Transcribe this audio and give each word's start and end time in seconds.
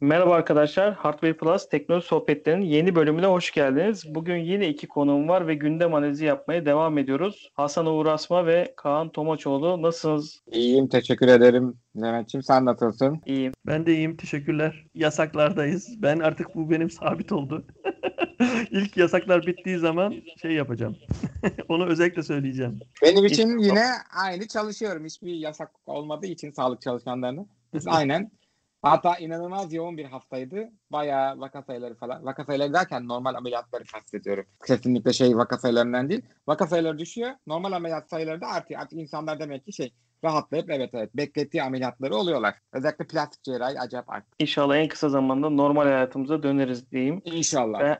Merhaba 0.00 0.34
arkadaşlar, 0.34 0.94
Hardware 0.94 1.36
Plus 1.36 1.68
Teknoloji 1.68 2.06
Sohbetleri'nin 2.06 2.64
yeni 2.64 2.94
bölümüne 2.94 3.26
hoş 3.26 3.50
geldiniz. 3.50 4.14
Bugün 4.14 4.36
yine 4.36 4.68
iki 4.68 4.88
konuğum 4.88 5.28
var 5.28 5.46
ve 5.46 5.54
gündem 5.54 5.94
analizi 5.94 6.24
yapmaya 6.24 6.66
devam 6.66 6.98
ediyoruz. 6.98 7.50
Hasan 7.54 7.86
Uğur 7.86 8.06
Asma 8.06 8.46
ve 8.46 8.74
Kaan 8.76 9.12
Tomaçoğlu. 9.12 9.82
Nasılsınız? 9.82 10.42
İyiyim, 10.52 10.88
teşekkür 10.88 11.28
ederim 11.28 11.74
Mehmetciğim. 11.94 12.42
Sen 12.42 12.64
nasılsın? 12.64 13.20
İyiyim. 13.26 13.52
Ben 13.66 13.86
de 13.86 13.94
iyiyim, 13.94 14.16
teşekkürler. 14.16 14.86
Yasaklardayız. 14.94 16.02
Ben 16.02 16.18
artık 16.18 16.54
bu 16.54 16.70
benim 16.70 16.90
sabit 16.90 17.32
oldu. 17.32 17.66
İlk 18.70 18.96
yasaklar 18.96 19.46
bittiği 19.46 19.78
zaman 19.78 20.14
şey 20.42 20.52
yapacağım. 20.52 20.96
Onu 21.68 21.86
özellikle 21.86 22.22
söyleyeceğim. 22.22 22.80
Benim 23.02 23.24
için 23.24 23.58
yine 23.58 23.84
aynı 24.24 24.48
çalışıyorum. 24.48 25.04
Hiçbir 25.04 25.34
yasak 25.34 25.70
olmadığı 25.86 26.26
için 26.26 26.50
sağlık 26.50 26.80
çalışanlarına. 26.80 27.46
Biz 27.74 27.86
aynen 27.86 28.30
Hatta 28.82 29.16
inanılmaz 29.16 29.72
yoğun 29.72 29.96
bir 29.96 30.04
haftaydı. 30.04 30.70
Bayağı 30.90 31.40
vaka 31.40 31.62
sayıları 31.62 31.94
falan. 31.94 32.24
Vaka 32.24 32.44
sayıları 32.44 32.72
derken 32.72 33.08
normal 33.08 33.34
ameliyatları 33.34 33.84
kastediyorum. 33.84 34.44
Kesinlikle 34.66 35.12
şey 35.12 35.36
vaka 35.36 35.58
sayılarından 35.58 36.08
değil. 36.08 36.22
Vaka 36.46 36.66
sayıları 36.66 36.98
düşüyor. 36.98 37.30
Normal 37.46 37.72
ameliyat 37.72 38.10
sayıları 38.10 38.40
da 38.40 38.46
artıyor. 38.46 38.80
Artık 38.80 38.98
insanlar 38.98 39.40
demek 39.40 39.64
ki 39.64 39.72
şey 39.72 39.92
rahatlayıp 40.24 40.70
evet 40.70 40.90
evet 40.92 41.16
beklettiği 41.16 41.62
ameliyatları 41.62 42.16
oluyorlar. 42.16 42.54
Özellikle 42.72 43.06
plastik 43.06 43.42
cerrahi 43.44 43.80
acayip 43.80 44.10
arttı. 44.10 44.28
İnşallah 44.38 44.76
en 44.76 44.88
kısa 44.88 45.08
zamanda 45.08 45.50
normal 45.50 45.82
hayatımıza 45.84 46.42
döneriz 46.42 46.90
diyeyim. 46.90 47.22
İnşallah. 47.24 47.80
Ve 47.80 47.98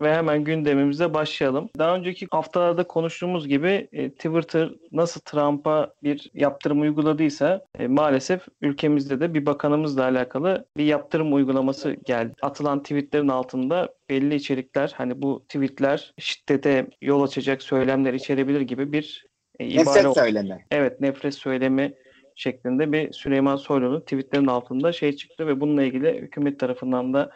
ve 0.00 0.14
hemen 0.14 0.44
gündemimize 0.44 1.14
başlayalım. 1.14 1.68
Daha 1.78 1.96
önceki 1.96 2.26
haftalarda 2.30 2.84
konuştuğumuz 2.84 3.48
gibi 3.48 3.88
e, 3.92 4.10
Twitter 4.10 4.70
nasıl 4.92 5.20
Trump'a 5.20 5.92
bir 6.02 6.30
yaptırım 6.34 6.80
uyguladıysa 6.80 7.64
e, 7.78 7.86
maalesef 7.86 8.42
ülkemizde 8.60 9.20
de 9.20 9.34
bir 9.34 9.46
bakanımızla 9.46 10.02
alakalı 10.02 10.64
bir 10.76 10.84
yaptırım 10.84 11.34
uygulaması 11.34 11.96
geldi. 12.04 12.34
Atılan 12.42 12.82
tweetlerin 12.82 13.28
altında 13.28 13.94
belli 14.10 14.34
içerikler 14.34 14.92
hani 14.96 15.22
bu 15.22 15.44
tweetler 15.48 16.14
şiddete 16.18 16.86
yol 17.02 17.22
açacak 17.22 17.62
söylemler 17.62 18.14
içerebilir 18.14 18.60
gibi 18.60 18.92
bir 18.92 19.26
e, 19.60 19.66
ibare 19.66 19.98
Nefret 19.98 20.14
söylemi. 20.14 20.64
Evet 20.70 21.00
nefret 21.00 21.34
söylemi 21.34 21.94
şeklinde 22.34 22.92
bir 22.92 23.12
Süleyman 23.12 23.56
Soylu'nun 23.56 24.00
tweetlerin 24.00 24.46
altında 24.46 24.92
şey 24.92 25.16
çıktı 25.16 25.46
ve 25.46 25.60
bununla 25.60 25.82
ilgili 25.82 26.20
hükümet 26.20 26.60
tarafından 26.60 27.14
da 27.14 27.30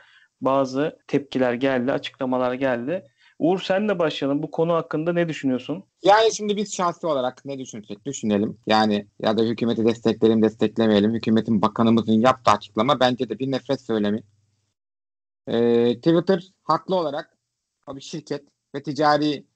bazı 0.45 0.99
tepkiler 1.07 1.55
geldi, 1.55 1.93
açıklamalar 1.93 2.55
geldi. 2.55 3.09
Uğur 3.39 3.61
senle 3.61 3.99
başlayalım. 3.99 4.43
Bu 4.43 4.51
konu 4.51 4.73
hakkında 4.73 5.13
ne 5.13 5.29
düşünüyorsun? 5.29 5.85
Yani 6.03 6.35
şimdi 6.35 6.57
biz 6.57 6.75
şahsi 6.75 7.07
olarak 7.07 7.45
ne 7.45 7.59
düşünsek 7.59 8.07
düşünelim. 8.07 8.59
Yani 8.67 9.09
ya 9.21 9.39
da 9.39 9.43
hükümeti 9.43 9.85
destekleyelim 9.85 10.43
desteklemeyelim. 10.43 11.15
Hükümetin 11.15 11.63
bakanımızın 11.63 12.13
yaptığı 12.13 12.51
açıklama 12.51 13.01
bence 13.01 13.29
de 13.29 13.39
bir 13.39 13.51
nefret 13.51 13.81
söylemi. 13.81 14.23
Ee, 15.49 15.95
Twitter 15.97 16.53
haklı 16.63 16.97
olarak 16.97 17.39
bir 17.89 18.01
şirket 18.01 18.45
ve 18.75 18.83
ticari 18.83 19.47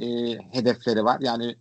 e, 0.00 0.06
hedefleri 0.52 1.04
var. 1.04 1.20
Yani 1.20 1.56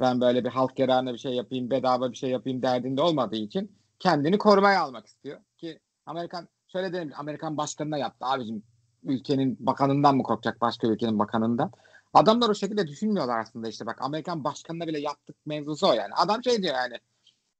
ben 0.00 0.20
böyle 0.20 0.44
bir 0.44 0.48
halk 0.48 0.78
yararına 0.78 1.12
bir 1.12 1.18
şey 1.18 1.32
yapayım, 1.32 1.70
bedava 1.70 2.10
bir 2.10 2.16
şey 2.16 2.30
yapayım 2.30 2.62
derdinde 2.62 3.02
olmadığı 3.02 3.36
için 3.36 3.78
kendini 3.98 4.38
korumaya 4.38 4.82
almak 4.82 5.06
istiyor. 5.06 5.40
Ki 5.56 5.80
Amerikan 6.06 6.48
şöyle 6.72 6.92
dedim 6.92 7.12
Amerikan 7.16 7.56
başkanına 7.56 7.98
yaptı 7.98 8.26
abicim 8.26 8.62
ülkenin 9.04 9.56
bakanından 9.60 10.16
mı 10.16 10.22
korkacak 10.22 10.60
başka 10.60 10.86
ülkenin 10.86 11.18
bakanından. 11.18 11.72
Adamlar 12.14 12.48
o 12.48 12.54
şekilde 12.54 12.86
düşünmüyorlar 12.86 13.38
aslında 13.38 13.68
işte 13.68 13.86
bak 13.86 13.98
Amerikan 14.02 14.44
başkanına 14.44 14.86
bile 14.86 15.00
yaptık 15.00 15.36
mevzusu 15.46 15.88
o 15.88 15.92
yani. 15.92 16.14
Adam 16.14 16.44
şey 16.44 16.62
diyor 16.62 16.74
yani 16.74 16.98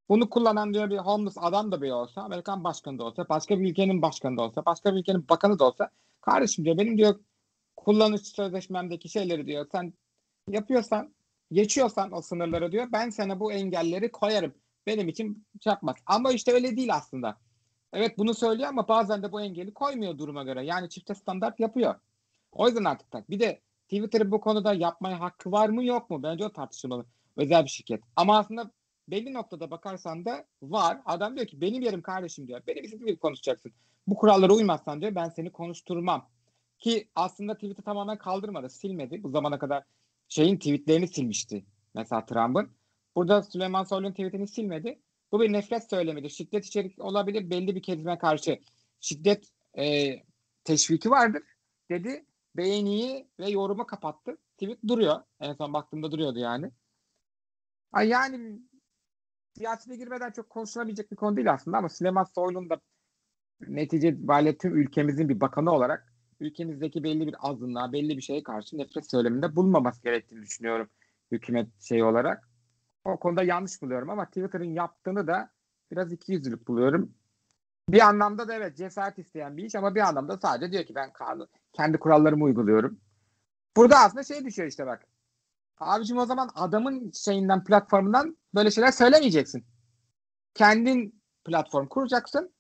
bunu 0.09 0.31
kullanan 0.31 0.75
diyor 0.75 0.91
bir 0.91 0.99
homeless 0.99 1.39
adam 1.39 1.73
da 1.73 1.83
bir 1.83 1.91
olsa 1.91 2.23
Amerikan 2.23 2.65
başkanı 2.65 2.99
da 2.99 3.05
olsa 3.05 3.29
başka 3.29 3.61
bir 3.61 3.71
ülkenin 3.71 4.03
başkanı 4.03 4.37
da 4.37 4.43
olsa 4.43 4.65
başka 4.67 4.95
bir 4.95 5.01
ülkenin 5.01 5.29
bakanı 5.29 5.59
da 5.59 5.65
olsa 5.65 5.91
kardeşim 6.21 6.65
diyor 6.65 6.79
benim 6.79 6.99
diyor 6.99 7.21
kullanıcı 7.77 8.25
sözleşmemdeki 8.25 9.09
şeyleri 9.09 9.47
diyor 9.47 9.67
sen 9.73 9.93
yapıyorsan 10.49 11.15
geçiyorsan 11.53 12.13
o 12.13 12.23
sınırları 12.23 12.73
diyor 12.73 12.87
ben 12.93 13.11
sana 13.11 13.41
bu 13.41 13.53
engelleri 13.53 14.13
koyarım. 14.13 14.55
Benim 14.87 15.09
için 15.09 15.47
şey. 15.65 15.73
Ama 16.07 16.33
işte 16.33 16.53
öyle 16.53 16.77
değil 16.77 16.95
aslında. 16.95 17.39
Evet 17.93 18.19
bunu 18.19 18.35
söylüyor 18.35 18.69
ama 18.69 18.89
bazen 18.89 19.23
de 19.23 19.33
bu 19.33 19.41
engeli 19.41 19.75
koymuyor 19.75 20.19
duruma 20.19 20.43
göre. 20.43 20.65
Yani 20.65 20.89
çifte 20.89 21.15
standart 21.15 21.61
yapıyor. 21.61 21.95
O 22.53 22.67
yüzden 22.67 22.85
artık 22.85 23.11
tak. 23.11 23.31
Bir 23.31 23.41
de 23.41 23.61
Twitter'ın 23.89 24.31
bu 24.31 24.41
konuda 24.41 24.75
yapmaya 24.75 25.21
hakkı 25.21 25.53
var 25.53 25.69
mı 25.69 25.85
yok 25.85 26.11
mu? 26.11 26.23
Bence 26.23 26.45
o 26.45 26.53
tartışılmalı. 26.53 27.07
Özel 27.37 27.65
bir 27.65 27.71
şirket. 27.71 28.03
Ama 28.17 28.39
aslında 28.39 28.71
belli 29.09 29.35
noktada 29.35 29.71
bakarsan 29.71 30.25
da 30.25 30.45
var. 30.63 31.01
Adam 31.07 31.37
diyor 31.37 31.47
ki 31.47 31.61
benim 31.61 31.83
yerim 31.83 32.03
kardeşim 32.03 32.49
diyor. 32.49 32.63
Benim 32.67 32.85
istediğim 32.85 33.07
gibi 33.07 33.19
konuşacaksın. 33.19 33.73
Bu 34.07 34.15
kurallara 34.15 34.53
uymazsan 34.53 35.01
diyor 35.01 35.15
ben 35.15 35.29
seni 35.29 35.53
konuşturmam. 35.53 36.29
Ki 36.79 37.09
aslında 37.15 37.55
tweet'i 37.55 37.83
tamamen 37.83 38.19
kaldırmadı. 38.19 38.71
Silmedi. 38.71 39.23
Bu 39.23 39.29
zamana 39.29 39.59
kadar 39.59 39.85
şeyin 40.29 40.57
tweetlerini 40.57 41.09
silmişti. 41.09 41.65
Mesela 41.95 42.27
Trump'ın. 42.27 42.71
Burada 43.17 43.43
Süleyman 43.43 43.85
Soylu'nun 43.85 44.11
tweetini 44.11 44.49
silmedi. 44.49 44.99
Bu 45.33 45.41
bir 45.41 45.53
nefret 45.53 45.91
söylemidir. 45.91 46.29
Şiddet 46.29 46.65
içerik 46.65 47.05
olabilir 47.05 47.51
belli 47.51 47.75
bir 47.75 47.83
kelime 47.83 48.19
karşı. 48.19 48.59
Şiddet 49.01 49.49
e, 49.79 50.17
teşviki 50.65 51.11
vardır 51.11 51.43
dedi. 51.91 52.27
Beğeniyi 52.57 53.29
ve 53.41 53.51
yorumu 53.51 53.87
kapattı. 53.87 54.37
Tweet 54.59 54.79
duruyor. 54.89 55.23
En 55.41 55.53
son 55.53 55.73
baktığımda 55.73 56.13
duruyordu 56.13 56.39
yani. 56.39 56.71
Ay 57.93 58.09
yani 58.09 58.59
siyasete 59.57 59.97
girmeden 59.97 60.31
çok 60.31 60.51
konuşulabilecek 60.51 61.11
bir 61.11 61.17
konu 61.17 61.37
değil 61.37 61.53
aslında 61.53 61.79
ama 61.79 61.89
Süleyman 61.89 62.25
Soylu'nun 62.25 62.71
da 62.71 62.81
netice 63.61 64.09
itibariyle 64.09 64.59
tüm 64.59 64.77
ülkemizin 64.77 65.29
bir 65.29 65.41
bakanı 65.41 65.73
olarak 65.73 66.13
ülkemizdeki 66.41 67.05
belli 67.05 67.27
bir 67.27 67.37
azınlığa, 67.39 67.93
belli 67.93 68.17
bir 68.17 68.23
şeye 68.23 68.43
karşı 68.43 68.79
nefret 68.79 69.11
söyleminde 69.11 69.57
bulunmaması 69.57 70.03
gerektiğini 70.03 70.43
düşünüyorum 70.43 70.91
hükümet 71.33 71.83
şeyi 71.83 72.05
olarak. 72.05 72.52
O 73.05 73.17
konuda 73.17 73.43
yanlış 73.43 73.83
buluyorum 73.83 74.11
ama 74.11 74.27
Twitter'ın 74.27 74.75
yaptığını 74.75 75.27
da 75.27 75.51
biraz 75.91 76.13
ikiyüzlülük 76.13 76.69
buluyorum. 76.69 77.15
Bir 77.89 78.01
anlamda 78.01 78.49
da 78.49 78.55
evet 78.55 78.77
cesaret 78.77 79.19
isteyen 79.19 79.57
bir 79.57 79.65
iş 79.65 79.75
ama 79.75 79.95
bir 79.95 80.01
anlamda 80.01 80.39
sadece 80.39 80.73
diyor 80.73 80.85
ki 80.85 80.95
ben 80.95 81.13
kendi 81.73 81.99
kurallarımı 81.99 82.45
uyguluyorum. 82.45 83.01
Burada 83.77 83.97
aslında 83.99 84.25
şey 84.25 84.45
düşüyor 84.45 84.69
işte 84.69 84.87
bak. 84.87 85.07
Abicim 85.79 86.19
o 86.19 86.27
zaman 86.27 86.51
adamın 86.55 87.11
şeyinden 87.11 87.65
platformundan 87.65 88.37
böyle 88.55 88.71
şeyler 88.71 88.93
söylemeyeceksin. 88.93 89.65
Kendin 90.55 91.23
platform 91.45 91.87
kuracaksın. 91.87 92.53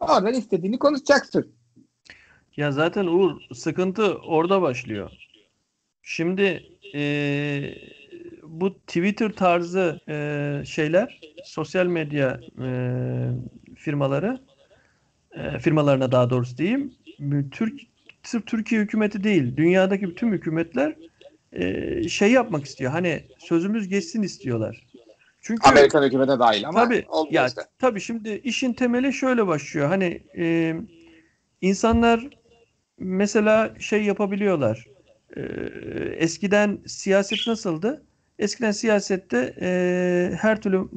Oradan 0.00 0.34
istediğini 0.34 0.78
konuşacaksın. 0.78 1.54
Ya 2.56 2.72
zaten 2.72 3.06
Uğur 3.06 3.40
sıkıntı 3.54 4.18
orada 4.18 4.62
başlıyor. 4.62 5.12
Şimdi 6.02 6.78
ee, 6.94 7.74
bu 8.48 8.74
Twitter 8.74 9.32
tarzı 9.32 10.00
e, 10.08 10.62
şeyler 10.66 11.20
sosyal 11.44 11.86
medya 11.86 12.40
e, 12.62 12.70
firmaları 13.76 14.40
e, 15.32 15.58
firmalarına 15.58 16.12
daha 16.12 16.30
doğrusu 16.30 16.58
diyeyim 16.58 16.94
Türk 17.50 17.80
sırf 18.22 18.46
Türkiye 18.46 18.80
hükümeti 18.80 19.24
değil 19.24 19.56
dünyadaki 19.56 20.08
bütün 20.08 20.32
hükümetler 20.32 20.96
e, 21.52 22.08
şey 22.08 22.32
yapmak 22.32 22.64
istiyor. 22.64 22.92
Hani 22.92 23.24
sözümüz 23.38 23.88
geçsin 23.88 24.22
istiyorlar. 24.22 24.86
Çünkü 25.40 25.68
Amerikan 25.68 26.02
hükümete 26.02 26.38
dahil 26.38 26.68
ama 26.68 26.84
tabii, 26.84 27.04
ya, 27.30 27.46
işte. 27.46 27.62
Tabii 27.78 28.00
şimdi 28.00 28.40
işin 28.44 28.72
temeli 28.72 29.12
şöyle 29.12 29.46
başlıyor. 29.46 29.88
Hani 29.88 30.22
e, 30.38 30.74
insanlar 31.60 32.28
mesela 32.98 33.74
şey 33.78 34.04
yapabiliyorlar. 34.04 34.86
E, 35.36 35.40
eskiden 36.16 36.78
siyaset 36.86 37.46
nasıldı? 37.46 38.02
Eskiden 38.38 38.70
siyasette 38.70 39.54
e, 39.60 40.30
her 40.40 40.60
türlü 40.62 40.88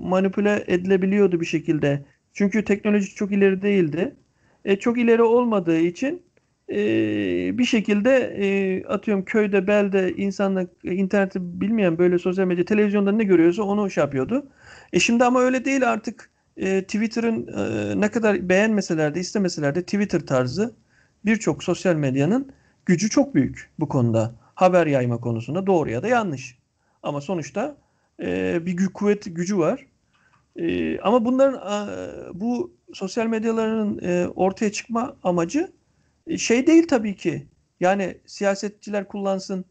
manipüle 0.00 0.64
edilebiliyordu 0.66 1.40
bir 1.40 1.46
şekilde. 1.46 2.04
Çünkü 2.32 2.64
teknoloji 2.64 3.14
çok 3.14 3.32
ileri 3.32 3.62
değildi. 3.62 4.16
E, 4.64 4.76
çok 4.76 4.98
ileri 4.98 5.22
olmadığı 5.22 5.78
için 5.78 6.22
e, 6.70 6.78
bir 7.58 7.64
şekilde 7.64 8.16
e, 8.38 8.84
atıyorum 8.84 9.24
köyde, 9.24 9.66
belde 9.66 10.12
insanlar 10.16 10.66
interneti 10.84 11.60
bilmeyen 11.60 11.98
böyle 11.98 12.18
sosyal 12.18 12.46
medya 12.46 12.64
televizyonda 12.64 13.12
ne 13.12 13.24
görüyorsa 13.24 13.62
onu 13.62 13.90
şey 13.90 14.04
yapıyordu. 14.04 14.46
E 14.92 15.00
şimdi 15.00 15.24
ama 15.24 15.40
öyle 15.40 15.64
değil 15.64 15.90
artık 15.92 16.30
e, 16.56 16.82
Twitter'ın 16.82 17.46
e, 17.46 18.00
ne 18.00 18.10
kadar 18.10 18.48
beğenmeseler 18.48 19.14
de 19.14 19.20
istemeseler 19.20 19.74
de 19.74 19.82
Twitter 19.82 20.20
tarzı 20.20 20.74
birçok 21.24 21.64
sosyal 21.64 21.94
medyanın 21.96 22.52
gücü 22.86 23.10
çok 23.10 23.34
büyük 23.34 23.70
bu 23.78 23.88
konuda. 23.88 24.34
Haber 24.54 24.86
yayma 24.86 25.20
konusunda 25.20 25.66
doğru 25.66 25.90
ya 25.90 26.02
da 26.02 26.08
yanlış. 26.08 26.55
Ama 27.06 27.20
sonuçta 27.20 27.76
e, 28.22 28.66
bir 28.66 28.72
gü 28.72 28.92
kuvvet 28.92 29.24
gücü 29.36 29.58
var. 29.58 29.86
E, 30.56 30.98
ama 31.00 31.24
bunların 31.24 31.54
e, 31.54 32.40
bu 32.40 32.74
sosyal 32.94 33.26
medyaların 33.26 33.98
e, 34.02 34.28
ortaya 34.28 34.72
çıkma 34.72 35.16
amacı 35.22 35.72
e, 36.26 36.38
şey 36.38 36.66
değil 36.66 36.88
tabii 36.88 37.16
ki. 37.16 37.46
Yani 37.80 38.18
siyasetçiler 38.26 39.08
kullansın, 39.08 39.64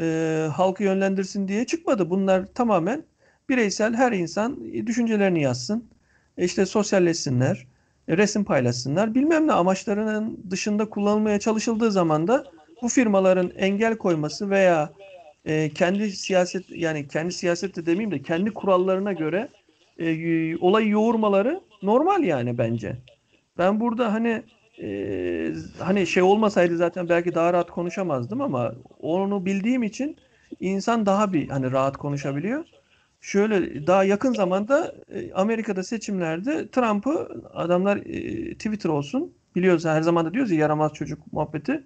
e, 0.00 0.48
halkı 0.52 0.82
yönlendirsin 0.82 1.48
diye 1.48 1.66
çıkmadı. 1.66 2.10
Bunlar 2.10 2.46
tamamen 2.46 3.04
bireysel 3.48 3.94
her 3.94 4.12
insan 4.12 4.64
düşüncelerini 4.86 5.42
yazsın. 5.42 5.84
E 6.38 6.44
işte 6.44 6.66
sosyalleşsinler. 6.66 7.66
e, 8.08 8.16
resim 8.16 8.44
paylaşsınlar. 8.44 9.14
Bilmem 9.14 9.46
ne 9.46 9.52
amaçlarının 9.52 10.44
dışında 10.50 10.90
kullanılmaya 10.90 11.40
çalışıldığı 11.40 11.92
zaman 11.92 12.28
da 12.28 12.44
bu 12.82 12.88
firmaların 12.88 13.50
engel 13.56 13.96
koyması 13.96 14.50
veya 14.50 14.92
e, 15.44 15.70
kendi 15.74 16.10
siyaset 16.10 16.70
yani 16.70 17.08
kendi 17.08 17.32
siyasette 17.32 17.86
demeyeyim 17.86 18.10
de 18.10 18.22
kendi 18.22 18.50
kurallarına 18.54 19.12
göre 19.12 19.48
e, 19.98 20.56
olayı 20.56 20.88
yoğurmaları 20.88 21.60
normal 21.82 22.24
yani 22.24 22.58
bence. 22.58 22.96
Ben 23.58 23.80
burada 23.80 24.12
hani 24.12 24.42
e, 24.82 25.52
hani 25.78 26.06
şey 26.06 26.22
olmasaydı 26.22 26.76
zaten 26.76 27.08
belki 27.08 27.34
daha 27.34 27.52
rahat 27.52 27.70
konuşamazdım 27.70 28.40
ama 28.40 28.74
onu 29.00 29.46
bildiğim 29.46 29.82
için 29.82 30.16
insan 30.60 31.06
daha 31.06 31.32
bir 31.32 31.48
hani 31.48 31.72
rahat 31.72 31.96
konuşabiliyor. 31.96 32.64
Şöyle 33.20 33.86
daha 33.86 34.04
yakın 34.04 34.32
zamanda 34.34 34.94
e, 35.14 35.32
Amerika'da 35.32 35.82
seçimlerde 35.82 36.68
Trump'ı 36.68 37.42
adamlar 37.54 37.96
e, 37.96 38.54
Twitter 38.54 38.90
olsun 38.90 39.32
biliyoruz 39.56 39.84
her 39.84 40.02
zaman 40.02 40.26
da 40.26 40.34
diyoruz 40.34 40.50
ya 40.50 40.58
yaramaz 40.58 40.92
çocuk 40.92 41.32
muhabbeti. 41.32 41.84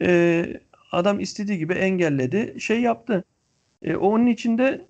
E, 0.00 0.44
adam 0.92 1.20
istediği 1.20 1.58
gibi 1.58 1.72
engelledi. 1.74 2.60
Şey 2.60 2.80
yaptı. 2.80 3.24
E, 3.82 3.96
onun 3.96 4.26
içinde 4.26 4.86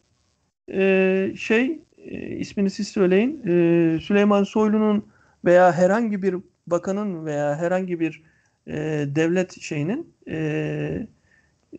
e, 0.72 1.32
şey 1.36 1.80
e, 1.98 2.36
ismini 2.36 2.70
siz 2.70 2.88
söyleyin. 2.88 3.42
E, 3.46 4.00
Süleyman 4.00 4.44
Soylu'nun 4.44 5.06
veya 5.44 5.72
herhangi 5.72 6.22
bir 6.22 6.36
bakanın 6.66 7.26
veya 7.26 7.56
herhangi 7.56 8.00
bir 8.00 8.22
e, 8.66 8.74
devlet 9.14 9.60
şeyinin 9.60 10.14
e, 10.28 11.06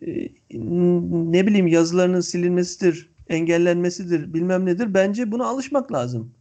e, 0.02 0.30
ne 1.32 1.46
bileyim 1.46 1.66
yazılarının 1.66 2.20
silinmesidir, 2.20 3.10
engellenmesidir, 3.28 4.34
bilmem 4.34 4.66
nedir. 4.66 4.94
Bence 4.94 5.32
buna 5.32 5.46
alışmak 5.46 5.92
lazım. 5.92 6.34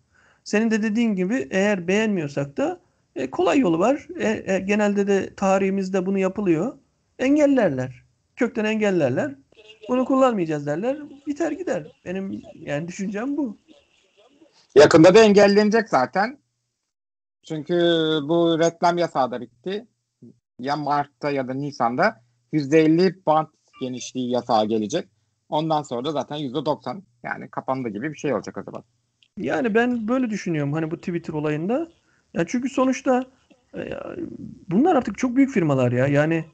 Senin 0.43 0.71
de 0.71 0.83
dediğin 0.83 1.15
gibi 1.15 1.47
eğer 1.51 1.87
beğenmiyorsak 1.87 2.57
da 2.57 2.79
e, 3.15 3.29
kolay 3.31 3.59
yolu 3.59 3.79
var. 3.79 4.07
E, 4.19 4.53
e, 4.53 4.59
genelde 4.59 5.07
de 5.07 5.35
tarihimizde 5.35 6.05
bunu 6.05 6.19
yapılıyor. 6.19 6.77
Engellerler. 7.19 8.03
Kökten 8.35 8.65
engellerler. 8.65 9.35
Bunu 9.89 10.05
kullanmayacağız 10.05 10.65
derler. 10.65 10.97
Biter 11.27 11.51
gider. 11.51 11.87
Benim 12.05 12.41
yani 12.55 12.87
düşüncem 12.87 13.37
bu. 13.37 13.57
Yakında 14.75 15.15
da 15.15 15.19
engellenecek 15.19 15.89
zaten. 15.89 16.39
Çünkü 17.43 17.73
bu 18.23 18.59
reklam 18.59 18.97
yasağı 18.97 19.31
da 19.31 19.41
bitti. 19.41 19.87
Ya 20.59 20.75
Mart'ta 20.75 21.31
ya 21.31 21.47
da 21.47 21.53
Nisan'da 21.53 22.21
%50 22.53 23.25
bant 23.25 23.49
genişliği 23.81 24.31
yasağı 24.31 24.65
gelecek. 24.65 25.07
Ondan 25.49 25.81
sonra 25.81 26.05
da 26.05 26.11
zaten 26.11 26.37
%90 26.37 27.01
yani 27.23 27.49
kapandı 27.49 27.89
gibi 27.89 28.13
bir 28.13 28.17
şey 28.17 28.33
olacak 28.33 28.57
o 28.57 28.63
zaman. 28.63 28.83
Yani 29.37 29.75
ben 29.75 30.07
böyle 30.07 30.29
düşünüyorum 30.29 30.73
hani 30.73 30.91
bu 30.91 30.97
Twitter 30.97 31.33
olayında. 31.33 31.87
Ya 32.33 32.45
çünkü 32.47 32.69
sonuçta 32.69 33.25
e, 33.75 33.89
bunlar 34.69 34.95
artık 34.95 35.17
çok 35.17 35.35
büyük 35.35 35.51
firmalar 35.51 35.91
ya. 35.91 36.07
Yani 36.07 36.45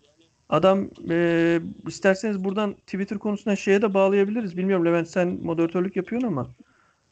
adam 0.50 0.90
e, 1.10 1.60
isterseniz 1.88 2.44
buradan 2.44 2.74
Twitter 2.74 3.18
konusuna 3.18 3.56
şeye 3.56 3.82
de 3.82 3.94
bağlayabiliriz. 3.94 4.58
Bilmiyorum 4.58 4.86
Levent 4.86 5.08
sen 5.08 5.28
moderatörlük 5.44 5.96
yapıyorsun 5.96 6.28
ama. 6.28 6.48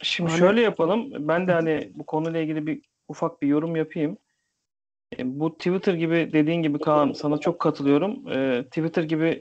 Şimdi 0.02 0.30
Hani- 0.30 0.38
şöyle 0.38 0.60
yapalım. 0.60 1.28
Ben 1.28 1.48
de 1.48 1.52
hani 1.52 1.90
bu 1.94 2.06
konuyla 2.06 2.40
ilgili 2.40 2.66
bir 2.66 2.80
ufak 3.08 3.42
bir 3.42 3.48
yorum 3.48 3.76
yapayım. 3.76 4.16
E, 5.18 5.40
Bu 5.40 5.54
Twitter 5.58 5.94
gibi 5.94 6.30
dediğin 6.32 6.62
gibi 6.62 6.78
Kaan 6.78 7.12
sana 7.12 7.38
çok 7.38 7.60
katılıyorum. 7.60 8.28
E, 8.32 8.64
Twitter 8.64 9.02
gibi 9.02 9.40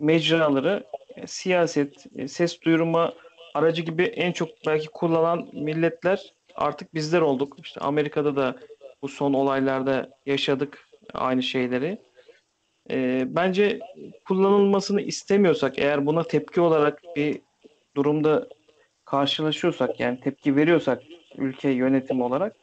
mecraları 0.00 0.84
e, 1.16 1.26
siyaset, 1.26 2.06
e, 2.16 2.28
ses 2.28 2.62
duyurma 2.62 3.12
aracı 3.54 3.82
gibi 3.82 4.02
en 4.02 4.32
çok 4.32 4.48
belki 4.66 4.88
kullanan 4.88 5.48
milletler 5.52 6.34
artık 6.54 6.94
bizler 6.94 7.20
olduk. 7.20 7.56
İşte 7.64 7.80
Amerika'da 7.80 8.36
da 8.36 8.56
bu 9.02 9.08
son 9.08 9.32
olaylarda 9.32 10.10
yaşadık 10.26 10.88
aynı 11.14 11.42
şeyleri. 11.42 11.98
E, 12.90 13.24
bence 13.28 13.78
kullanılmasını 14.24 15.00
istemiyorsak 15.00 15.78
eğer 15.78 16.06
buna 16.06 16.22
tepki 16.22 16.60
olarak 16.60 17.02
bir 17.16 17.40
durumda 17.96 18.48
karşılaşıyorsak 19.04 20.00
yani 20.00 20.20
tepki 20.20 20.56
veriyorsak 20.56 21.02
ülke 21.38 21.68
yönetimi 21.68 22.22
olarak 22.22 22.56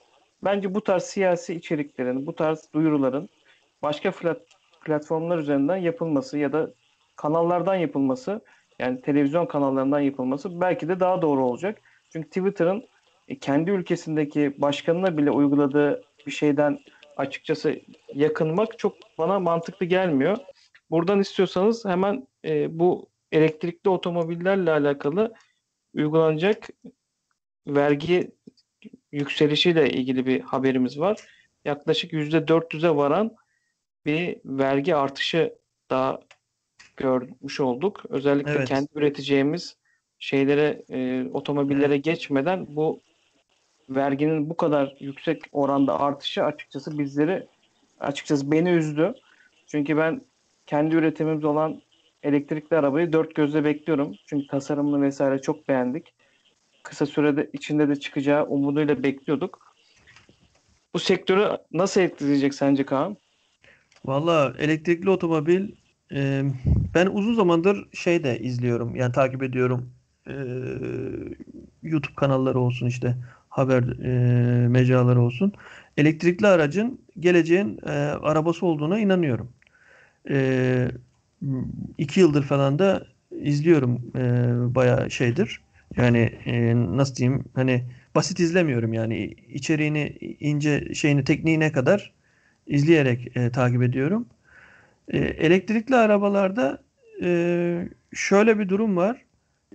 bence 0.43 0.75
bu 0.75 0.81
tarz 0.81 1.03
siyasi 1.03 1.55
içeriklerin, 1.55 2.25
bu 2.25 2.35
tarz 2.35 2.69
duyuruların 2.73 3.29
başka 3.81 4.09
flat- 4.09 4.45
platformlar 4.85 5.37
üzerinden 5.37 5.77
yapılması 5.77 6.37
ya 6.37 6.53
da 6.53 6.71
kanallardan 7.15 7.75
yapılması 7.75 8.41
yani 8.79 9.01
televizyon 9.01 9.45
kanallarından 9.45 9.99
yapılması 9.99 10.61
belki 10.61 10.87
de 10.87 10.99
daha 10.99 11.21
doğru 11.21 11.45
olacak. 11.45 11.81
Çünkü 12.09 12.27
Twitter'ın 12.29 12.83
e, 13.27 13.39
kendi 13.39 13.71
ülkesindeki 13.71 14.53
başkanına 14.57 15.17
bile 15.17 15.31
uyguladığı 15.31 16.01
bir 16.27 16.31
şeyden 16.31 16.79
açıkçası 17.21 17.81
yakınmak 18.13 18.79
çok 18.79 18.97
bana 19.17 19.39
mantıklı 19.39 19.85
gelmiyor. 19.85 20.37
Buradan 20.89 21.19
istiyorsanız 21.19 21.85
hemen 21.85 22.27
e, 22.45 22.79
bu 22.79 23.09
elektrikli 23.31 23.89
otomobillerle 23.89 24.71
alakalı 24.71 25.33
uygulanacak 25.95 26.69
vergi 27.67 28.31
yükselişiyle 29.11 29.89
ilgili 29.89 30.25
bir 30.25 30.41
haberimiz 30.41 30.99
var. 30.99 31.17
Yaklaşık 31.65 32.13
%400'e 32.13 32.95
varan 32.95 33.35
bir 34.05 34.37
vergi 34.45 34.95
artışı 34.95 35.53
daha 35.89 36.19
görmüş 36.97 37.59
olduk. 37.59 38.03
Özellikle 38.09 38.51
Evet. 38.51 38.67
kendi 38.67 38.87
üreteceğimiz 38.95 39.77
şeylere, 40.19 40.83
e, 40.89 41.25
otomobillere 41.33 41.97
geçmeden 41.97 42.75
bu 42.75 43.01
verginin 43.89 44.49
bu 44.49 44.57
kadar 44.57 44.95
yüksek 44.99 45.41
oranda 45.51 45.99
artışı 45.99 46.43
açıkçası 46.43 46.99
bizleri 46.99 47.47
açıkçası 47.99 48.51
beni 48.51 48.69
üzdü. 48.69 49.13
Çünkü 49.67 49.97
ben 49.97 50.21
kendi 50.65 50.95
üretimimiz 50.95 51.43
olan 51.43 51.81
elektrikli 52.23 52.75
arabayı 52.75 53.13
dört 53.13 53.35
gözle 53.35 53.63
bekliyorum. 53.63 54.15
Çünkü 54.25 54.47
tasarımını 54.47 55.01
vesaire 55.01 55.41
çok 55.41 55.67
beğendik. 55.67 56.13
Kısa 56.83 57.05
sürede 57.05 57.49
içinde 57.53 57.89
de 57.89 57.95
çıkacağı 57.95 58.45
umuduyla 58.45 59.03
bekliyorduk. 59.03 59.75
Bu 60.93 60.99
sektörü 60.99 61.57
nasıl 61.71 62.01
etkileyecek 62.01 62.53
sence 62.53 62.85
Kaan? 62.85 63.17
Valla 64.05 64.53
elektrikli 64.59 65.09
otomobil 65.09 65.71
e, 66.13 66.43
ben 66.95 67.05
uzun 67.05 67.33
zamandır 67.33 67.87
şey 67.93 68.23
de 68.23 68.39
izliyorum. 68.39 68.95
Yani 68.95 69.11
takip 69.11 69.43
ediyorum. 69.43 69.93
E, 70.27 70.33
YouTube 71.83 72.15
kanalları 72.15 72.59
olsun 72.59 72.87
işte 72.87 73.15
haber 73.51 73.83
e, 74.63 74.69
mecraları 74.69 75.21
olsun. 75.21 75.53
Elektrikli 75.97 76.47
aracın 76.47 77.01
geleceğin 77.19 77.79
e, 77.87 77.91
arabası 77.91 78.67
olduğuna 78.67 78.99
inanıyorum. 78.99 79.53
E, 80.29 80.91
iki 81.97 82.19
yıldır 82.19 82.43
falan 82.43 82.79
da 82.79 83.07
izliyorum 83.31 84.01
e, 84.15 84.75
bayağı 84.75 85.11
şeydir. 85.11 85.61
Yani 85.97 86.17
e, 86.45 86.75
nasıl 86.75 87.15
diyeyim 87.15 87.45
hani 87.55 87.85
basit 88.15 88.39
izlemiyorum 88.39 88.93
yani 88.93 89.25
içeriğini 89.49 90.07
ince 90.39 90.93
şeyini 90.93 91.23
tekniğine 91.23 91.71
kadar 91.71 92.13
izleyerek 92.67 93.37
e, 93.37 93.51
takip 93.51 93.83
ediyorum. 93.83 94.27
E, 95.07 95.17
elektrikli 95.19 95.95
arabalarda 95.95 96.83
e, 97.23 97.89
şöyle 98.13 98.59
bir 98.59 98.69
durum 98.69 98.97
var. 98.97 99.25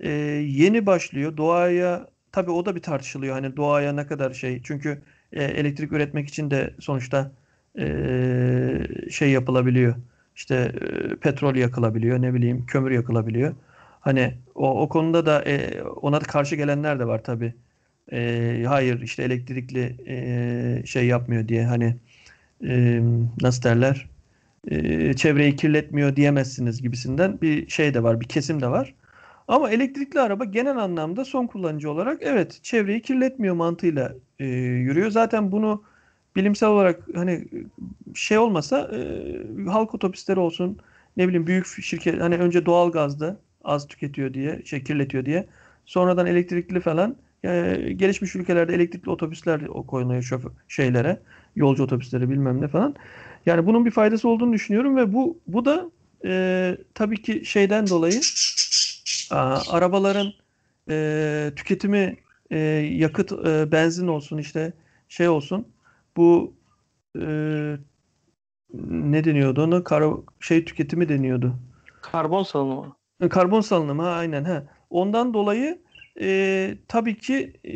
E, 0.03 0.09
yeni 0.47 0.85
başlıyor. 0.85 1.37
Doğaya 1.37 2.07
tabii 2.37 2.51
o 2.51 2.65
da 2.65 2.75
bir 2.75 2.81
tartışılıyor. 2.81 3.33
Hani 3.35 3.57
doğaya 3.57 3.93
ne 3.93 4.07
kadar 4.07 4.33
şey. 4.33 4.61
Çünkü 4.63 5.01
e, 5.33 5.43
elektrik 5.43 5.91
üretmek 5.91 6.29
için 6.29 6.51
de 6.51 6.73
sonuçta 6.79 7.31
e, 7.79 7.85
şey 9.11 9.29
yapılabiliyor. 9.31 9.95
İşte 10.35 10.55
e, 10.81 11.15
petrol 11.15 11.55
yakılabiliyor, 11.55 12.21
ne 12.21 12.33
bileyim 12.33 12.65
kömür 12.65 12.91
yakılabiliyor. 12.91 13.55
Hani 13.99 14.33
o, 14.55 14.81
o 14.81 14.89
konuda 14.89 15.25
da 15.25 15.43
e, 15.43 15.81
ona 15.81 16.21
da 16.21 16.25
karşı 16.25 16.55
gelenler 16.55 16.99
de 16.99 17.07
var 17.07 17.23
tabii. 17.23 17.53
E, 18.11 18.63
hayır 18.67 19.01
işte 19.01 19.23
elektrikli 19.23 19.95
e, 20.07 20.85
şey 20.85 21.07
yapmıyor 21.07 21.47
diye 21.47 21.65
hani 21.65 21.95
e, 22.67 23.01
nasıl 23.41 23.63
derler 23.63 24.09
e, 24.71 25.13
çevreyi 25.13 25.55
kirletmiyor 25.55 26.15
diyemezsiniz 26.15 26.81
gibisinden 26.81 27.41
bir 27.41 27.69
şey 27.69 27.93
de 27.93 28.03
var, 28.03 28.21
bir 28.21 28.27
kesim 28.27 28.61
de 28.61 28.67
var. 28.67 28.93
Ama 29.47 29.71
elektrikli 29.71 30.19
araba 30.19 30.45
genel 30.45 30.77
anlamda 30.77 31.25
son 31.25 31.47
kullanıcı 31.47 31.91
olarak 31.91 32.17
evet 32.21 32.59
çevreyi 32.63 33.01
kirletmiyor 33.01 33.55
mantığıyla 33.55 34.15
e, 34.39 34.45
yürüyor. 34.45 35.11
Zaten 35.11 35.51
bunu 35.51 35.83
bilimsel 36.35 36.69
olarak 36.69 37.03
hani 37.15 37.47
şey 38.15 38.37
olmasa 38.37 38.91
e, 38.95 39.69
halk 39.69 39.95
otobüsleri 39.95 40.39
olsun 40.39 40.77
ne 41.17 41.27
bileyim 41.27 41.47
büyük 41.47 41.65
şirket 41.65 42.21
hani 42.21 42.35
önce 42.37 42.65
doğal 42.65 42.91
gazda 42.91 43.37
az 43.63 43.87
tüketiyor 43.87 44.33
diye 44.33 44.61
şey 44.65 44.83
kirletiyor 44.83 45.25
diye 45.25 45.47
sonradan 45.85 46.25
elektrikli 46.25 46.79
falan 46.79 47.15
e, 47.43 47.77
gelişmiş 47.95 48.35
ülkelerde 48.35 48.73
elektrikli 48.75 49.09
otobüsler 49.09 49.67
koyuluyor 49.67 50.21
şoför 50.21 50.51
şeylere 50.67 51.19
yolcu 51.55 51.83
otobüsleri 51.83 52.29
bilmem 52.29 52.61
ne 52.61 52.67
falan. 52.67 52.95
Yani 53.45 53.65
bunun 53.65 53.85
bir 53.85 53.91
faydası 53.91 54.29
olduğunu 54.29 54.53
düşünüyorum 54.53 54.95
ve 54.95 55.13
bu 55.13 55.39
bu 55.47 55.65
da 55.65 55.91
e, 56.25 56.77
tabii 56.93 57.21
ki 57.21 57.45
şeyden 57.45 57.89
dolayı 57.89 58.19
arabaların 59.31 60.33
e, 60.89 61.51
tüketimi 61.55 62.17
e, 62.51 62.57
yakıt 62.93 63.31
e, 63.31 63.71
benzin 63.71 64.07
olsun 64.07 64.37
işte 64.37 64.73
şey 65.09 65.29
olsun 65.29 65.67
bu 66.17 66.53
e, 67.21 67.25
ne 68.89 69.23
deniyordu 69.23 69.63
ona? 69.63 69.83
Kar, 69.83 70.03
şey 70.39 70.65
tüketimi 70.65 71.09
deniyordu. 71.09 71.55
Karbon 72.01 72.43
salınımı. 72.43 72.95
Karbon 73.29 73.61
salınımı 73.61 74.01
ha 74.01 74.09
aynen 74.09 74.43
ha. 74.43 74.63
Ondan 74.89 75.33
dolayı 75.33 75.81
e, 76.21 76.77
tabii 76.87 77.17
ki 77.17 77.53
e, 77.63 77.73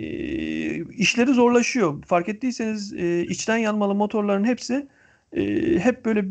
işleri 0.86 1.34
zorlaşıyor. 1.34 2.04
Fark 2.04 2.30
ettiyseniz 2.30 2.94
e, 2.94 3.22
içten 3.26 3.58
yanmalı 3.58 3.96
motorların 3.96 4.44
hepsi 4.44 4.88
e, 5.34 5.44
hep 5.80 6.06
böyle 6.06 6.26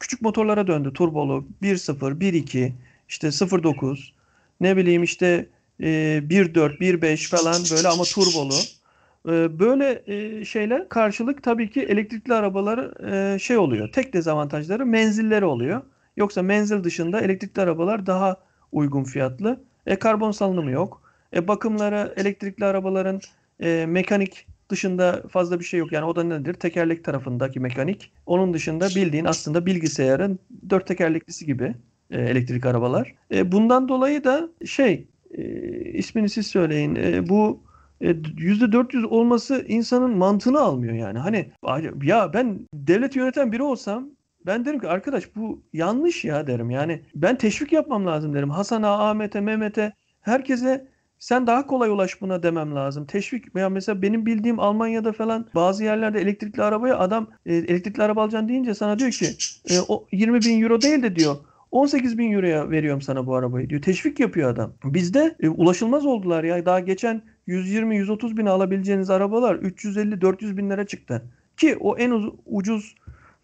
küçük 0.00 0.22
motorlara 0.22 0.66
döndü. 0.66 0.92
Turbolu 0.92 1.44
1.0, 1.62 2.18
1.2, 2.20 2.72
işte 3.08 3.28
0.9, 3.28 4.12
ne 4.60 4.76
bileyim 4.76 5.02
işte 5.02 5.46
e, 5.80 5.86
1.4, 6.28 6.78
1.5 6.78 7.28
falan 7.28 7.62
böyle 7.76 7.88
ama 7.88 8.04
turbolu. 8.04 8.54
E, 9.28 9.58
böyle 9.58 10.02
e, 10.06 10.44
şeyler 10.44 10.88
karşılık 10.88 11.42
tabii 11.42 11.70
ki 11.70 11.82
elektrikli 11.82 12.34
arabalar 12.34 13.04
e, 13.12 13.38
şey 13.38 13.58
oluyor. 13.58 13.92
Tek 13.92 14.12
dezavantajları 14.12 14.86
menzilleri 14.86 15.44
oluyor. 15.44 15.82
Yoksa 16.16 16.42
menzil 16.42 16.84
dışında 16.84 17.20
elektrikli 17.20 17.60
arabalar 17.60 18.06
daha 18.06 18.36
uygun 18.72 19.04
fiyatlı. 19.04 19.64
E, 19.86 19.96
karbon 19.96 20.30
salınımı 20.30 20.70
yok. 20.70 21.02
E, 21.34 21.48
bakımları 21.48 22.14
elektrikli 22.16 22.64
arabaların 22.64 23.20
e, 23.60 23.86
mekanik 23.88 24.46
dışında 24.68 25.22
fazla 25.28 25.60
bir 25.60 25.64
şey 25.64 25.80
yok. 25.80 25.92
Yani 25.92 26.04
o 26.04 26.16
da 26.16 26.24
nedir? 26.24 26.54
Tekerlek 26.54 27.04
tarafındaki 27.04 27.60
mekanik. 27.60 28.12
Onun 28.26 28.54
dışında 28.54 28.88
bildiğin 28.88 29.24
aslında 29.24 29.66
bilgisayarın 29.66 30.38
dört 30.70 30.86
tekerleklisi 30.86 31.46
gibi 31.46 31.74
e, 32.10 32.20
elektrik 32.20 32.66
arabalar. 32.66 33.14
E, 33.34 33.52
bundan 33.52 33.88
dolayı 33.88 34.24
da 34.24 34.48
şey 34.64 35.06
e, 35.30 35.42
ismini 35.92 36.28
siz 36.28 36.46
söyleyin. 36.46 36.94
E, 36.94 37.28
bu 37.28 37.60
e, 38.00 38.10
%400 38.10 39.06
olması 39.06 39.64
insanın 39.68 40.16
mantığını 40.16 40.60
almıyor 40.60 40.94
yani. 40.94 41.18
Hani 41.18 41.50
ya 42.02 42.32
ben 42.32 42.60
devlet 42.74 43.16
yöneten 43.16 43.52
biri 43.52 43.62
olsam 43.62 44.08
ben 44.46 44.64
derim 44.64 44.80
ki 44.80 44.88
arkadaş 44.88 45.36
bu 45.36 45.62
yanlış 45.72 46.24
ya 46.24 46.46
derim. 46.46 46.70
Yani 46.70 47.02
ben 47.14 47.38
teşvik 47.38 47.72
yapmam 47.72 48.06
lazım 48.06 48.34
derim. 48.34 48.50
Hasan'a, 48.50 49.10
Ahmet'e, 49.10 49.40
Mehmet'e 49.40 49.92
herkese 50.20 50.88
sen 51.18 51.46
daha 51.46 51.66
kolay 51.66 51.90
ulaş 51.90 52.20
buna 52.20 52.42
demem 52.42 52.74
lazım. 52.74 53.06
Teşvik 53.06 53.54
veya 53.54 53.68
mesela 53.68 54.02
benim 54.02 54.26
bildiğim 54.26 54.60
Almanya'da 54.60 55.12
falan 55.12 55.46
bazı 55.54 55.84
yerlerde 55.84 56.20
elektrikli 56.20 56.62
arabaya 56.62 56.98
adam 56.98 57.30
e, 57.46 57.54
elektrikli 57.54 58.02
araba 58.02 58.22
alacaksın 58.22 58.48
deyince 58.48 58.74
sana 58.74 58.98
diyor 58.98 59.10
ki 59.10 59.26
e, 59.70 59.80
o 59.88 60.06
20 60.12 60.40
bin 60.40 60.62
euro 60.62 60.82
değil 60.82 61.02
de 61.02 61.16
diyor 61.16 61.36
18 61.70 62.18
bin 62.18 62.32
euroya 62.32 62.70
veriyorum 62.70 63.02
sana 63.02 63.26
bu 63.26 63.34
arabayı 63.34 63.70
diyor. 63.70 63.82
Teşvik 63.82 64.20
yapıyor 64.20 64.50
adam. 64.50 64.72
Bizde 64.84 65.36
e, 65.40 65.48
ulaşılmaz 65.48 66.06
oldular 66.06 66.44
ya. 66.44 66.66
Daha 66.66 66.80
geçen 66.80 67.22
120-130 67.48 68.36
bin 68.36 68.46
alabileceğiniz 68.46 69.10
arabalar 69.10 69.54
350-400 69.54 70.56
binlere 70.56 70.86
çıktı. 70.86 71.22
Ki 71.56 71.76
o 71.80 71.98
en 71.98 72.30
ucuz 72.46 72.94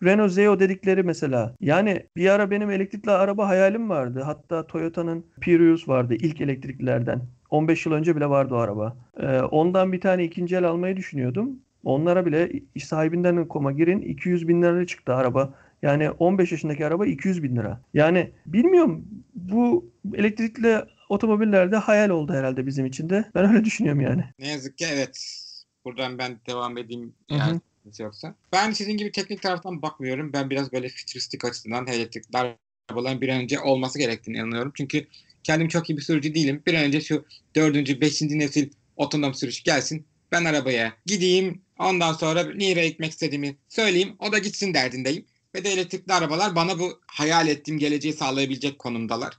Renault 0.02 0.32
Zeo 0.32 0.60
dedikleri 0.60 1.02
mesela. 1.02 1.54
Yani 1.60 2.06
bir 2.16 2.30
ara 2.30 2.50
benim 2.50 2.70
elektrikli 2.70 3.10
araba 3.10 3.48
hayalim 3.48 3.90
vardı. 3.90 4.22
Hatta 4.24 4.66
Toyota'nın 4.66 5.24
Prius 5.40 5.88
vardı 5.88 6.14
ilk 6.14 6.40
elektriklilerden. 6.40 7.22
15 7.50 7.86
yıl 7.86 7.92
önce 7.92 8.16
bile 8.16 8.30
vardı 8.30 8.54
o 8.54 8.58
araba. 8.58 8.96
Ee, 9.20 9.40
ondan 9.40 9.92
bir 9.92 10.00
tane 10.00 10.24
ikinci 10.24 10.56
el 10.56 10.64
almayı 10.64 10.96
düşünüyordum. 10.96 11.50
Onlara 11.84 12.26
bile 12.26 12.50
iş 12.74 12.86
sahibinden 12.86 13.48
koma 13.48 13.72
girin 13.72 14.00
200 14.02 14.48
bin 14.48 14.62
liraya 14.62 14.86
çıktı 14.86 15.14
araba. 15.14 15.54
Yani 15.82 16.10
15 16.10 16.52
yaşındaki 16.52 16.86
araba 16.86 17.06
200 17.06 17.42
bin 17.42 17.56
lira. 17.56 17.80
Yani 17.94 18.30
bilmiyorum 18.46 19.04
bu 19.34 19.90
elektrikli 20.14 20.84
otomobillerde 21.08 21.76
hayal 21.76 22.10
oldu 22.10 22.32
herhalde 22.32 22.66
bizim 22.66 22.86
için 22.86 23.10
de. 23.10 23.30
Ben 23.34 23.50
öyle 23.50 23.64
düşünüyorum 23.64 24.00
yani. 24.00 24.24
Ne 24.38 24.48
yazık 24.48 24.78
ki 24.78 24.86
evet. 24.92 25.42
Buradan 25.84 26.18
ben 26.18 26.36
devam 26.48 26.78
edeyim. 26.78 27.12
Yani 27.30 27.52
Hı-hı 27.52 27.60
yoksa. 27.98 28.34
Ben 28.52 28.70
sizin 28.70 28.96
gibi 28.96 29.12
teknik 29.12 29.42
taraftan 29.42 29.82
bakmıyorum. 29.82 30.32
Ben 30.32 30.50
biraz 30.50 30.72
böyle 30.72 30.88
fütüristik 30.88 31.44
açısından 31.44 31.86
elektrikli 31.86 32.36
arabaların 32.88 33.20
bir 33.20 33.28
an 33.28 33.40
önce 33.42 33.60
olması 33.60 33.98
gerektiğini 33.98 34.36
inanıyorum. 34.36 34.72
Çünkü 34.76 35.06
kendim 35.42 35.68
çok 35.68 35.90
iyi 35.90 35.96
bir 35.96 36.02
sürücü 36.02 36.34
değilim. 36.34 36.62
Bir 36.66 36.74
an 36.74 36.84
önce 36.84 37.00
şu 37.00 37.24
dördüncü, 37.54 38.00
beşinci 38.00 38.38
nesil 38.38 38.70
otonom 38.96 39.34
sürüş 39.34 39.62
gelsin. 39.62 40.06
Ben 40.32 40.44
arabaya 40.44 40.92
gideyim. 41.06 41.62
Ondan 41.78 42.12
sonra 42.12 42.44
nereye 42.44 42.88
gitmek 42.88 43.10
istediğimi 43.10 43.56
söyleyeyim. 43.68 44.16
O 44.18 44.32
da 44.32 44.38
gitsin 44.38 44.74
derdindeyim. 44.74 45.24
Ve 45.56 45.64
de 45.64 45.70
elektrikli 45.72 46.12
arabalar 46.12 46.54
bana 46.54 46.78
bu 46.78 47.00
hayal 47.06 47.48
ettiğim 47.48 47.78
geleceği 47.78 48.12
sağlayabilecek 48.12 48.78
konumdalar. 48.78 49.38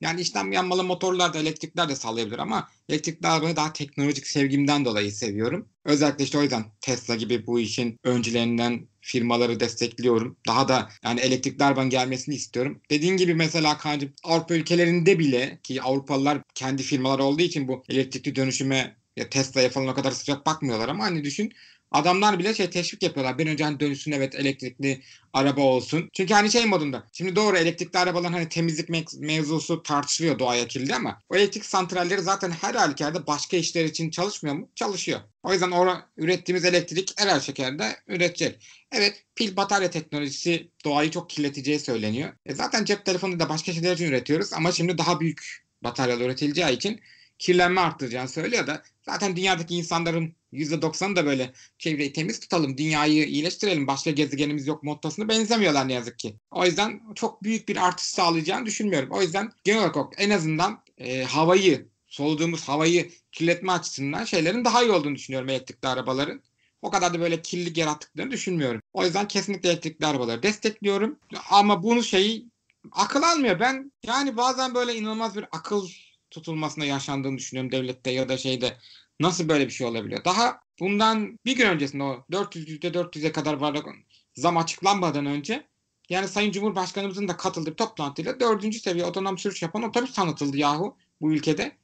Yani 0.00 0.20
işlem 0.20 0.52
yanmalı 0.52 0.84
motorlar 0.84 1.34
da 1.34 1.38
elektrikler 1.38 1.88
de 1.88 1.96
sağlayabilir 1.96 2.38
ama 2.38 2.68
elektrikli 2.88 3.26
arabayı 3.26 3.56
daha 3.56 3.72
teknolojik 3.72 4.26
sevgimden 4.26 4.84
dolayı 4.84 5.12
seviyorum. 5.12 5.68
Özellikle 5.84 6.24
işte 6.24 6.38
o 6.38 6.42
yüzden 6.42 6.64
Tesla 6.80 7.16
gibi 7.16 7.46
bu 7.46 7.60
işin 7.60 7.96
öncülerinden 8.04 8.88
firmaları 9.00 9.60
destekliyorum. 9.60 10.36
Daha 10.46 10.68
da 10.68 10.88
yani 11.04 11.20
elektrikli 11.20 11.64
arabanın 11.64 11.90
gelmesini 11.90 12.34
istiyorum. 12.34 12.80
Dediğin 12.90 13.16
gibi 13.16 13.34
mesela 13.34 13.78
kancım 13.78 14.12
Avrupa 14.24 14.54
ülkelerinde 14.54 15.18
bile 15.18 15.58
ki 15.62 15.82
Avrupalılar 15.82 16.42
kendi 16.54 16.82
firmalar 16.82 17.18
olduğu 17.18 17.42
için 17.42 17.68
bu 17.68 17.84
elektrikli 17.88 18.34
dönüşüme 18.34 18.96
ya 19.16 19.30
Tesla'ya 19.30 19.68
falan 19.68 19.88
o 19.88 19.94
kadar 19.94 20.10
sıcak 20.10 20.46
bakmıyorlar 20.46 20.88
ama 20.88 21.04
hani 21.04 21.24
düşün 21.24 21.52
Adamlar 21.90 22.38
bile 22.38 22.54
şey 22.54 22.70
teşvik 22.70 23.02
yapıyorlar. 23.02 23.38
Bir 23.38 23.46
önce 23.46 23.64
hani 23.64 23.80
dönüşsün 23.80 24.12
evet 24.12 24.34
elektrikli 24.34 25.02
araba 25.32 25.60
olsun. 25.60 26.10
Çünkü 26.12 26.34
hani 26.34 26.50
şey 26.50 26.66
modunda. 26.66 27.06
Şimdi 27.12 27.36
doğru 27.36 27.56
elektrikli 27.56 27.98
arabaların 27.98 28.32
hani 28.32 28.48
temizlik 28.48 28.88
me- 28.88 29.26
mevzusu 29.26 29.82
tartışılıyor 29.82 30.38
doğaya 30.38 30.66
kirli 30.68 30.94
ama 30.94 31.22
o 31.28 31.36
elektrik 31.36 31.64
santralleri 31.64 32.20
zaten 32.20 32.50
her 32.50 32.74
halükarda 32.74 33.26
başka 33.26 33.56
işler 33.56 33.84
için 33.84 34.10
çalışmıyor 34.10 34.56
mu? 34.56 34.68
Çalışıyor. 34.74 35.20
O 35.42 35.52
yüzden 35.52 35.70
orada 35.70 36.06
ürettiğimiz 36.16 36.64
elektrik 36.64 37.12
her 37.18 37.26
halükarda 37.28 37.96
üretecek. 38.06 38.68
Evet 38.92 39.24
pil 39.36 39.56
batarya 39.56 39.90
teknolojisi 39.90 40.70
doğayı 40.84 41.10
çok 41.10 41.30
kirleteceği 41.30 41.80
söyleniyor. 41.80 42.32
E 42.46 42.54
zaten 42.54 42.84
cep 42.84 43.04
telefonu 43.04 43.40
da 43.40 43.48
başka 43.48 43.72
şeyler 43.72 43.94
için 43.94 44.06
üretiyoruz 44.06 44.52
ama 44.52 44.72
şimdi 44.72 44.98
daha 44.98 45.20
büyük 45.20 45.64
bataryalar 45.82 46.24
üretileceği 46.24 46.72
için 46.76 47.00
kirlenme 47.38 47.80
arttıracağını 47.80 48.28
söylüyor 48.28 48.66
da 48.66 48.82
zaten 49.08 49.36
dünyadaki 49.36 49.74
insanların 49.74 50.34
%90'ı 50.52 51.16
da 51.16 51.26
böyle 51.26 51.52
çevreyi 51.78 52.12
temiz 52.12 52.40
tutalım, 52.40 52.78
dünyayı 52.78 53.26
iyileştirelim, 53.26 53.86
başka 53.86 54.10
gezegenimiz 54.10 54.66
yok 54.66 54.82
mottosuna 54.82 55.28
benzemiyorlar 55.28 55.88
ne 55.88 55.92
yazık 55.92 56.18
ki. 56.18 56.36
O 56.50 56.64
yüzden 56.64 57.00
çok 57.14 57.42
büyük 57.42 57.68
bir 57.68 57.86
artış 57.86 58.06
sağlayacağını 58.06 58.66
düşünmüyorum. 58.66 59.08
O 59.10 59.22
yüzden 59.22 59.52
genel 59.64 59.80
olarak 59.80 60.14
en 60.18 60.30
azından 60.30 60.82
e, 60.98 61.24
havayı, 61.24 61.88
soluduğumuz 62.06 62.68
havayı 62.68 63.10
kirletme 63.32 63.72
açısından 63.72 64.24
şeylerin 64.24 64.64
daha 64.64 64.82
iyi 64.82 64.90
olduğunu 64.92 65.14
düşünüyorum 65.14 65.48
elektrikli 65.48 65.86
arabaların. 65.86 66.42
O 66.82 66.90
kadar 66.90 67.14
da 67.14 67.20
böyle 67.20 67.42
kirlilik 67.42 67.76
yarattıklarını 67.76 68.30
düşünmüyorum. 68.30 68.82
O 68.92 69.04
yüzden 69.04 69.28
kesinlikle 69.28 69.68
elektrikli 69.68 70.06
arabaları 70.06 70.42
destekliyorum. 70.42 71.18
Ama 71.50 71.82
bunu 71.82 72.02
şeyi 72.02 72.46
akıl 72.92 73.22
almıyor. 73.22 73.60
Ben 73.60 73.92
yani 74.06 74.36
bazen 74.36 74.74
böyle 74.74 74.94
inanılmaz 74.94 75.36
bir 75.36 75.44
akıl 75.52 75.88
tutulmasına 76.30 76.84
yaşandığını 76.84 77.38
düşünüyorum 77.38 77.72
devlette 77.72 78.10
ya 78.10 78.28
da 78.28 78.36
şeyde. 78.38 78.76
Nasıl 79.20 79.48
böyle 79.48 79.66
bir 79.66 79.72
şey 79.72 79.86
olabiliyor? 79.86 80.24
Daha 80.24 80.60
bundan 80.80 81.38
bir 81.44 81.56
gün 81.56 81.66
öncesinde 81.66 82.02
o 82.02 82.24
400 82.32 82.68
%400'e 82.68 83.32
kadar 83.32 83.54
varlık 83.54 83.86
zam 84.34 84.56
açıklanmadan 84.56 85.26
önce 85.26 85.66
yani 86.08 86.28
Sayın 86.28 86.52
Cumhurbaşkanımızın 86.52 87.28
da 87.28 87.36
katıldığı 87.36 87.74
toplantıyla 87.74 88.40
dördüncü 88.40 88.78
seviye 88.78 89.04
otonom 89.04 89.38
sürüş 89.38 89.62
yapan 89.62 89.82
otobüs 89.82 90.12
tanıtıldı 90.12 90.56
yahu 90.56 90.96
bu 91.20 91.32
ülkede. 91.32 91.76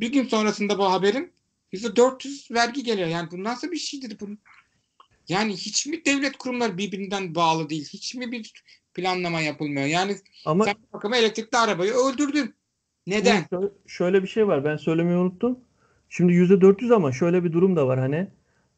Bir 0.00 0.12
gün 0.12 0.28
sonrasında 0.28 0.78
bu 0.78 0.92
haberin 0.92 1.32
%400 1.72 2.54
vergi 2.54 2.82
geliyor. 2.82 3.08
Yani 3.08 3.30
bu 3.30 3.44
nasıl 3.44 3.70
bir 3.70 3.76
şeydir 3.76 4.20
bu? 4.20 4.28
Yani 5.28 5.56
hiç 5.56 5.86
mi 5.86 6.04
devlet 6.04 6.36
kurumları 6.36 6.78
birbirinden 6.78 7.34
bağlı 7.34 7.70
değil? 7.70 7.88
Hiç 7.92 8.14
mi 8.14 8.32
bir 8.32 8.52
planlama 8.94 9.40
yapılmıyor? 9.40 9.86
Yani 9.86 10.16
Ama... 10.44 10.64
sen 10.64 10.74
bakıma 10.92 11.16
elektrikli 11.16 11.56
arabayı 11.56 11.92
öldürdün. 11.92 12.54
Neden? 13.10 13.70
Şöyle 13.86 14.22
bir 14.22 14.28
şey 14.28 14.48
var. 14.48 14.64
Ben 14.64 14.76
söylemeyi 14.76 15.16
unuttum. 15.16 15.58
Şimdi 16.08 16.32
%400 16.32 16.94
ama 16.94 17.12
şöyle 17.12 17.44
bir 17.44 17.52
durum 17.52 17.76
da 17.76 17.86
var 17.86 17.98
hani. 17.98 18.28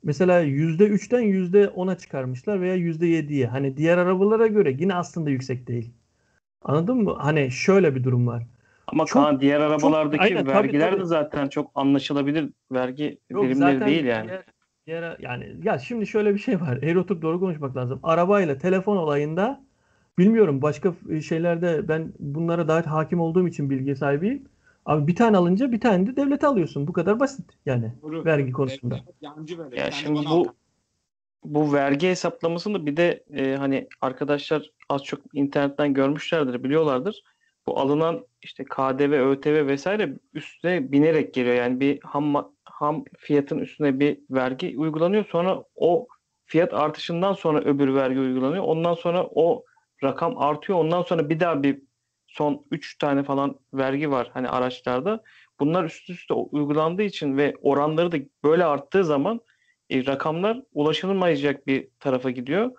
Mesela 0.03 0.43
%3'ten 0.43 1.23
%10'a 1.23 1.99
çıkarmışlar 1.99 2.61
veya 2.61 2.77
%7'ye. 2.77 3.47
Hani 3.47 3.77
diğer 3.77 3.99
arabalara 3.99 4.47
göre 4.47 4.77
yine 4.79 4.95
aslında 4.95 5.31
yüksek 5.31 5.69
değil. 5.69 5.91
Anladın 6.63 6.97
mı? 6.97 7.17
Hani 7.19 7.51
şöyle 7.51 7.95
bir 7.95 8.05
durum 8.05 8.27
var. 8.27 8.47
Ama 8.87 9.07
çok, 9.07 9.23
Kaan 9.23 9.41
diğer 9.41 9.61
arabalardaki 9.61 10.29
çok, 10.29 10.39
aynen, 10.39 10.47
vergiler 10.47 10.81
tabii, 10.81 10.91
tabii. 10.91 11.01
de 11.01 11.05
zaten 11.05 11.49
çok 11.49 11.71
anlaşılabilir 11.75 12.51
vergi 12.73 13.19
Yok, 13.31 13.45
birimleri 13.45 13.87
değil 13.87 14.05
yani. 14.05 14.29
Diğer, 14.29 14.45
diğer, 14.87 15.17
yani 15.21 15.57
ya 15.63 15.79
şimdi 15.79 16.07
şöyle 16.07 16.35
bir 16.35 16.39
şey 16.39 16.61
var. 16.61 16.79
Eğri 16.83 16.99
oturup 16.99 17.23
doğru 17.23 17.41
konuşmak 17.41 17.77
lazım. 17.77 18.01
Arabayla 18.03 18.59
telefon 18.59 18.97
olayında 18.97 19.65
bilmiyorum 20.19 20.63
başka 20.63 20.95
şeylerde 21.29 21.89
ben 21.89 22.13
bunlara 22.19 22.69
daha 22.69 22.91
hakim 22.91 23.21
olduğum 23.21 23.49
için 23.49 23.71
bilgi 23.71 23.97
sahibiyim. 23.97 24.49
Abi 24.87 25.07
bir 25.07 25.17
tane 25.17 25.37
alınca 25.37 25.73
bir 25.73 25.81
tane 25.81 26.07
de 26.07 26.17
devlete 26.17 26.47
alıyorsun. 26.47 26.87
Bu 26.87 26.93
kadar 26.93 27.21
basit 27.21 27.51
yani 27.67 27.93
Doğru. 28.03 28.25
vergi 28.25 28.53
konusunda. 28.53 29.01
Yancı 29.21 29.59
böyle. 29.59 29.81
Ya 29.81 29.91
şimdi 29.91 30.21
bu 30.31 30.55
bu 31.45 31.73
vergi 31.73 32.09
hesaplamasını 32.09 32.87
bir 32.87 32.97
de 32.97 33.25
e, 33.35 33.57
hani 33.57 33.89
arkadaşlar 34.01 34.71
az 34.89 35.05
çok 35.05 35.21
internetten 35.33 35.95
görmüşlerdir, 35.95 36.65
biliyorlardır. 36.65 37.23
Bu 37.67 37.79
alınan 37.79 38.27
işte 38.43 38.65
KDV, 38.65 39.31
ÖTV 39.31 39.67
vesaire 39.67 40.15
üstüne 40.35 40.93
binerek 40.93 41.35
geliyor. 41.35 41.55
Yani 41.55 41.81
bir 41.81 42.01
ham 42.03 42.53
ham 42.65 43.05
fiyatın 43.19 43.59
üstüne 43.59 44.01
bir 44.01 44.19
vergi 44.31 44.75
uygulanıyor. 44.79 45.25
Sonra 45.25 45.65
o 45.75 46.07
fiyat 46.45 46.75
artışından 46.75 47.33
sonra 47.33 47.61
öbür 47.61 47.95
vergi 47.95 48.21
uygulanıyor. 48.21 48.65
Ondan 48.65 48.95
sonra 48.95 49.27
o 49.35 49.65
rakam 50.03 50.39
artıyor. 50.39 50.79
Ondan 50.79 51.03
sonra 51.03 51.29
bir 51.29 51.41
daha 51.41 51.63
bir 51.63 51.83
son 52.27 52.67
3 52.71 52.99
tane 52.99 53.23
falan 53.23 53.59
vergi 53.75 54.11
var 54.11 54.31
hani 54.35 54.49
araçlarda. 54.49 55.23
Bunlar 55.61 55.85
üst 55.85 56.11
üste 56.11 56.35
uygulandığı 56.35 57.03
için 57.03 57.37
ve 57.37 57.55
oranları 57.63 58.13
da 58.13 58.17
böyle 58.45 58.65
arttığı 58.65 59.05
zaman 59.05 59.41
e, 59.91 60.07
rakamlar 60.07 60.63
ulaşılmayacak 60.73 61.67
bir 61.67 61.89
tarafa 62.01 62.31
gidiyor. 62.31 62.73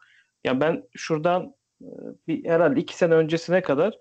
Ya 0.43 0.61
ben 0.61 0.83
şuradan 0.95 1.55
e, 1.81 1.87
bir 2.27 2.45
herhalde 2.45 2.79
iki 2.79 2.97
sene 2.97 3.13
öncesine 3.13 3.61
kadar 3.61 3.97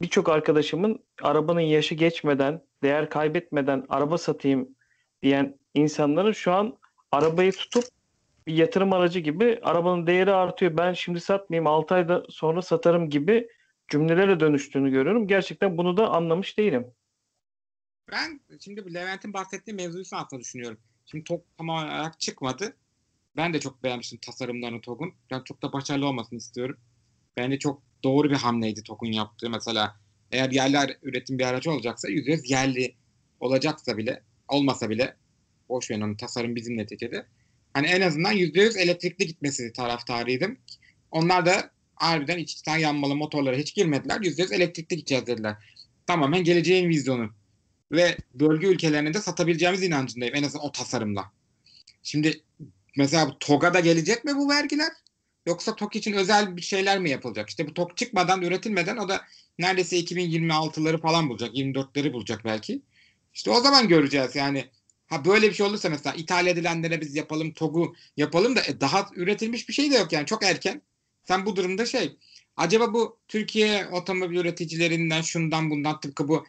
birçok 0.00 0.28
arkadaşımın 0.28 1.04
arabanın 1.22 1.60
yaşı 1.60 1.94
geçmeden, 1.94 2.62
değer 2.82 3.10
kaybetmeden 3.10 3.84
araba 3.88 4.18
satayım 4.18 4.68
diyen 5.22 5.58
insanların 5.74 6.32
şu 6.32 6.52
an 6.52 6.78
arabayı 7.12 7.52
tutup 7.52 7.84
bir 8.48 8.54
yatırım 8.54 8.92
aracı 8.92 9.20
gibi 9.20 9.60
arabanın 9.62 10.06
değeri 10.06 10.32
artıyor. 10.32 10.76
Ben 10.76 10.92
şimdi 10.92 11.20
satmayayım 11.20 11.66
6 11.66 11.94
ayda 11.94 12.22
sonra 12.30 12.62
satarım 12.62 13.10
gibi 13.10 13.48
cümlelere 13.88 14.40
dönüştüğünü 14.40 14.90
görüyorum. 14.90 15.26
Gerçekten 15.26 15.78
bunu 15.78 15.96
da 15.96 16.10
anlamış 16.10 16.58
değilim. 16.58 16.86
Ben 18.12 18.40
şimdi 18.60 18.94
Levent'in 18.94 19.32
bahsettiği 19.32 19.76
mevzuyu 19.76 20.04
aslında 20.12 20.40
düşünüyorum. 20.40 20.78
Şimdi 21.06 21.24
TOG 21.24 21.42
tam 21.58 21.68
olarak 21.68 22.20
çıkmadı. 22.20 22.76
Ben 23.36 23.54
de 23.54 23.60
çok 23.60 23.82
beğenmiştim 23.82 24.18
tasarımlarını 24.18 24.80
TOG'un. 24.80 25.14
Ben 25.30 25.42
çok 25.44 25.62
da 25.62 25.72
başarılı 25.72 26.06
olmasını 26.06 26.36
istiyorum. 26.36 26.76
Bence 27.36 27.58
çok 27.58 27.82
doğru 28.04 28.30
bir 28.30 28.36
hamleydi 28.36 28.82
TOG'un 28.82 29.12
yaptığı. 29.12 29.50
Mesela 29.50 29.96
eğer 30.32 30.50
yerli 30.50 30.98
üretim 31.02 31.38
bir 31.38 31.44
aracı 31.44 31.70
olacaksa 31.70 32.08
%100 32.08 32.50
yerli 32.50 32.94
olacaksa 33.40 33.96
bile 33.96 34.22
olmasa 34.48 34.90
bile 34.90 35.16
boş 35.68 35.90
verin 35.90 36.00
onun 36.00 36.14
tasarım 36.14 36.56
bizim 36.56 36.76
neticede. 36.76 37.26
Hani 37.74 37.86
en 37.86 38.00
azından 38.00 38.32
%100 38.32 38.78
elektrikli 38.78 39.26
gitmesi 39.26 39.72
taraftarıydım. 39.72 40.58
Onlar 41.10 41.46
da 41.46 41.70
harbiden 41.94 42.38
iç 42.38 42.52
içten 42.52 42.76
yanmalı 42.76 43.16
motorlara 43.16 43.56
hiç 43.56 43.74
girmediler. 43.74 44.20
%100 44.20 44.54
elektrikli 44.54 44.96
gideceğiz 44.96 45.26
dediler. 45.26 45.56
Tamamen 46.06 46.44
geleceğin 46.44 46.88
vizyonu. 46.88 47.30
Ve 47.92 48.16
bölge 48.34 48.66
ülkelerine 48.66 49.14
de 49.14 49.20
satabileceğimiz 49.20 49.82
inancındayım. 49.82 50.34
En 50.34 50.42
azından 50.42 50.66
o 50.66 50.72
tasarımla. 50.72 51.32
Şimdi 52.02 52.42
mesela 52.96 53.28
bu 53.28 53.38
TOG'a 53.38 53.80
gelecek 53.80 54.24
mi 54.24 54.36
bu 54.36 54.48
vergiler? 54.48 54.92
Yoksa 55.46 55.76
TOG 55.76 55.96
için 55.96 56.12
özel 56.12 56.56
bir 56.56 56.62
şeyler 56.62 56.98
mi 56.98 57.10
yapılacak? 57.10 57.48
İşte 57.48 57.68
bu 57.68 57.74
TOG 57.74 57.96
çıkmadan, 57.96 58.42
üretilmeden 58.42 58.96
o 58.96 59.08
da 59.08 59.22
neredeyse 59.58 60.00
2026'ları 60.00 61.00
falan 61.00 61.28
bulacak. 61.28 61.54
24'leri 61.54 62.12
bulacak 62.12 62.44
belki. 62.44 62.82
İşte 63.34 63.50
o 63.50 63.60
zaman 63.60 63.88
göreceğiz 63.88 64.36
yani. 64.36 64.64
Ha 65.08 65.24
böyle 65.24 65.48
bir 65.48 65.54
şey 65.54 65.66
olursa 65.66 65.88
mesela 65.88 66.16
ithal 66.16 66.46
edilenlere 66.46 67.00
biz 67.00 67.16
yapalım, 67.16 67.52
TOG'u 67.52 67.94
yapalım 68.16 68.56
da 68.56 68.62
e, 68.62 68.80
daha 68.80 69.08
üretilmiş 69.14 69.68
bir 69.68 69.74
şey 69.74 69.90
de 69.90 69.96
yok 69.96 70.12
yani 70.12 70.26
çok 70.26 70.44
erken. 70.44 70.82
Sen 71.24 71.46
bu 71.46 71.56
durumda 71.56 71.86
şey 71.86 72.16
acaba 72.56 72.94
bu 72.94 73.18
Türkiye 73.28 73.86
otomobil 73.86 74.36
üreticilerinden 74.36 75.22
şundan 75.22 75.70
bundan 75.70 76.00
tıpkı 76.00 76.28
bu 76.28 76.46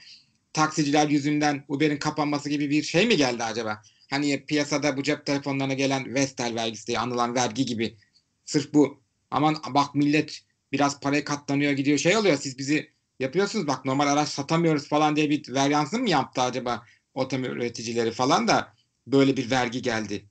taksiciler 0.54 1.08
yüzünden 1.10 1.66
Uber'in 1.68 1.98
kapanması 1.98 2.50
gibi 2.50 2.70
bir 2.70 2.84
şey 2.84 3.08
mi 3.08 3.18
geldi 3.18 3.44
acaba? 3.44 3.82
Hani 4.10 4.46
piyasada 4.46 4.98
bu 4.98 5.04
cep 5.04 5.26
telefonlarına 5.26 5.74
gelen 5.74 6.14
Vestel 6.16 6.56
vergisi 6.56 6.88
diye 6.88 7.00
anılan 7.00 7.36
vergi 7.36 7.66
gibi 7.66 7.98
sırf 8.46 8.74
bu 8.74 9.02
aman 9.32 9.56
bak 9.70 9.96
millet 9.96 10.42
biraz 10.72 11.00
parayı 11.00 11.26
katlanıyor 11.26 11.72
gidiyor 11.72 11.98
şey 11.98 12.18
oluyor 12.18 12.38
siz 12.38 12.58
bizi 12.58 12.92
yapıyorsunuz 13.20 13.68
bak 13.68 13.86
normal 13.86 14.08
araç 14.08 14.30
satamıyoruz 14.30 14.88
falan 14.88 15.16
diye 15.16 15.30
bir 15.30 15.54
veryansın 15.54 16.02
mı 16.02 16.10
yaptı 16.10 16.42
acaba 16.42 16.86
otomobil 17.14 17.50
üreticileri 17.50 18.12
falan 18.12 18.48
da 18.48 18.74
böyle 19.08 19.38
bir 19.38 19.52
vergi 19.52 19.82
geldi. 19.82 20.26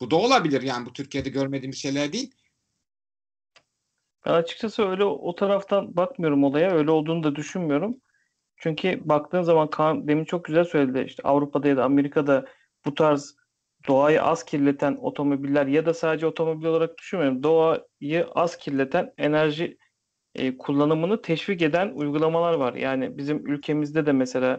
Bu 0.00 0.10
da 0.10 0.16
olabilir 0.16 0.62
yani 0.62 0.86
bu 0.86 0.92
Türkiye'de 0.92 1.30
görmediğimiz 1.30 1.78
şeyler 1.78 2.12
değil. 2.12 2.34
Ben 4.26 4.32
açıkçası 4.32 4.88
öyle 4.88 5.04
o 5.04 5.34
taraftan 5.34 5.96
bakmıyorum 5.96 6.44
olaya. 6.44 6.70
Öyle 6.70 6.90
olduğunu 6.90 7.22
da 7.22 7.36
düşünmüyorum. 7.36 8.00
Çünkü 8.56 9.00
baktığın 9.04 9.42
zaman 9.42 9.70
Kaan 9.70 10.08
demin 10.08 10.24
çok 10.24 10.44
güzel 10.44 10.64
söyledi. 10.64 11.04
İşte 11.06 11.22
Avrupa'da 11.22 11.68
ya 11.68 11.76
da 11.76 11.84
Amerika'da 11.84 12.46
bu 12.84 12.94
tarz 12.94 13.36
doğayı 13.88 14.22
az 14.22 14.44
kirleten 14.44 14.98
otomobiller 15.00 15.66
ya 15.66 15.86
da 15.86 15.94
sadece 15.94 16.26
otomobil 16.26 16.66
olarak 16.66 16.98
düşünmüyorum. 16.98 17.42
Doğayı 17.42 18.26
az 18.34 18.56
kirleten 18.56 19.14
enerji 19.18 19.78
e, 20.34 20.58
kullanımını 20.58 21.22
teşvik 21.22 21.62
eden 21.62 21.92
uygulamalar 21.94 22.54
var. 22.54 22.74
Yani 22.74 23.18
bizim 23.18 23.46
ülkemizde 23.46 24.06
de 24.06 24.12
mesela 24.12 24.58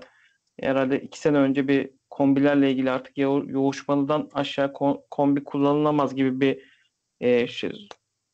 herhalde 0.61 1.01
iki 1.01 1.19
sene 1.19 1.37
önce 1.37 1.67
bir 1.67 1.89
kombilerle 2.09 2.71
ilgili 2.71 2.91
artık 2.91 3.17
yo- 3.17 3.45
yoğuşmalıdan 3.47 4.29
aşağı 4.33 4.73
kombi 5.11 5.43
kullanılamaz 5.43 6.15
gibi 6.15 6.41
bir 6.41 6.61
e, 7.19 7.47
şey, 7.47 7.87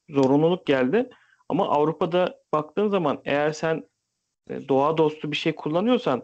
zorunluluk 0.09 0.65
geldi. 0.65 1.09
Ama 1.49 1.69
Avrupa'da 1.69 2.41
baktığın 2.53 2.87
zaman 2.87 3.21
eğer 3.25 3.51
sen 3.51 3.83
e, 4.49 4.67
doğa 4.67 4.97
dostu 4.97 5.31
bir 5.31 5.37
şey 5.37 5.55
kullanıyorsan 5.55 6.23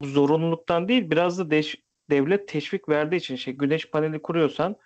bu 0.00 0.06
zorunluluktan 0.06 0.88
değil 0.88 1.10
biraz 1.10 1.38
da 1.38 1.50
deş, 1.50 1.76
devlet 2.10 2.48
teşvik 2.48 2.88
verdiği 2.88 3.16
için 3.16 3.36
şey 3.36 3.54
güneş 3.54 3.90
paneli 3.90 4.22
kuruyorsan 4.22 4.76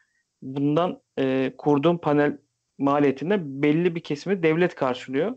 bundan 0.42 1.02
e, 1.18 1.52
kurduğun 1.59 1.98
panel 1.98 2.38
maliyetinde 2.78 3.62
belli 3.62 3.94
bir 3.94 4.00
kesimi 4.00 4.42
devlet 4.42 4.74
karşılıyor. 4.74 5.37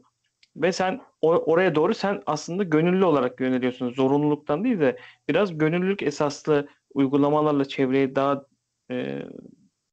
Ve 0.55 0.71
sen 0.71 1.01
oraya 1.21 1.75
doğru 1.75 1.93
sen 1.93 2.23
aslında 2.25 2.63
gönüllü 2.63 3.05
olarak 3.05 3.39
yöneliyorsun. 3.41 3.89
Zorunluluktan 3.89 4.63
değil 4.63 4.79
de 4.79 4.99
biraz 5.29 5.57
gönüllülük 5.57 6.03
esaslı 6.03 6.67
uygulamalarla 6.93 7.65
çevreye 7.65 8.15
daha 8.15 8.45
e, 8.91 9.21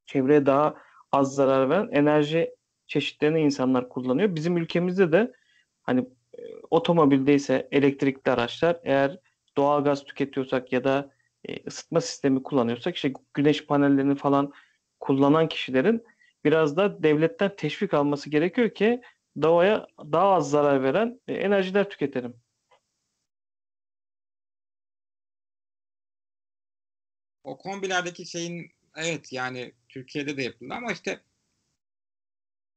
çevreye 0.05 0.45
daha 0.45 0.75
az 1.11 1.35
zarar 1.35 1.69
veren 1.69 1.89
enerji 1.91 2.51
çeşitlerini 2.87 3.41
insanlar 3.41 3.89
kullanıyor. 3.89 4.35
Bizim 4.35 4.57
ülkemizde 4.57 5.11
de 5.11 5.31
hani 5.83 5.99
e, 6.37 6.41
otomobildeyse 6.69 7.67
elektrikli 7.71 8.29
araçlar 8.29 8.79
eğer 8.83 9.19
doğal 9.57 9.83
gaz 9.83 10.03
tüketiyorsak 10.03 10.73
ya 10.73 10.83
da 10.83 11.11
e, 11.49 11.67
ısıtma 11.67 12.01
sistemi 12.01 12.43
kullanıyorsak 12.43 12.95
işte 12.95 13.13
güneş 13.33 13.65
panellerini 13.65 14.15
falan 14.15 14.53
kullanan 14.99 15.47
kişilerin 15.47 16.03
biraz 16.45 16.77
da 16.77 17.03
devletten 17.03 17.55
teşvik 17.57 17.93
alması 17.93 18.29
gerekiyor 18.29 18.69
ki 18.69 19.01
doğaya 19.41 19.87
daha 19.99 20.33
az 20.33 20.49
zarar 20.49 20.83
veren 20.83 21.19
e, 21.27 21.33
enerjiler 21.33 21.89
tüketelim. 21.89 22.33
O 27.43 27.57
kombilerdeki 27.57 28.25
şeyin 28.25 28.71
evet 28.95 29.33
yani 29.33 29.73
Türkiye'de 29.89 30.37
de 30.37 30.43
yapıldı 30.43 30.73
ama 30.73 30.91
işte 30.91 31.21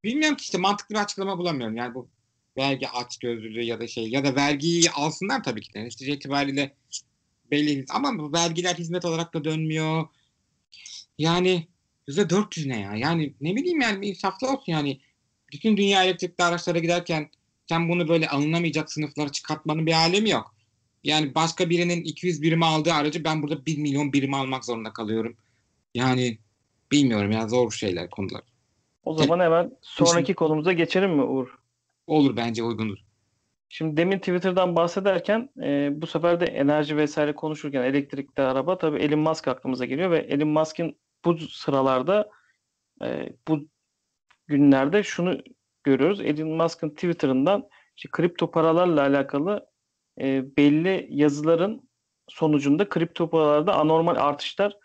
bilmiyorum 0.04 0.36
ki 0.36 0.42
işte 0.42 0.58
mantıklı 0.58 0.94
bir 0.94 1.00
açıklama 1.00 1.38
bulamıyorum. 1.38 1.76
Yani 1.76 1.94
bu 1.94 2.08
vergi 2.56 2.88
aç 2.88 3.18
gözlülüğü 3.18 3.62
ya 3.62 3.80
da 3.80 3.86
şey 3.86 4.08
ya 4.08 4.24
da 4.24 4.36
vergiyi 4.36 4.90
alsınlar 4.90 5.42
tabii 5.44 5.60
ki 5.60 5.74
de. 5.74 5.84
Netice 5.84 6.12
itibariyle 6.12 6.76
belli 7.50 7.84
ama 7.90 8.18
bu 8.18 8.32
vergiler 8.32 8.74
hizmet 8.74 9.04
olarak 9.04 9.34
da 9.34 9.44
dönmüyor. 9.44 10.08
Yani 11.18 11.68
yüzde 12.08 12.30
400 12.30 12.66
ne 12.66 12.80
ya? 12.80 12.94
Yani 12.94 13.34
ne 13.40 13.56
bileyim 13.56 13.80
yani 13.80 14.06
insaflı 14.06 14.48
olsun 14.48 14.72
yani. 14.72 15.00
Bütün 15.52 15.76
dünya 15.76 16.04
elektrikli 16.04 16.42
araçlara 16.42 16.78
giderken 16.78 17.30
sen 17.68 17.88
bunu 17.88 18.08
böyle 18.08 18.28
alınamayacak 18.28 18.92
sınıflara 18.92 19.28
çıkartmanın 19.28 19.86
bir 19.86 19.92
alemi 19.92 20.30
yok. 20.30 20.54
Yani 21.04 21.34
başka 21.34 21.70
birinin 21.70 22.04
200 22.04 22.42
birimi 22.42 22.64
aldığı 22.64 22.92
aracı 22.92 23.24
ben 23.24 23.42
burada 23.42 23.66
1 23.66 23.78
milyon 23.78 24.12
birimi 24.12 24.36
almak 24.36 24.64
zorunda 24.64 24.92
kalıyorum. 24.92 25.36
Yani 25.94 26.38
bilmiyorum 26.92 27.30
ya 27.30 27.48
zor 27.48 27.70
şeyler 27.70 28.10
konular. 28.10 28.42
O 29.04 29.14
zaman 29.14 29.40
hemen 29.40 29.72
sonraki 29.82 30.34
konumuza 30.34 30.72
geçelim 30.72 31.10
mi 31.10 31.22
Uğur? 31.22 31.58
Olur 32.06 32.36
bence 32.36 32.62
uygundur. 32.62 32.98
Şimdi 33.68 33.96
demin 33.96 34.18
Twitter'dan 34.18 34.76
bahsederken 34.76 35.50
e, 35.62 35.90
bu 35.92 36.06
sefer 36.06 36.40
de 36.40 36.44
enerji 36.44 36.96
vesaire 36.96 37.34
konuşurken 37.34 37.82
elektrikli 37.82 38.40
araba 38.40 38.78
tabii 38.78 38.98
Elon 38.98 39.18
Musk 39.18 39.48
aklımıza 39.48 39.84
geliyor 39.84 40.10
ve 40.10 40.18
Elon 40.18 40.48
Musk'ın 40.48 40.96
bu 41.24 41.38
sıralarda 41.38 42.30
e, 43.02 43.32
bu 43.48 43.68
günlerde 44.50 45.02
şunu 45.02 45.38
görüyoruz. 45.84 46.20
Elon 46.20 46.48
Musk'ın 46.48 46.90
Twitter'ından 46.90 47.68
işte 47.96 48.08
kripto 48.12 48.50
paralarla 48.50 49.00
alakalı 49.02 49.66
e, 50.20 50.56
belli 50.56 51.06
yazıların 51.10 51.90
sonucunda 52.28 52.88
kripto 52.88 53.30
paralarda 53.30 53.74
anormal 53.74 54.16
artışlar 54.16 54.76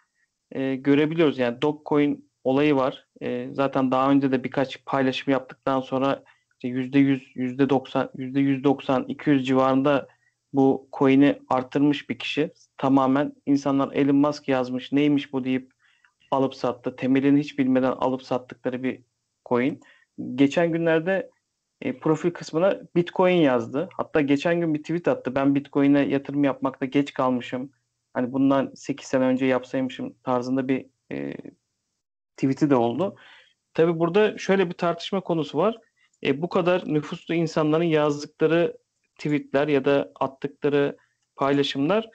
e, 0.52 0.76
görebiliyoruz. 0.76 1.38
Yani 1.40 1.62
Dogecoin 1.62 2.32
olayı 2.44 2.76
var. 2.76 3.08
E, 3.22 3.50
zaten 3.52 3.92
daha 3.92 4.12
önce 4.12 4.32
de 4.32 4.44
birkaç 4.44 4.86
paylaşım 4.86 5.32
yaptıktan 5.32 5.82
sonra 5.82 6.24
işte 6.64 6.68
%100, 6.68 7.36
%90, 7.36 8.12
%190, 8.16 9.08
200 9.08 9.48
civarında 9.48 10.08
bu 10.54 10.90
coin'i 10.94 11.40
arttırmış 11.50 12.10
bir 12.10 12.20
kişi. 12.20 12.52
Tamamen 12.78 13.34
insanlar 13.46 13.94
Elon 13.94 14.16
Musk 14.16 14.48
yazmış 14.48 14.92
neymiş 14.92 15.34
bu 15.34 15.44
deyip 15.44 15.72
alıp 16.32 16.56
sattı. 16.56 16.96
Temelini 16.96 17.40
hiç 17.40 17.60
bilmeden 17.60 17.92
alıp 17.92 18.24
sattıkları 18.24 18.84
bir 18.84 19.02
coin. 19.46 19.80
Geçen 20.36 20.72
günlerde 20.72 21.30
e, 21.82 22.00
profil 22.00 22.32
kısmına 22.32 22.82
Bitcoin 22.96 23.38
yazdı. 23.38 23.90
Hatta 23.98 24.22
geçen 24.22 24.60
gün 24.62 24.74
bir 24.74 24.80
tweet 24.80 25.08
attı. 25.08 25.36
Ben 25.36 25.56
Bitcoin'e 25.56 26.02
yatırım 26.02 26.44
yapmakta 26.44 26.86
geç 26.86 27.14
kalmışım. 27.14 27.72
Hani 28.14 28.34
bundan 28.34 28.72
8 28.76 29.08
sene 29.08 29.24
önce 29.24 29.46
yapsaymışım 29.46 30.14
tarzında 30.24 30.68
bir 30.68 30.86
e, 31.12 31.34
tweet'i 32.38 32.70
de 32.70 32.76
oldu. 32.76 33.16
Tabii 33.74 34.00
burada 34.00 34.38
şöyle 34.38 34.70
bir 34.70 34.74
tartışma 34.74 35.22
konusu 35.22 35.58
var. 35.58 35.78
E, 36.24 36.42
bu 36.42 36.50
kadar 36.50 36.84
nüfuslu 36.86 37.34
insanların 37.34 37.84
yazdıkları 37.84 38.78
tweetler 39.16 39.68
ya 39.68 39.86
da 39.86 40.12
attıkları 40.20 40.98
paylaşımlar 41.36 42.10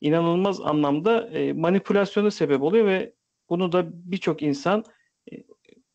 inanılmaz 0.00 0.60
anlamda 0.60 1.28
e, 1.28 1.52
manipülasyona 1.52 2.30
sebep 2.30 2.62
oluyor 2.62 2.86
ve 2.86 3.14
bunu 3.48 3.72
da 3.72 3.84
birçok 3.92 4.42
insan 4.42 4.84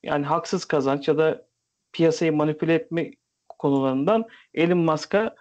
yani 0.09 0.25
haksız 0.25 0.65
kazanç 0.65 1.07
ya 1.07 1.17
da 1.17 1.47
piyasayı 1.93 2.33
manipüle 2.33 2.73
etme 2.73 3.11
konularından 3.49 4.25
Elon 4.53 4.77
Musk'a 4.77 5.35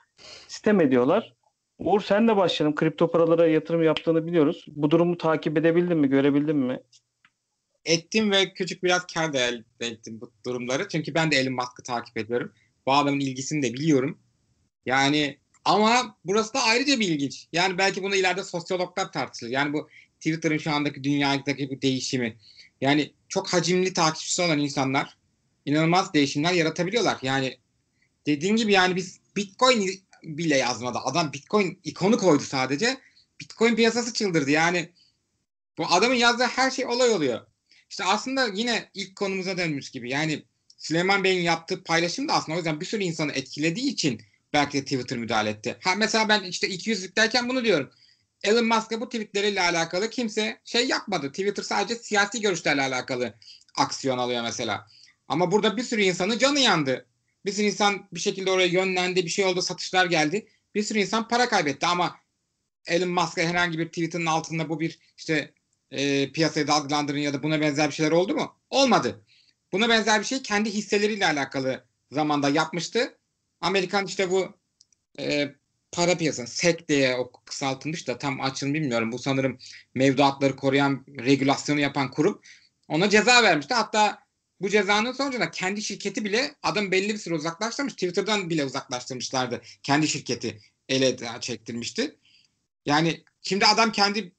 sistem 0.48 0.80
ediyorlar. 0.80 1.34
Uğur 1.78 2.00
sen 2.00 2.28
de 2.28 2.36
başlayalım. 2.36 2.74
Kripto 2.74 3.10
paralara 3.10 3.46
yatırım 3.46 3.82
yaptığını 3.82 4.26
biliyoruz. 4.26 4.64
Bu 4.68 4.90
durumu 4.90 5.18
takip 5.18 5.58
edebildin 5.58 5.98
mi, 5.98 6.08
görebildin 6.08 6.56
mi? 6.56 6.80
Ettim 7.84 8.30
ve 8.30 8.52
küçük 8.52 8.82
biraz 8.82 9.06
kar 9.06 9.32
da 9.32 9.38
elde 9.38 9.86
ettim 9.86 10.20
bu 10.20 10.32
durumları. 10.46 10.88
Çünkü 10.88 11.14
ben 11.14 11.30
de 11.30 11.36
Elon 11.36 11.54
Musk'ı 11.54 11.82
takip 11.82 12.16
ediyorum. 12.16 12.52
Bu 12.86 12.92
adamın 12.92 13.20
ilgisini 13.20 13.62
de 13.62 13.74
biliyorum. 13.74 14.18
Yani 14.86 15.38
ama 15.64 16.16
burası 16.24 16.54
da 16.54 16.62
ayrıca 16.62 17.00
bir 17.00 17.08
ilginç. 17.08 17.48
Yani 17.52 17.78
belki 17.78 18.02
bunu 18.02 18.14
ileride 18.14 18.44
sosyologlar 18.44 19.12
tartışır. 19.12 19.48
Yani 19.48 19.72
bu 19.72 19.88
Twitter'ın 20.16 20.58
şu 20.58 20.70
andaki 20.70 21.04
dünyadaki 21.04 21.70
bu 21.70 21.82
değişimi. 21.82 22.36
Yani 22.80 23.12
çok 23.28 23.52
hacimli 23.52 23.92
takipçisi 23.92 24.42
olan 24.42 24.58
insanlar 24.58 25.16
inanılmaz 25.64 26.14
değişimler 26.14 26.52
yaratabiliyorlar. 26.52 27.18
Yani 27.22 27.58
dediğim 28.26 28.56
gibi 28.56 28.72
yani 28.72 28.96
biz 28.96 29.20
Bitcoin 29.36 30.02
bile 30.22 30.56
yazmadı. 30.56 30.98
Adam 31.04 31.32
Bitcoin 31.32 31.80
ikonu 31.84 32.18
koydu 32.18 32.42
sadece. 32.42 33.00
Bitcoin 33.40 33.76
piyasası 33.76 34.12
çıldırdı. 34.12 34.50
Yani 34.50 34.92
bu 35.78 35.86
adamın 35.86 36.14
yazdığı 36.14 36.44
her 36.44 36.70
şey 36.70 36.86
olay 36.86 37.10
oluyor. 37.10 37.46
İşte 37.90 38.04
aslında 38.04 38.46
yine 38.46 38.90
ilk 38.94 39.16
konumuza 39.16 39.58
dönmüş 39.58 39.90
gibi. 39.90 40.10
Yani 40.10 40.44
Süleyman 40.78 41.24
Bey'in 41.24 41.42
yaptığı 41.42 41.82
paylaşım 41.82 42.28
da 42.28 42.32
aslında 42.32 42.56
o 42.56 42.58
yüzden 42.58 42.80
bir 42.80 42.86
sürü 42.86 43.02
insanı 43.02 43.32
etkilediği 43.32 43.92
için 43.92 44.22
belki 44.52 44.78
de 44.78 44.84
Twitter 44.84 45.18
müdahale 45.18 45.50
etti. 45.50 45.76
Ha 45.84 45.94
mesela 45.94 46.28
ben 46.28 46.42
işte 46.42 46.68
200'lükteyken 46.68 47.48
bunu 47.48 47.64
diyorum. 47.64 47.90
Elon 48.42 48.66
Musk'a 48.66 49.00
bu 49.00 49.08
tweetleriyle 49.08 49.60
alakalı 49.60 50.10
kimse 50.10 50.60
şey 50.64 50.88
yapmadı. 50.88 51.28
Twitter 51.28 51.62
sadece 51.62 51.94
siyasi 51.94 52.40
görüşlerle 52.40 52.82
alakalı 52.82 53.34
aksiyon 53.76 54.18
alıyor 54.18 54.42
mesela. 54.42 54.86
Ama 55.28 55.52
burada 55.52 55.76
bir 55.76 55.82
sürü 55.82 56.02
insanın 56.02 56.38
canı 56.38 56.60
yandı. 56.60 57.06
Bir 57.44 57.52
sürü 57.52 57.66
insan 57.66 58.08
bir 58.12 58.20
şekilde 58.20 58.50
oraya 58.50 58.66
yönlendi, 58.66 59.24
bir 59.24 59.30
şey 59.30 59.44
oldu, 59.44 59.62
satışlar 59.62 60.06
geldi. 60.06 60.48
Bir 60.74 60.82
sürü 60.82 60.98
insan 60.98 61.28
para 61.28 61.48
kaybetti 61.48 61.86
ama 61.86 62.16
Elon 62.86 63.08
Musk'a 63.08 63.42
herhangi 63.42 63.78
bir 63.78 63.88
tweet'in 63.88 64.26
altında 64.26 64.68
bu 64.68 64.80
bir 64.80 64.98
işte 65.16 65.54
e, 65.90 66.32
piyasayı 66.32 66.66
dalgalandırın 66.66 67.18
ya 67.18 67.32
da 67.32 67.42
buna 67.42 67.60
benzer 67.60 67.88
bir 67.88 67.94
şeyler 67.94 68.10
oldu 68.10 68.34
mu? 68.34 68.56
Olmadı. 68.70 69.24
Buna 69.72 69.88
benzer 69.88 70.20
bir 70.20 70.26
şey 70.26 70.42
kendi 70.42 70.70
hisseleriyle 70.70 71.26
alakalı 71.26 71.84
zamanda 72.10 72.48
yapmıştı. 72.48 73.18
Amerikan 73.60 74.06
işte 74.06 74.30
bu 74.30 74.54
e, 75.18 75.54
para 75.92 76.16
piyasası 76.18 76.56
SEC 76.56 76.88
diye 76.88 77.16
o 77.16 77.32
kısaltılmış 77.32 78.08
da 78.08 78.18
tam 78.18 78.40
açılım 78.40 78.74
bilmiyorum. 78.74 79.12
Bu 79.12 79.18
sanırım 79.18 79.58
mevduatları 79.94 80.56
koruyan 80.56 81.04
regülasyonu 81.08 81.80
yapan 81.80 82.10
kurum. 82.10 82.40
Ona 82.88 83.10
ceza 83.10 83.42
vermişti. 83.42 83.74
Hatta 83.74 84.18
bu 84.60 84.68
cezanın 84.68 85.12
sonucunda 85.12 85.50
kendi 85.50 85.82
şirketi 85.82 86.24
bile 86.24 86.54
adam 86.62 86.90
belli 86.90 87.08
bir 87.08 87.18
süre 87.18 87.34
uzaklaştırmış. 87.34 87.92
Twitter'dan 87.92 88.50
bile 88.50 88.64
uzaklaştırmışlardı. 88.64 89.62
Kendi 89.82 90.08
şirketi 90.08 90.60
ele 90.88 91.16
çektirmişti. 91.40 92.16
Yani 92.86 93.24
şimdi 93.42 93.66
adam 93.66 93.92
kendi 93.92 94.32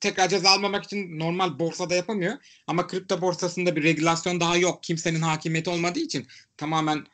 tekrar 0.00 0.28
ceza 0.28 0.50
almamak 0.50 0.84
için 0.84 1.18
normal 1.18 1.58
borsada 1.58 1.94
yapamıyor. 1.94 2.36
Ama 2.66 2.86
kripto 2.86 3.20
borsasında 3.20 3.76
bir 3.76 3.82
regülasyon 3.82 4.40
daha 4.40 4.56
yok. 4.56 4.82
Kimsenin 4.82 5.20
hakimiyeti 5.20 5.70
olmadığı 5.70 6.00
için 6.00 6.26
tamamen 6.56 7.06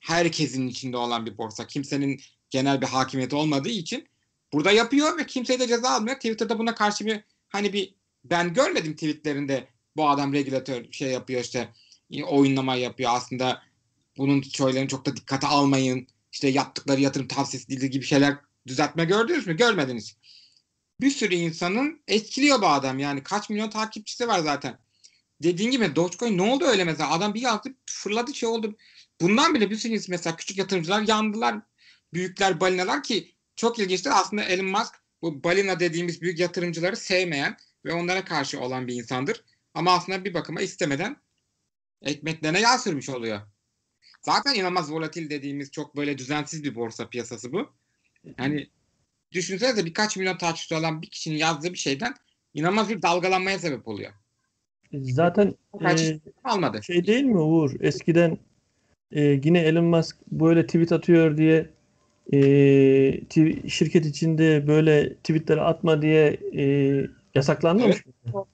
herkesin 0.00 0.68
içinde 0.68 0.96
olan 0.96 1.26
bir 1.26 1.38
borsa. 1.38 1.66
Kimsenin 1.66 2.20
genel 2.54 2.80
bir 2.80 2.86
hakimiyeti 2.86 3.36
olmadığı 3.36 3.68
için 3.68 4.08
burada 4.52 4.72
yapıyor 4.72 5.18
ve 5.18 5.26
kimseye 5.26 5.60
de 5.60 5.68
ceza 5.68 5.90
almıyor. 5.90 6.16
Twitter'da 6.16 6.58
buna 6.58 6.74
karşı 6.74 7.06
bir 7.06 7.20
hani 7.48 7.72
bir 7.72 7.94
ben 8.24 8.54
görmedim 8.54 8.92
tweetlerinde 8.92 9.68
bu 9.96 10.08
adam 10.08 10.32
regülatör 10.32 10.92
şey 10.92 11.10
yapıyor 11.10 11.40
işte 11.40 11.68
oyunlama 12.26 12.74
yapıyor 12.76 13.10
aslında 13.14 13.62
bunun 14.16 14.42
söylerini 14.42 14.88
çok 14.88 15.06
da 15.06 15.16
dikkate 15.16 15.46
almayın 15.46 16.06
işte 16.32 16.48
yaptıkları 16.48 17.00
yatırım 17.00 17.28
tavsiyesi 17.28 17.68
değil 17.68 17.92
gibi 17.92 18.04
şeyler 18.04 18.36
düzeltme 18.66 19.04
gördünüz 19.04 19.46
mü? 19.46 19.56
Görmediniz. 19.56 20.16
Bir 21.00 21.10
sürü 21.10 21.34
insanın 21.34 22.02
etkiliyor 22.08 22.62
bu 22.62 22.66
adam 22.66 22.98
yani 22.98 23.22
kaç 23.22 23.50
milyon 23.50 23.70
takipçisi 23.70 24.28
var 24.28 24.38
zaten. 24.38 24.78
Dediğin 25.42 25.70
gibi 25.70 25.96
Dogecoin 25.96 26.38
ne 26.38 26.42
oldu 26.42 26.64
öyle 26.64 26.84
mesela 26.84 27.10
adam 27.10 27.34
bir 27.34 27.40
yazdı 27.40 27.68
fırladı 27.90 28.34
şey 28.34 28.48
oldu. 28.48 28.76
Bundan 29.20 29.54
bile 29.54 29.70
bir 29.70 29.76
sürü 29.76 29.92
insan 29.92 30.06
mesela 30.10 30.36
küçük 30.36 30.58
yatırımcılar 30.58 31.08
yandılar. 31.08 31.60
Büyükler 32.14 32.60
balinalar 32.60 33.02
ki 33.02 33.34
çok 33.56 33.78
ilginçtir 33.78 34.10
aslında 34.14 34.44
Elon 34.44 34.66
Musk 34.66 34.94
bu 35.22 35.44
balina 35.44 35.80
dediğimiz 35.80 36.22
büyük 36.22 36.38
yatırımcıları 36.38 36.96
sevmeyen 36.96 37.56
ve 37.84 37.92
onlara 37.92 38.24
karşı 38.24 38.60
olan 38.60 38.86
bir 38.86 38.94
insandır. 38.94 39.44
Ama 39.74 39.92
aslında 39.92 40.24
bir 40.24 40.34
bakıma 40.34 40.60
istemeden 40.60 41.16
ekmeklerine 42.02 42.60
yağ 42.60 42.78
sürmüş 42.78 43.08
oluyor. 43.08 43.40
Zaten 44.22 44.54
inanılmaz 44.54 44.92
volatil 44.92 45.30
dediğimiz 45.30 45.70
çok 45.70 45.96
böyle 45.96 46.18
düzensiz 46.18 46.64
bir 46.64 46.74
borsa 46.74 47.08
piyasası 47.08 47.52
bu. 47.52 47.72
Yani 48.38 48.68
düşünsenize 49.32 49.84
birkaç 49.84 50.16
milyon 50.16 50.38
takipçisi 50.38 50.74
olan 50.74 51.02
bir 51.02 51.10
kişinin 51.10 51.36
yazdığı 51.36 51.72
bir 51.72 51.78
şeyden 51.78 52.14
inanılmaz 52.54 52.88
bir 52.88 53.02
dalgalanmaya 53.02 53.58
sebep 53.58 53.88
oluyor. 53.88 54.12
Zaten 54.92 55.54
e, 55.80 56.20
almadı. 56.44 56.82
Şey 56.82 57.06
değil 57.06 57.24
mi 57.24 57.38
Uğur? 57.38 57.70
Eskiden 57.80 58.38
e, 59.12 59.40
yine 59.44 59.60
Elon 59.60 59.84
Musk 59.84 60.16
böyle 60.26 60.66
tweet 60.66 60.92
atıyor 60.92 61.36
diye 61.36 61.73
e, 62.32 63.68
şirket 63.68 64.06
içinde 64.06 64.66
böyle 64.66 65.14
tweetleri 65.14 65.60
atma 65.60 66.02
diye 66.02 66.40
e, 66.56 66.64
yasaklanmamış 67.34 67.96
evet. 68.06 68.34
mı? 68.34 68.44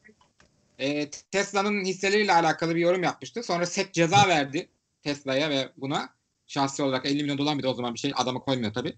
E, 0.78 1.11
Tesla'nın 1.11 1.85
hisseleriyle 1.85 2.33
alakalı 2.33 2.74
bir 2.74 2.80
yorum 2.80 3.02
yapmıştı. 3.02 3.42
Sonra 3.42 3.66
SEC 3.66 3.92
ceza 3.92 4.28
verdi 4.28 4.68
Tesla'ya 5.02 5.50
ve 5.50 5.68
buna. 5.76 6.09
Şahsi 6.46 6.83
olarak 6.83 7.06
50 7.06 7.22
milyon 7.22 7.38
dolar 7.38 7.59
bir 7.59 7.62
de 7.62 7.68
o 7.68 7.74
zaman 7.74 7.94
bir 7.94 7.98
şey 7.98 8.12
adamı 8.16 8.40
koymuyor 8.40 8.72
tabii. 8.72 8.96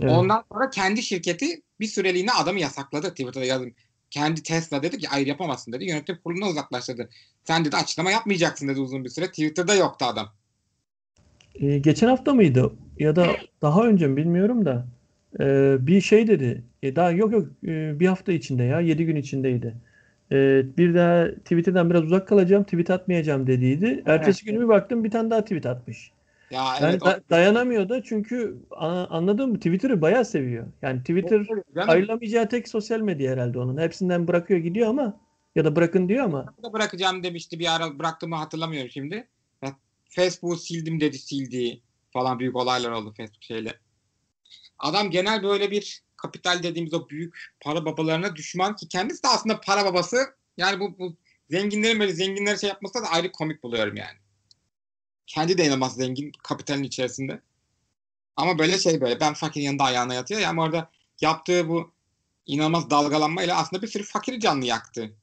Evet. 0.00 0.12
Ondan 0.12 0.44
sonra 0.52 0.70
kendi 0.70 1.02
şirketi 1.02 1.62
bir 1.80 1.86
süreliğine 1.86 2.32
adamı 2.32 2.60
yasakladı 2.60 3.10
Twitter'da 3.10 3.44
yazdım. 3.44 3.74
Kendi 4.10 4.42
Tesla 4.42 4.82
dedi 4.82 4.98
ki 4.98 5.06
hayır 5.06 5.26
yapamazsın 5.26 5.72
dedi. 5.72 5.84
Yönetim 5.84 6.18
kuruluna 6.24 6.48
uzaklaştırdı. 6.48 7.08
Sen 7.44 7.64
dedi 7.64 7.76
açıklama 7.76 8.10
yapmayacaksın 8.10 8.68
dedi 8.68 8.80
uzun 8.80 9.04
bir 9.04 9.08
süre. 9.08 9.26
Twitter'da 9.26 9.74
yoktu 9.74 10.04
adam. 10.04 10.32
Ee, 11.54 11.78
geçen 11.78 12.08
hafta 12.08 12.34
mıydı? 12.34 12.72
Ya 12.98 13.16
da 13.16 13.26
daha 13.62 13.86
önce 13.86 14.06
mi 14.06 14.16
bilmiyorum 14.16 14.64
da 14.64 14.86
e, 15.40 15.76
bir 15.86 16.00
şey 16.00 16.26
dedi. 16.26 16.62
E, 16.82 16.96
daha 16.96 17.10
yok 17.10 17.32
yok 17.32 17.48
e, 17.66 18.00
bir 18.00 18.06
hafta 18.06 18.32
içinde 18.32 18.62
ya 18.62 18.80
7 18.80 19.06
gün 19.06 19.16
içindeydi. 19.16 19.74
E, 20.32 20.62
bir 20.78 20.94
daha 20.94 21.28
Twitter'dan 21.30 21.90
biraz 21.90 22.02
uzak 22.02 22.28
kalacağım 22.28 22.64
tweet 22.64 22.90
atmayacağım 22.90 23.46
dediydi. 23.46 24.02
Ertesi 24.06 24.44
günü 24.44 24.60
bir 24.60 24.68
baktım 24.68 25.04
bir 25.04 25.10
tane 25.10 25.30
daha 25.30 25.42
tweet 25.42 25.66
atmış. 25.66 26.10
Ya 26.50 26.64
yani 26.80 26.90
evet, 26.90 27.04
da, 27.04 27.20
dayanamıyor 27.30 27.88
da 27.88 28.02
çünkü 28.02 28.56
anladığım 29.10 29.50
mı 29.50 29.56
Twitter'ı 29.56 30.00
bayağı 30.00 30.24
seviyor. 30.24 30.66
Yani 30.82 31.00
Twitter 31.00 31.46
ayrılamayacağı 31.76 32.48
tek 32.48 32.68
sosyal 32.68 33.00
medya 33.00 33.32
herhalde 33.32 33.58
onun. 33.58 33.78
Hepsinden 33.78 34.28
bırakıyor 34.28 34.60
gidiyor 34.60 34.88
ama 34.88 35.16
ya 35.54 35.64
da 35.64 35.76
bırakın 35.76 36.08
diyor 36.08 36.24
ama. 36.24 36.54
Bırakacağım 36.72 37.22
demişti 37.22 37.58
bir 37.58 37.76
ara 37.76 37.98
bıraktığımı 37.98 38.36
hatırlamıyorum 38.36 38.90
şimdi. 38.90 39.26
Facebook 40.08 40.60
sildim 40.60 41.00
dedi 41.00 41.18
sildi 41.18 41.80
falan 42.14 42.38
büyük 42.38 42.56
olaylar 42.56 42.90
oldu 42.90 43.14
Facebook 43.16 43.42
şeyle. 43.42 43.78
Adam 44.78 45.10
genel 45.10 45.42
böyle 45.42 45.70
bir 45.70 46.04
kapital 46.16 46.62
dediğimiz 46.62 46.94
o 46.94 47.08
büyük 47.08 47.54
para 47.60 47.84
babalarına 47.84 48.36
düşman 48.36 48.76
ki 48.76 48.88
kendisi 48.88 49.22
de 49.22 49.28
aslında 49.28 49.60
para 49.60 49.84
babası. 49.84 50.16
Yani 50.56 50.80
bu, 50.80 50.98
bu 50.98 51.16
zenginlerin 51.50 52.00
böyle 52.00 52.12
zenginlere 52.12 52.58
şey 52.58 52.68
yapması 52.68 52.94
da 53.02 53.08
ayrı 53.08 53.32
komik 53.32 53.62
buluyorum 53.62 53.96
yani. 53.96 54.18
Kendi 55.26 55.58
de 55.58 55.64
inanılmaz 55.64 55.96
zengin 55.96 56.32
kapitalin 56.42 56.82
içerisinde. 56.82 57.40
Ama 58.36 58.58
böyle 58.58 58.78
şey 58.78 59.00
böyle 59.00 59.20
ben 59.20 59.34
fakirin 59.34 59.64
yanında 59.64 59.84
ayağına 59.84 60.14
yatıyor. 60.14 60.40
Yani 60.40 60.60
orada 60.60 60.90
yaptığı 61.20 61.68
bu 61.68 61.92
inanılmaz 62.46 62.90
dalgalanmayla 62.90 63.56
aslında 63.56 63.82
bir 63.82 63.88
sürü 63.88 64.02
fakir 64.02 64.40
canlı 64.40 64.66
yaktı. 64.66 65.14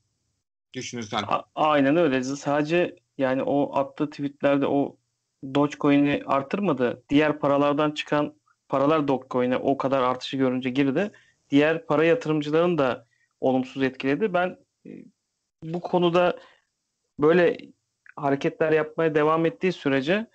Düşünürsen. 0.74 1.24
A- 1.28 1.44
aynen 1.56 1.96
öyle. 1.96 2.24
Sadece 2.24 2.96
yani 3.18 3.44
o 3.44 3.78
attığı 3.78 4.10
tweetlerde 4.10 4.68
o 4.68 4.98
Dogecoin'i 5.44 6.24
artırmadı. 6.26 7.04
Diğer 7.10 7.40
paralardan 7.40 7.92
çıkan 7.92 8.34
paralar 8.70 9.08
Dogecoin'e 9.08 9.58
o 9.58 9.78
kadar 9.78 10.04
artışı 10.04 10.38
görünce 10.38 10.70
girdi. 10.70 11.12
Diğer 11.50 11.86
para 11.86 12.06
yatırımcıların 12.06 12.78
da 12.78 13.06
olumsuz 13.42 13.84
etkiledi. 13.84 14.34
Ben 14.34 14.58
e, 14.86 14.90
bu 15.64 15.82
konuda 15.82 16.40
böyle 17.20 17.58
hareketler 18.16 18.72
yapmaya 18.72 19.16
devam 19.16 19.46
ettiği 19.46 19.74
sürece 19.74 20.28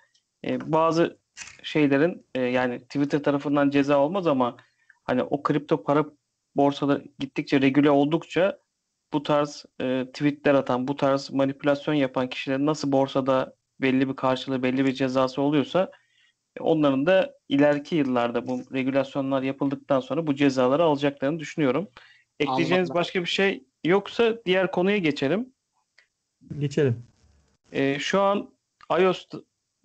e, 0.45 0.71
bazı 0.71 1.17
şeylerin 1.63 2.25
e, 2.35 2.41
yani 2.41 2.79
Twitter 2.79 3.23
tarafından 3.23 3.69
ceza 3.69 3.99
olmaz 3.99 4.27
ama 4.27 4.57
hani 5.03 5.23
o 5.23 5.43
kripto 5.43 5.83
para 5.83 6.05
borsada 6.55 7.01
gittikçe 7.19 7.61
regüle 7.61 7.91
oldukça 7.91 8.59
bu 9.13 9.23
tarz 9.23 9.65
e, 9.81 10.05
tweetler 10.13 10.53
atan, 10.53 10.87
bu 10.87 10.95
tarz 10.95 11.31
manipülasyon 11.31 11.93
yapan 11.93 12.29
kişilerin 12.29 12.65
nasıl 12.65 12.91
borsada 12.91 13.56
belli 13.81 14.09
bir 14.09 14.15
karşılığı, 14.15 14.63
belli 14.63 14.85
bir 14.85 14.93
cezası 14.93 15.41
oluyorsa 15.41 15.91
e, 16.59 16.63
onların 16.63 17.05
da 17.05 17.33
ileriki 17.49 17.95
yıllarda 17.95 18.47
bu 18.47 18.61
regülasyonlar 18.73 19.41
yapıldıktan 19.41 19.99
sonra 19.99 20.27
bu 20.27 20.35
cezaları 20.35 20.83
alacaklarını 20.83 21.39
düşünüyorum. 21.39 21.87
Ekleyeceğiniz 22.39 22.89
Almak- 22.89 22.99
başka 22.99 23.21
bir 23.21 23.29
şey 23.29 23.63
yoksa 23.85 24.37
diğer 24.45 24.71
konuya 24.71 24.97
geçelim. 24.97 25.53
Geçelim. 26.59 27.03
Ee, 27.71 27.99
şu 27.99 28.21
an 28.21 28.49
iOS 28.99 29.27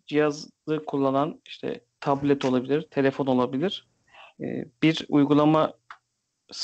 cihazı 0.07 0.51
kullanan 0.87 1.41
işte 1.47 1.81
tablet 2.01 2.45
olabilir, 2.45 2.83
telefon 2.83 3.27
olabilir. 3.27 3.89
Ee, 4.41 4.65
bir 4.83 5.07
uygulaması 5.09 5.75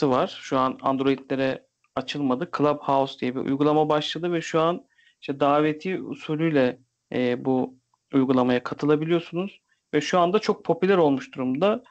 var. 0.03 0.39
Şu 0.43 0.59
an 0.59 0.79
Android'lere 0.83 1.67
açılmadı. 1.97 2.51
Clubhouse 2.59 3.19
diye 3.21 3.35
bir 3.35 3.41
uygulama 3.41 3.89
başladı 3.89 4.33
ve 4.33 4.41
şu 4.41 4.61
an 4.61 4.87
işte 5.21 5.41
daveti 5.41 6.03
usulüyle 6.03 6.79
e, 7.13 7.45
bu 7.45 7.75
uygulamaya 8.15 8.63
katılabiliyorsunuz. 8.63 9.61
Ve 9.95 10.01
şu 10.01 10.19
anda 10.19 10.39
çok 10.39 10.65
popüler 10.65 10.97
olmuş 10.97 11.35
durumda. 11.35 11.83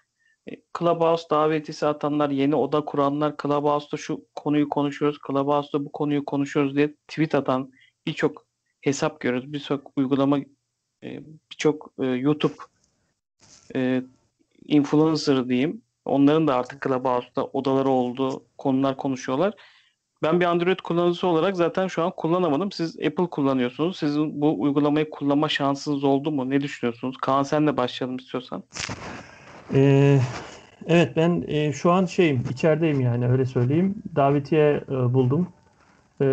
E, 0.52 0.52
Clubhouse 0.80 1.30
davetisi 1.30 1.88
atanlar, 1.88 2.30
yeni 2.30 2.56
oda 2.56 2.86
kuranlar, 2.86 3.36
Clubhouse'da 3.42 3.98
şu 3.98 4.26
konuyu 4.36 4.70
konuşuyoruz, 4.70 5.20
Clubhouse'da 5.28 5.86
bu 5.86 5.92
konuyu 5.92 6.26
konuşuyoruz 6.26 6.76
diye 6.76 6.96
tweet 7.08 7.36
atan 7.36 7.72
birçok 8.08 8.46
hesap 8.82 9.20
görüyoruz. 9.20 9.54
Birçok 9.54 9.92
uygulama, 9.96 10.40
e, 11.04 11.20
birçok 11.52 11.94
e, 12.00 12.06
YouTube 12.06 12.54
e, 13.76 14.04
influencer 14.66 15.50
diyeyim. 15.50 15.82
Onların 16.06 16.48
da 16.48 16.56
artık 16.56 16.84
Clubhouse'da 16.84 17.46
odaları 17.46 17.90
oldu, 17.90 18.46
konular 18.58 18.98
konuşuyorlar. 18.98 19.54
Ben 20.24 20.40
bir 20.40 20.46
Android 20.46 20.80
kullanıcısı 20.80 21.28
olarak 21.28 21.56
zaten 21.56 21.88
şu 21.88 22.04
an 22.04 22.12
kullanamadım. 22.18 22.72
Siz 22.72 23.00
Apple 23.00 23.28
kullanıyorsunuz. 23.28 23.98
Sizin 23.98 24.42
bu 24.42 24.62
uygulamayı 24.62 25.10
kullanma 25.10 25.50
şansınız 25.50 26.04
oldu 26.04 26.32
mu? 26.32 26.50
Ne 26.50 26.62
düşünüyorsunuz? 26.62 27.18
Kaan 27.18 27.44
senle 27.44 27.78
başlayalım 27.78 28.18
istiyorsan. 28.18 28.64
Ee, 29.74 30.20
evet 30.88 31.16
ben 31.16 31.44
e, 31.48 31.74
şu 31.74 31.92
an 31.92 32.06
şeyim 32.06 32.44
içerideyim 32.52 33.02
yani 33.02 33.28
öyle 33.28 33.46
söyleyeyim. 33.46 33.96
Davetiye 34.16 34.84
e, 34.90 35.14
buldum. 35.14 35.48
Ee, 36.22 36.26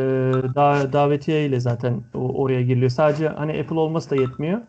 da, 0.54 0.92
davetiye 0.92 1.46
ile 1.46 1.60
zaten 1.60 2.02
o, 2.14 2.18
oraya 2.18 2.62
giriliyor. 2.62 2.90
Sadece 2.90 3.28
hani 3.28 3.60
Apple 3.60 3.78
olması 3.78 4.10
da 4.10 4.16
yetmiyor. 4.16 4.60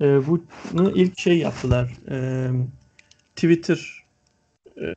Ee, 0.00 0.26
bunu 0.26 0.90
ilk 0.90 1.18
şey 1.18 1.38
yaptılar. 1.38 1.90
Ee, 2.10 2.50
Twitter 3.36 4.04
e, 4.80 4.94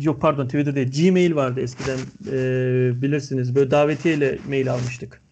yok 0.00 0.20
pardon 0.20 0.46
Twitter 0.46 0.74
değil. 0.74 0.90
Gmail 1.10 1.34
vardı 1.34 1.60
eskiden 1.60 1.98
e, 2.32 3.02
bilirsiniz. 3.02 3.54
Böyle 3.54 3.70
davetiye 3.70 4.14
ile 4.14 4.38
mail 4.48 4.72
almıştık. 4.72 5.22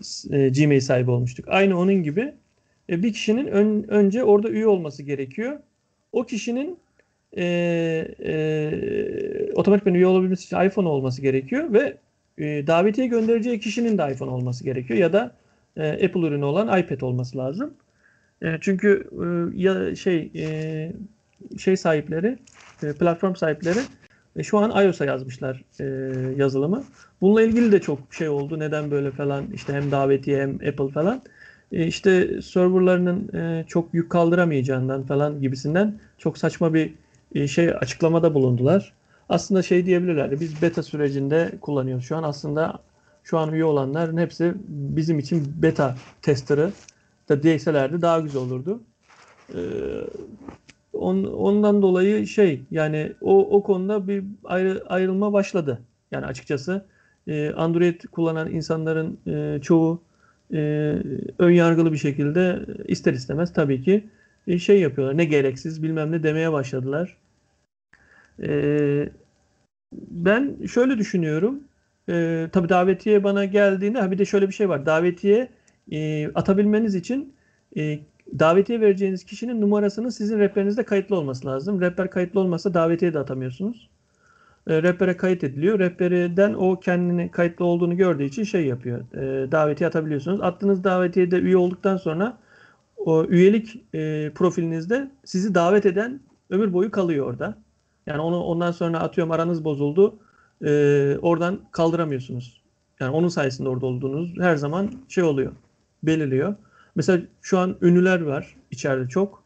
S- 0.00 0.36
e, 0.38 0.48
Gmail 0.48 0.80
sahibi 0.80 1.10
olmuştuk. 1.10 1.44
Aynı 1.48 1.78
onun 1.78 1.94
gibi 2.02 2.34
e, 2.90 3.02
bir 3.02 3.12
kişinin 3.12 3.46
ön- 3.46 3.82
önce 3.88 4.24
orada 4.24 4.48
üye 4.50 4.66
olması 4.66 5.02
gerekiyor. 5.02 5.58
O 6.12 6.24
kişinin 6.26 6.78
e, 7.36 7.44
e, 8.24 9.52
otomatikman 9.54 9.94
üye 9.94 10.06
olabilmesi 10.06 10.44
için 10.44 10.60
iPhone 10.70 10.88
olması 10.88 11.22
gerekiyor 11.22 11.72
ve 11.72 11.96
e, 12.38 12.66
davetiye 12.66 13.06
göndereceği 13.06 13.60
kişinin 13.60 13.98
de 13.98 14.12
iPhone 14.12 14.30
olması 14.30 14.64
gerekiyor 14.64 14.98
ya 14.98 15.12
da 15.12 15.36
e, 15.76 15.88
Apple 15.92 16.20
ürünü 16.20 16.44
olan 16.44 16.80
iPad 16.80 17.00
olması 17.00 17.38
lazım. 17.38 17.74
E, 18.42 18.58
çünkü 18.60 19.08
e, 19.12 19.60
ya 19.62 19.96
şey 19.96 20.30
e, 20.36 20.92
şey 21.58 21.76
sahipleri, 21.76 22.38
e, 22.82 22.92
platform 22.92 23.34
sahipleri 23.34 23.78
e, 24.36 24.42
şu 24.42 24.58
an 24.58 24.84
iOS'a 24.84 25.04
yazmışlar 25.04 25.64
e, 25.80 25.84
yazılımı. 26.36 26.84
Bununla 27.20 27.42
ilgili 27.42 27.72
de 27.72 27.80
çok 27.80 28.14
şey 28.14 28.28
oldu. 28.28 28.58
Neden 28.58 28.90
böyle 28.90 29.10
falan 29.10 29.44
işte 29.54 29.72
hem 29.72 29.90
davetiye 29.90 30.42
hem 30.42 30.54
Apple 30.54 30.88
falan. 30.88 31.22
E, 31.72 31.86
işte 31.86 32.42
serverlarının 32.42 33.34
e, 33.34 33.64
çok 33.68 33.94
yük 33.94 34.10
kaldıramayacağından 34.10 35.02
falan 35.02 35.40
gibisinden 35.40 35.98
çok 36.18 36.38
saçma 36.38 36.74
bir 36.74 36.94
e, 37.34 37.48
şey 37.48 37.70
açıklamada 37.70 38.34
bulundular. 38.34 38.92
Aslında 39.28 39.62
şey 39.62 39.86
diyebilirlerdi. 39.86 40.40
Biz 40.40 40.62
beta 40.62 40.82
sürecinde 40.82 41.52
kullanıyoruz. 41.60 42.04
Şu 42.04 42.16
an 42.16 42.22
aslında 42.22 42.78
şu 43.24 43.38
an 43.38 43.52
üye 43.52 43.64
olanların 43.64 44.16
hepsi 44.16 44.54
bizim 44.68 45.18
için 45.18 45.52
beta 45.62 45.96
tester'ı 46.22 46.72
da 47.28 47.42
değselerdi 47.42 48.02
daha 48.02 48.20
güzel 48.20 48.42
olurdu. 48.42 48.80
Ee, 49.54 49.58
on, 50.94 51.24
ondan 51.24 51.82
dolayı 51.82 52.26
şey 52.26 52.62
yani 52.70 53.12
o, 53.20 53.56
o 53.56 53.62
konuda 53.62 54.08
bir 54.08 54.24
ayrı, 54.44 54.82
ayrılma 54.86 55.32
başladı. 55.32 55.78
Yani 56.10 56.26
açıkçası 56.26 56.84
e, 57.28 57.50
Android 57.50 58.00
kullanan 58.12 58.50
insanların 58.50 59.18
e, 59.26 59.60
çoğu 59.62 60.02
e, 60.52 60.58
ön 61.38 61.50
yargılı 61.50 61.92
bir 61.92 61.98
şekilde 61.98 62.66
ister 62.88 63.12
istemez 63.12 63.52
tabii 63.52 63.82
ki 63.82 64.04
e, 64.46 64.58
şey 64.58 64.80
yapıyorlar. 64.80 65.16
Ne 65.16 65.24
gereksiz 65.24 65.82
bilmem 65.82 66.12
ne 66.12 66.22
demeye 66.22 66.52
başladılar. 66.52 67.16
E, 68.42 69.08
ben 69.92 70.56
şöyle 70.66 70.98
düşünüyorum. 70.98 71.60
E, 72.08 72.48
tabii 72.52 72.68
davetiye 72.68 73.24
bana 73.24 73.44
geldiğinde 73.44 74.00
ha 74.00 74.10
bir 74.10 74.18
de 74.18 74.24
şöyle 74.24 74.48
bir 74.48 74.54
şey 74.54 74.68
var. 74.68 74.86
Davetiye 74.86 75.48
e, 75.92 76.28
atabilmeniz 76.34 76.94
için 76.94 77.32
e, 77.76 77.98
davetiye 78.38 78.80
vereceğiniz 78.80 79.24
kişinin 79.24 79.60
numarasının 79.60 80.08
sizin 80.08 80.38
rehberinizde 80.38 80.82
kayıtlı 80.82 81.16
olması 81.16 81.46
lazım. 81.46 81.80
Rehber 81.80 82.10
kayıtlı 82.10 82.40
olmasa 82.40 82.74
davetiye 82.74 83.14
de 83.14 83.18
atamıyorsunuz. 83.18 83.88
E, 84.66 84.82
rehbere 84.82 85.16
kayıt 85.16 85.44
ediliyor. 85.44 85.78
Rehberden 85.78 86.54
o 86.54 86.80
kendini 86.80 87.30
kayıtlı 87.30 87.64
olduğunu 87.64 87.96
gördüğü 87.96 88.24
için 88.24 88.44
şey 88.44 88.66
yapıyor. 88.66 89.00
E, 89.14 89.52
davetiye 89.52 89.88
atabiliyorsunuz. 89.88 90.40
Attığınız 90.40 90.84
davetiyede 90.84 91.38
üye 91.38 91.56
olduktan 91.56 91.96
sonra 91.96 92.38
o 92.96 93.24
üyelik 93.24 93.84
e, 93.94 94.30
profilinizde 94.34 95.10
sizi 95.24 95.54
davet 95.54 95.86
eden 95.86 96.20
ömür 96.50 96.72
boyu 96.72 96.90
kalıyor 96.90 97.26
orada. 97.26 97.58
Yani 98.06 98.20
onu 98.20 98.40
ondan 98.40 98.70
sonra 98.70 99.00
atıyorum 99.00 99.32
aranız 99.32 99.64
bozuldu. 99.64 100.18
E, 100.64 100.70
oradan 101.22 101.60
kaldıramıyorsunuz. 101.72 102.62
Yani 103.00 103.10
onun 103.16 103.28
sayesinde 103.28 103.68
orada 103.68 103.86
olduğunuz 103.86 104.34
her 104.40 104.56
zaman 104.56 104.92
şey 105.08 105.24
oluyor. 105.24 105.52
Belirliyor. 106.02 106.54
Mesela 106.96 107.22
şu 107.42 107.58
an 107.58 107.76
ünlüler 107.82 108.20
var 108.20 108.56
içeride 108.70 109.08
çok. 109.08 109.44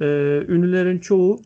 Ee, 0.00 0.04
ünlülerin 0.48 0.98
çoğu 0.98 1.40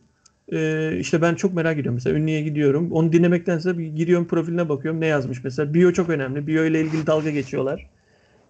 e, 0.53 0.93
işte 0.99 1.23
ben 1.23 1.35
çok 1.35 1.55
merak 1.55 1.73
ediyorum. 1.73 1.95
Mesela 1.95 2.19
ünlüye 2.19 2.43
gidiyorum. 2.43 2.93
Onu 2.93 3.13
dinlemektense 3.13 3.79
bir 3.79 3.87
giriyorum 3.87 4.27
profiline 4.29 4.69
bakıyorum 4.69 5.01
ne 5.01 5.07
yazmış. 5.07 5.45
Mesela 5.45 5.75
bio 5.75 5.93
çok 5.93 6.09
önemli. 6.09 6.47
Bio 6.47 6.65
ile 6.65 6.81
ilgili 6.81 7.07
dalga 7.07 7.31
geçiyorlar. 7.31 7.91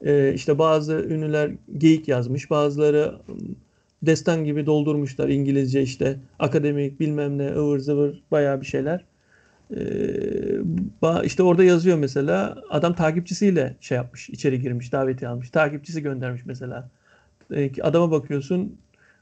Ee, 0.04 0.32
işte 0.34 0.58
bazı 0.58 0.94
ünlüler 0.94 1.50
geyik 1.78 2.08
yazmış. 2.08 2.50
Bazıları 2.50 3.14
destan 4.02 4.44
gibi 4.44 4.66
doldurmuşlar 4.66 5.28
İngilizce 5.28 5.82
işte 5.82 6.16
akademik 6.38 7.00
bilmem 7.00 7.38
ne 7.38 7.48
ıvır 7.54 7.78
zıvır 7.78 8.22
bayağı 8.30 8.60
bir 8.60 8.66
şeyler. 8.66 9.04
Ee, 9.76 11.24
işte 11.24 11.42
orada 11.42 11.64
yazıyor 11.64 11.98
mesela 11.98 12.62
adam 12.70 12.94
takipçisiyle 12.94 13.76
şey 13.80 13.96
yapmış 13.96 14.30
içeri 14.30 14.60
girmiş 14.60 14.92
davetiye 14.92 15.30
almış 15.30 15.50
takipçisi 15.50 16.02
göndermiş 16.02 16.42
mesela. 16.46 16.88
Ee, 17.54 17.82
adama 17.82 18.10
bakıyorsun 18.10 18.76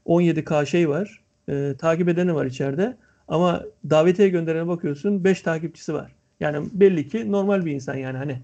17k 0.05 0.65
şey 0.65 0.89
var 0.89 1.21
e, 1.49 1.75
takip 1.77 2.09
edeni 2.09 2.35
var 2.35 2.45
içeride 2.45 2.97
ama 3.27 3.63
davetiye 3.89 4.29
gönderene 4.29 4.67
bakıyorsun 4.67 5.23
5 5.23 5.41
takipçisi 5.41 5.93
var. 5.93 6.11
Yani 6.39 6.67
belli 6.73 7.07
ki 7.07 7.31
normal 7.31 7.65
bir 7.65 7.71
insan 7.71 7.95
yani 7.95 8.17
hani 8.17 8.39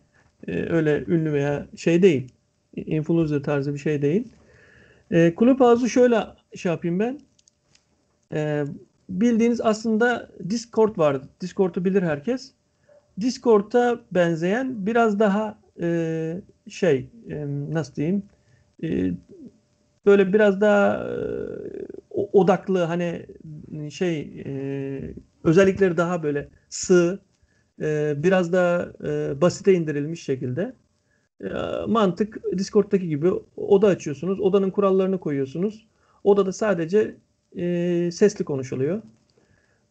e, 0.47 0.73
öyle 0.73 1.03
ünlü 1.07 1.33
veya 1.33 1.67
şey 1.75 2.01
değil 2.01 2.31
influencer 2.75 3.43
tarzı 3.43 3.73
bir 3.73 3.79
şey 3.79 4.01
değil. 4.01 4.27
E, 5.11 5.33
Clubhouse'u 5.39 5.89
şöyle 5.89 6.23
şey 6.55 6.71
yapayım 6.71 6.99
ben. 6.99 7.19
E, 8.33 8.65
bildiğiniz 9.09 9.61
aslında 9.61 10.29
Discord 10.49 10.97
vardı. 10.97 11.29
Discord'u 11.41 11.85
bilir 11.85 12.01
herkes. 12.01 12.51
Discord'a 13.19 13.99
benzeyen 14.11 14.85
biraz 14.85 15.19
daha 15.19 15.59
e, 15.81 16.41
şey 16.69 17.09
e, 17.29 17.45
nasıl 17.47 17.95
diyeyim 17.95 18.23
e, 18.83 19.11
böyle 20.05 20.33
biraz 20.33 20.61
daha 20.61 21.07
e, 21.09 21.15
odaklı 22.11 22.79
hani 22.79 23.25
şey 23.91 24.19
e, 24.45 25.13
özellikleri 25.43 25.97
daha 25.97 26.23
böyle 26.23 26.49
sığ 26.69 27.19
e, 27.81 28.13
biraz 28.17 28.53
daha 28.53 28.91
e, 29.03 29.41
basite 29.41 29.73
indirilmiş 29.73 30.23
şekilde 30.23 30.73
e, 31.41 31.47
mantık 31.87 32.41
Discord'daki 32.57 33.07
gibi 33.07 33.31
oda 33.57 33.87
açıyorsunuz. 33.87 34.39
Odanın 34.39 34.71
kurallarını 34.71 35.19
koyuyorsunuz. 35.19 35.87
Odada 36.23 36.51
sadece 36.53 37.15
e, 37.57 38.09
sesli 38.11 38.45
konuşuluyor. 38.45 38.97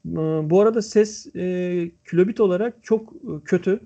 E, 0.06 0.50
bu 0.50 0.60
arada 0.60 0.82
ses 0.82 1.36
e, 1.36 1.90
kilobit 2.10 2.40
olarak 2.40 2.74
çok 2.82 3.12
kötü. 3.44 3.80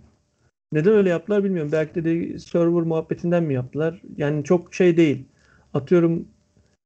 Neden 0.73 0.93
öyle 0.93 1.09
yaptılar 1.09 1.45
bilmiyorum. 1.45 1.73
Belki 1.73 1.95
de, 1.95 2.05
de 2.05 2.39
server 2.39 2.83
muhabbetinden 2.83 3.43
mi 3.43 3.55
yaptılar? 3.55 4.03
Yani 4.17 4.45
çok 4.45 4.75
şey 4.75 4.97
değil. 4.97 5.25
Atıyorum 5.75 6.29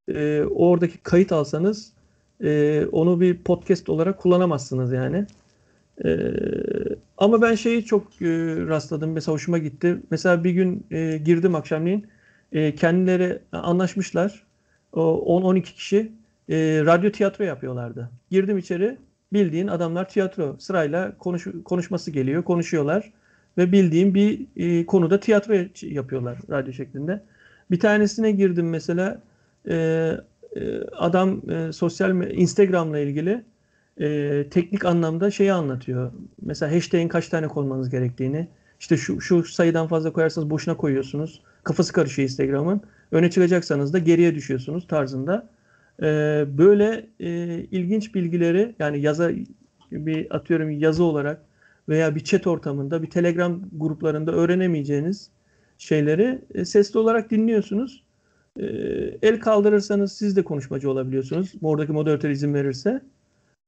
e, 0.09 0.43
oradaki 0.43 0.99
kayıt 0.99 1.33
alsanız 1.33 1.93
e, 2.45 2.85
onu 2.93 3.21
bir 3.21 3.39
podcast 3.39 3.89
olarak 3.89 4.19
kullanamazsınız 4.19 4.93
yani. 4.93 5.27
E, 6.05 6.09
Ama 7.19 7.43
ben 7.43 7.55
şeyi 7.55 7.85
çok 7.85 8.23
e, 8.23 8.27
rastladım. 8.69 9.13
Mesela 9.13 9.35
hoşuma 9.35 9.59
gitti. 9.59 9.97
Mesela 10.11 10.45
bir 10.45 10.51
gün 10.51 10.87
e, 10.91 11.19
girdim 11.25 11.55
akşamleyin. 11.55 12.07
E, 12.53 12.75
kendileri 12.75 13.39
anlaşmışlar. 13.53 14.47
O 14.93 15.41
10-12 15.43 15.63
kişi 15.63 16.13
e, 16.49 16.83
radyo 16.87 17.13
tiyatro 17.13 17.45
yapıyorlardı. 17.45 18.11
Girdim 18.31 18.59
içeri. 18.59 18.99
Bildiğin 19.33 19.69
adamlar 19.69 20.09
tiyatro 20.09 20.57
sırayla 20.59 21.19
konuş, 21.19 21.47
konuşması 21.65 22.11
geliyor. 22.11 22.45
Konuşuyorlar. 22.45 23.13
Ve 23.59 23.73
bildiğim 23.73 24.15
bir 24.15 24.47
e, 24.57 24.87
konuda 24.87 25.21
tiyatro 25.21 25.55
yapıyorlar 25.83 26.39
radyo 26.51 26.73
şeklinde. 26.73 27.23
Bir 27.71 27.81
tanesine 27.81 28.33
girdim 28.33 28.71
mesela. 28.71 29.23
E, 29.69 30.11
e, 30.57 30.81
adam 30.97 31.51
e, 31.51 31.73
sosyal 31.73 32.31
Instagram'la 32.33 32.99
ilgili 32.99 33.45
e, 34.01 34.45
teknik 34.51 34.85
anlamda 34.85 35.31
şeyi 35.31 35.53
anlatıyor. 35.53 36.13
Mesela 36.43 36.75
hashtag'in 36.77 37.09
kaç 37.09 37.29
tane 37.29 37.49
konmanız 37.49 37.91
gerektiğini. 37.91 38.49
İşte 38.81 38.97
şu, 38.97 39.21
şu 39.21 39.45
sayıdan 39.45 39.87
fazla 39.87 40.13
koyarsanız 40.13 40.51
boşuna 40.51 40.77
koyuyorsunuz. 40.77 41.43
Kafası 41.65 41.93
karışıyor 41.93 42.29
Instagram'ın. 42.29 42.81
Öne 43.13 43.31
çıkacaksanız 43.31 43.93
da 43.93 43.99
geriye 43.99 44.35
düşüyorsunuz 44.35 44.87
tarzında. 44.87 45.49
E, 46.03 46.07
böyle 46.49 47.07
e, 47.21 47.59
ilginç 47.71 48.15
bilgileri 48.15 48.75
yani 48.79 49.01
yaza 49.01 49.31
bir 49.93 50.37
atıyorum 50.37 50.71
yazı 50.71 51.05
olarak 51.05 51.43
veya 51.89 52.15
bir 52.15 52.25
chat 52.25 52.47
ortamında 52.47 53.03
bir 53.03 53.11
Telegram 53.11 53.61
gruplarında 53.73 54.33
öğrenemeyeceğiniz 54.33 55.31
şeyleri 55.79 56.39
e, 56.55 56.65
sesli 56.65 56.99
olarak 56.99 57.31
dinliyorsunuz. 57.31 58.05
E, 58.61 58.65
el 59.23 59.41
kaldırırsanız 59.41 60.13
siz 60.13 60.37
de 60.37 60.45
konuşmacı 60.45 60.91
olabiliyorsunuz. 60.91 61.53
Oradaki 61.63 61.93
moderatör 61.93 62.31
izin 62.31 62.55
verirse. 62.55 63.03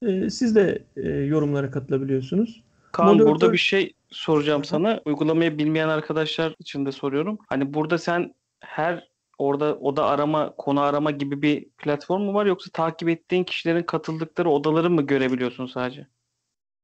E, 0.03 0.31
siz 0.31 0.57
de 0.57 0.83
e, 0.97 1.09
yorumlara 1.09 1.71
katılabiliyorsunuz. 1.71 2.63
Kaan 2.93 3.09
Moderatör... 3.09 3.31
burada 3.31 3.53
bir 3.53 3.59
şey 3.59 3.93
soracağım 4.11 4.65
sana. 4.65 5.01
Uygulamayı 5.05 5.59
bilmeyen 5.59 5.89
arkadaşlar 5.89 6.55
için 6.59 6.87
de 6.87 6.93
soruyorum. 6.93 7.39
Hani 7.49 7.75
burada 7.75 7.99
sen 7.99 8.35
her 8.61 9.09
orada 9.39 9.79
oda 9.79 10.05
arama, 10.07 10.55
konu 10.59 10.81
arama 10.81 11.11
gibi 11.11 11.43
bir 11.43 11.65
platform 11.79 12.23
mu 12.23 12.35
var 12.35 12.47
yoksa 12.47 12.71
takip 12.73 13.09
ettiğin 13.09 13.45
kişilerin 13.45 13.83
katıldıkları 13.83 14.51
odaları 14.51 14.91
mı 14.91 15.03
görebiliyorsun 15.03 15.67
sadece? 15.67 16.07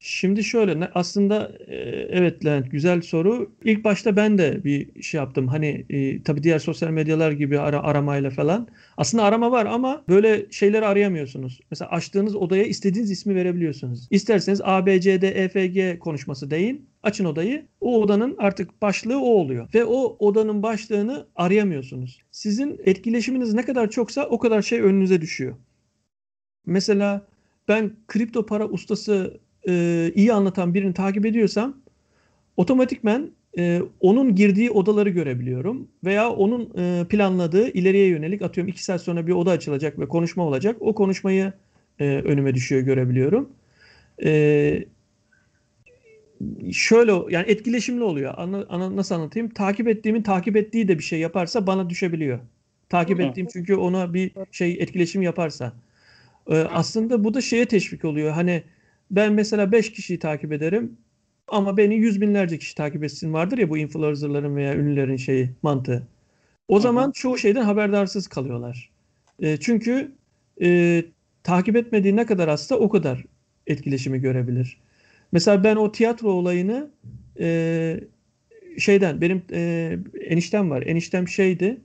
Şimdi 0.05 0.45
şöyle 0.45 0.91
aslında 0.95 1.53
e, 1.67 1.75
evet 2.11 2.45
Levent 2.45 2.71
güzel 2.71 3.03
soru. 3.03 3.53
İlk 3.65 3.85
başta 3.85 4.17
ben 4.17 4.39
de 4.39 4.65
bir 4.65 5.03
şey 5.03 5.19
yaptım. 5.19 5.49
Hani 5.49 5.87
e, 5.91 6.23
tabii 6.23 6.43
diğer 6.43 6.59
sosyal 6.59 6.91
medyalar 6.91 7.33
gibi 7.33 7.59
ara, 7.61 7.83
aramayla 7.83 8.31
falan. 8.31 8.69
Aslında 8.97 9.25
arama 9.25 9.51
var 9.51 9.67
ama 9.67 10.05
böyle 10.09 10.47
şeyleri 10.51 10.87
arayamıyorsunuz. 10.87 11.61
Mesela 11.71 11.91
açtığınız 11.91 12.37
odaya 12.37 12.65
istediğiniz 12.65 13.11
ismi 13.11 13.35
verebiliyorsunuz. 13.35 14.07
İsterseniz 14.11 14.61
A, 14.65 14.87
B, 14.87 15.01
C, 15.01 15.21
D, 15.21 15.29
E, 15.29 15.49
F, 15.49 15.67
G 15.67 15.99
konuşması 15.99 16.51
deyin. 16.51 16.92
Açın 17.03 17.25
odayı. 17.25 17.67
O 17.81 18.03
odanın 18.03 18.35
artık 18.39 18.83
başlığı 18.83 19.19
o 19.19 19.27
oluyor. 19.27 19.69
Ve 19.75 19.85
o 19.85 20.17
odanın 20.19 20.63
başlığını 20.63 21.27
arayamıyorsunuz. 21.37 22.21
Sizin 22.31 22.81
etkileşiminiz 22.85 23.55
ne 23.55 23.65
kadar 23.65 23.91
çoksa 23.91 24.27
o 24.27 24.39
kadar 24.39 24.63
şey 24.63 24.81
önünüze 24.81 25.21
düşüyor. 25.21 25.57
Mesela 26.67 27.27
ben 27.69 27.93
kripto 28.09 28.47
para 28.47 28.69
ustası 28.69 29.41
e, 29.69 30.13
iyi 30.15 30.33
anlatan 30.33 30.75
birini 30.75 30.95
takip 30.95 31.27
ediyorsam 31.27 31.77
otomatikmen 32.57 33.31
e, 33.59 33.83
onun 34.01 34.35
girdiği 34.35 34.71
odaları 34.71 35.09
görebiliyorum. 35.09 35.89
Veya 36.05 36.31
onun 36.31 36.71
e, 36.79 37.07
planladığı 37.09 37.69
ileriye 37.69 38.07
yönelik 38.09 38.43
atıyorum 38.43 38.69
2 38.69 38.85
saat 38.85 39.03
sonra 39.03 39.27
bir 39.27 39.33
oda 39.33 39.51
açılacak 39.51 39.99
ve 39.99 40.09
konuşma 40.09 40.47
olacak. 40.47 40.77
O 40.81 40.95
konuşmayı 40.95 41.53
e, 41.99 42.05
önüme 42.05 42.55
düşüyor 42.55 42.83
görebiliyorum. 42.83 43.49
E, 44.25 44.85
şöyle 46.73 47.13
yani 47.29 47.51
etkileşimli 47.51 48.03
oluyor. 48.03 48.35
Anla, 48.37 48.67
ana, 48.69 48.97
nasıl 48.97 49.15
anlatayım? 49.15 49.49
Takip 49.49 49.89
ettiğimin 49.89 50.23
takip 50.23 50.57
ettiği 50.57 50.89
de 50.89 50.99
bir 50.99 51.03
şey 51.05 51.21
yaparsa 51.21 51.67
bana 51.67 51.91
düşebiliyor. 51.91 52.39
Takip 52.89 53.19
Hı. 53.19 53.23
ettiğim 53.23 53.47
çünkü 53.53 53.75
ona 53.75 54.15
bir 54.15 54.33
şey 54.53 54.73
etkileşim 54.81 55.23
yaparsa. 55.23 55.73
E, 56.51 56.57
aslında 56.57 57.25
bu 57.25 57.35
da 57.35 57.41
şeye 57.41 57.67
teşvik 57.67 58.05
oluyor. 58.05 58.33
Hani 58.33 58.63
ben 59.11 59.33
mesela 59.33 59.73
5 59.73 59.93
kişiyi 59.93 60.19
takip 60.19 60.53
ederim 60.53 60.97
ama 61.49 61.77
beni 61.77 61.95
yüz 61.95 62.21
binlerce 62.21 62.59
kişi 62.59 62.75
takip 62.75 63.05
etsin 63.05 63.33
vardır 63.33 63.59
ya 63.59 63.71
bu 63.71 63.79
influencerların 63.79 64.57
veya 64.57 64.75
ünlülerin 64.77 65.17
şeyi 65.17 65.51
mantığı. 65.63 66.03
O 66.69 66.75
Hı-hı. 66.75 66.83
zaman 66.83 67.11
çoğu 67.11 67.39
şeyden 67.39 67.63
haberdarsız 67.63 68.29
kalıyorlar. 68.29 68.91
E, 69.43 69.57
çünkü 69.57 70.13
e, 70.63 71.05
takip 71.45 71.77
etmediği 71.77 72.17
ne 72.17 72.27
kadar 72.27 72.51
hasta 72.51 72.77
o 72.77 72.89
kadar 72.89 73.25
etkileşimi 73.67 74.21
görebilir. 74.21 74.79
Mesela 75.33 75.65
ben 75.65 75.77
o 75.77 75.93
tiyatro 75.93 76.31
olayını 76.31 76.91
e, 77.41 78.01
şeyden 78.79 79.21
benim 79.21 79.43
e, 79.53 79.99
eniştem 80.29 80.71
var. 80.71 80.83
Eniştem 80.83 81.29
şeydi 81.29 81.81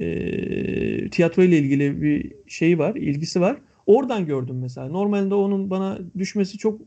e, 0.00 1.10
tiyatro 1.10 1.42
ile 1.42 1.58
ilgili 1.58 2.02
bir 2.02 2.32
şeyi 2.46 2.78
var, 2.78 2.94
ilgisi 2.94 3.40
var. 3.40 3.56
Oradan 3.86 4.26
gördüm 4.26 4.58
mesela. 4.62 4.88
Normalde 4.88 5.34
onun 5.34 5.70
bana 5.70 5.98
düşmesi 6.18 6.58
çok 6.58 6.80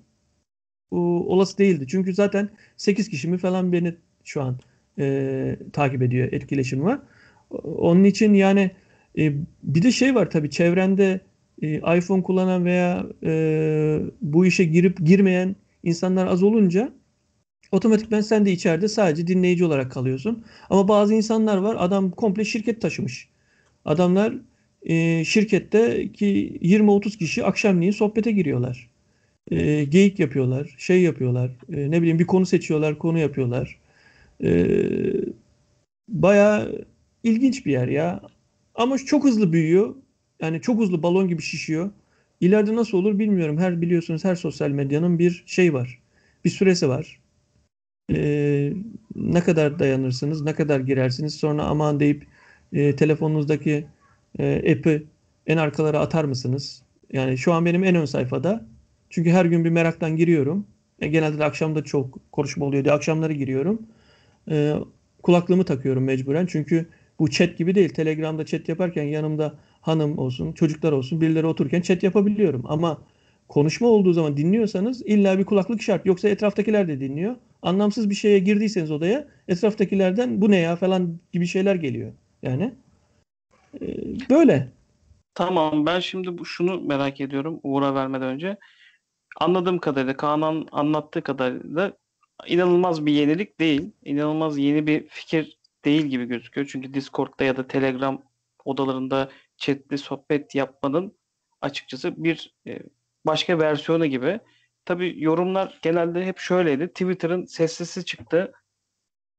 e, 0.92 0.96
olası 0.96 1.58
değildi. 1.58 1.86
Çünkü 1.88 2.14
zaten 2.14 2.50
8 2.78 3.10
kişi 3.10 3.28
mi 3.30 3.38
falan 3.38 3.72
beni 3.72 3.96
şu 4.24 4.42
an 4.42 4.58
e, 5.00 5.58
takip 5.74 6.02
ediyor. 6.02 6.30
Etkileşim 6.32 6.84
var. 6.84 7.00
Onun 7.64 8.04
için 8.04 8.34
yani 8.34 8.72
e, 9.18 9.34
bir 9.64 9.84
de 9.84 9.92
şey 9.92 10.16
var 10.16 10.30
tabii 10.30 10.50
çevrende 10.50 11.22
e, 11.62 11.98
iPhone 11.98 12.24
kullanan 12.24 12.66
veya 12.66 13.06
e, 13.24 14.00
bu 14.22 14.46
işe 14.46 14.64
girip 14.64 15.06
girmeyen 15.06 15.56
insanlar 15.84 16.28
az 16.28 16.44
olunca 16.44 16.92
otomatikten 17.72 18.22
sen 18.22 18.46
de 18.46 18.52
içeride 18.52 18.88
sadece 18.88 19.28
dinleyici 19.28 19.66
olarak 19.66 19.92
kalıyorsun. 19.92 20.46
Ama 20.70 20.88
bazı 20.88 21.14
insanlar 21.14 21.58
var 21.58 21.76
adam 21.80 22.12
komple 22.12 22.46
şirket 22.46 22.82
taşımış. 22.82 23.30
Adamlar 23.86 24.36
e, 24.84 25.26
şirkette 25.26 26.12
ki 26.14 26.60
20-30 26.62 27.18
kişi 27.18 27.46
akşamleyin 27.46 27.92
sohbete 27.92 28.32
giriyorlar. 28.32 28.90
E, 29.52 29.84
geyik 29.86 30.20
yapıyorlar, 30.20 30.76
şey 30.78 31.02
yapıyorlar, 31.02 31.52
e, 31.74 31.92
ne 31.92 32.02
bileyim 32.02 32.20
bir 32.20 32.28
konu 32.28 32.46
seçiyorlar, 32.46 33.00
konu 33.00 33.20
yapıyorlar. 33.20 33.80
E, 34.44 34.68
Baya 36.08 36.68
ilginç 37.24 37.66
bir 37.66 37.72
yer 37.72 37.88
ya. 37.88 38.22
Ama 38.76 38.98
çok 38.98 39.24
hızlı 39.24 39.54
büyüyor. 39.54 39.96
Yani 40.42 40.62
çok 40.62 40.80
hızlı 40.82 41.04
balon 41.04 41.28
gibi 41.28 41.42
şişiyor. 41.42 41.92
İleride 42.44 42.76
nasıl 42.76 42.98
olur 42.98 43.20
bilmiyorum. 43.20 43.58
Her 43.58 43.82
biliyorsunuz 43.82 44.26
her 44.26 44.36
sosyal 44.36 44.70
medyanın 44.70 45.20
bir 45.20 45.44
şey 45.46 45.74
var. 45.74 46.00
Bir 46.46 46.50
süresi 46.50 46.90
var. 46.90 47.20
Ee, 48.12 48.74
ne 49.16 49.42
kadar 49.44 49.80
dayanırsınız, 49.80 50.42
ne 50.42 50.54
kadar 50.54 50.80
girersiniz. 50.80 51.36
Sonra 51.36 51.64
aman 51.64 52.00
deyip 52.00 52.28
e, 52.74 52.96
telefonunuzdaki 52.96 53.86
e, 54.40 54.72
app'i 54.72 55.04
en 55.48 55.58
arkalara 55.58 56.00
atar 56.00 56.24
mısınız? 56.24 56.84
Yani 57.14 57.38
şu 57.38 57.54
an 57.54 57.66
benim 57.66 57.84
en 57.84 57.96
ön 57.96 58.06
sayfada. 58.06 58.66
Çünkü 59.10 59.30
her 59.30 59.46
gün 59.46 59.66
bir 59.66 59.70
meraktan 59.70 60.16
giriyorum. 60.16 60.68
E, 61.02 61.08
genelde 61.08 61.40
de 61.40 61.46
akşamda 61.46 61.84
çok 61.84 62.32
konuşma 62.32 62.66
oluyor 62.66 62.84
diye 62.84 62.94
akşamları 62.94 63.34
giriyorum. 63.34 63.82
E, 64.50 64.74
kulaklığımı 65.24 65.64
takıyorum 65.66 66.04
mecburen. 66.04 66.46
Çünkü 66.46 66.86
bu 67.20 67.30
chat 67.30 67.58
gibi 67.58 67.76
değil. 67.76 67.90
Telegram'da 67.90 68.46
chat 68.46 68.70
yaparken 68.70 69.04
yanımda 69.04 69.56
hanım 69.84 70.18
olsun, 70.18 70.52
çocuklar 70.52 70.92
olsun, 70.92 71.22
birileri 71.22 71.46
otururken 71.46 71.82
chat 71.82 72.04
yapabiliyorum. 72.04 72.64
Ama 72.68 72.98
konuşma 73.48 73.88
olduğu 73.88 74.14
zaman 74.14 74.38
dinliyorsanız 74.38 75.02
illa 75.02 75.40
bir 75.40 75.46
kulaklık 75.46 75.82
şart. 75.82 76.06
Yoksa 76.06 76.30
etraftakiler 76.30 76.88
de 76.88 77.00
dinliyor. 77.00 77.36
Anlamsız 77.62 78.10
bir 78.10 78.16
şeye 78.16 78.40
girdiyseniz 78.40 78.92
odaya 78.92 79.28
etraftakilerden 79.48 80.42
bu 80.42 80.52
ne 80.52 80.58
ya 80.58 80.76
falan 80.76 81.20
gibi 81.32 81.48
şeyler 81.48 81.76
geliyor. 81.76 82.12
Yani 82.44 82.74
ee, 83.82 83.88
böyle. 84.30 84.70
Tamam 85.36 85.86
ben 85.86 86.00
şimdi 86.00 86.38
bu, 86.38 86.46
şunu 86.46 86.82
merak 86.82 87.22
ediyorum 87.22 87.60
Uğur'a 87.64 87.96
vermeden 87.96 88.28
önce. 88.28 88.58
Anladığım 89.40 89.80
kadarıyla 89.80 90.18
Kaan'ın 90.18 90.68
anlattığı 90.72 91.22
kadarıyla 91.22 91.94
inanılmaz 92.48 93.06
bir 93.06 93.14
yenilik 93.14 93.60
değil. 93.60 93.92
İnanılmaz 94.04 94.58
yeni 94.58 94.88
bir 94.88 95.08
fikir 95.08 95.58
değil 95.86 96.06
gibi 96.06 96.26
gözüküyor. 96.26 96.68
Çünkü 96.72 96.94
Discord'da 96.94 97.44
ya 97.44 97.58
da 97.58 97.68
Telegram 97.68 98.22
odalarında 98.66 99.30
chatli 99.64 99.98
sohbet 99.98 100.56
yapmanın 100.56 101.18
açıkçası 101.62 102.24
bir 102.24 102.56
e, 102.68 102.80
başka 103.26 103.60
versiyonu 103.60 104.06
gibi. 104.06 104.40
Tabi 104.86 105.24
yorumlar 105.24 105.80
genelde 105.82 106.26
hep 106.26 106.38
şöyleydi. 106.38 106.88
Twitter'ın 106.88 107.46
sessizi 107.46 108.06
çıktı 108.06 108.54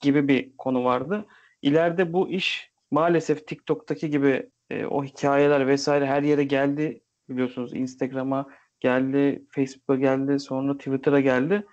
gibi 0.01 0.29
bir 0.29 0.57
konu 0.57 0.85
vardı. 0.85 1.27
İleride 1.63 2.13
bu 2.13 2.31
iş 2.31 2.71
maalesef 2.91 3.47
TikTok'taki 3.47 4.11
gibi 4.11 4.51
e, 4.71 4.87
o 4.87 5.05
hikayeler 5.05 5.67
vesaire 5.67 6.07
her 6.07 6.23
yere 6.23 6.45
geldi 6.45 7.01
biliyorsunuz. 7.29 7.75
Instagram'a 7.75 8.47
geldi, 8.81 9.45
Facebook'a 9.51 9.97
geldi, 9.97 10.41
sonra 10.41 10.79
Twitter'a 10.79 11.21
geldi. 11.21 11.67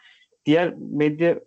Diğer 0.46 0.74
medya 0.78 1.40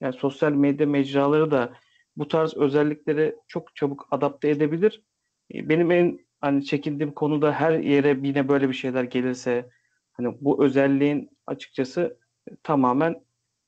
yani 0.00 0.12
sosyal 0.12 0.52
medya 0.52 0.86
mecraları 0.86 1.50
da 1.50 1.72
bu 2.16 2.28
tarz 2.28 2.56
özellikleri 2.56 3.36
çok 3.48 3.76
çabuk 3.76 4.08
adapte 4.10 4.48
edebilir. 4.48 5.02
E, 5.54 5.68
benim 5.68 5.90
en 5.90 6.18
hani 6.40 6.64
çekindiğim 6.64 7.12
konuda 7.12 7.52
her 7.52 7.78
yere 7.78 8.18
yine 8.22 8.48
böyle 8.48 8.68
bir 8.68 8.74
şeyler 8.74 9.04
gelirse 9.04 9.68
hani 10.12 10.36
bu 10.40 10.64
özelliğin 10.64 11.30
açıkçası 11.46 12.16
tamamen 12.62 13.16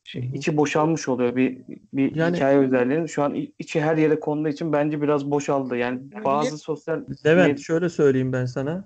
şey, 0.04 0.30
içi 0.34 0.56
boşalmış 0.56 1.08
oluyor 1.08 1.36
bir 1.36 1.58
bir 1.92 2.16
Yani- 2.16 2.36
hikaye 2.36 2.58
özelliğinin. 2.58 3.06
Şu 3.06 3.22
an 3.22 3.36
içi 3.58 3.80
her 3.80 3.96
yere 3.96 4.20
konduğu 4.20 4.48
için 4.48 4.72
bence 4.72 5.02
biraz 5.02 5.30
boşaldı. 5.30 5.76
Yani 5.76 6.00
bazı 6.24 6.58
sosyal 6.58 7.00
Levent 7.26 7.60
şöyle 7.60 7.88
söyleyeyim 7.88 8.32
ben 8.32 8.44
sana. 8.44 8.84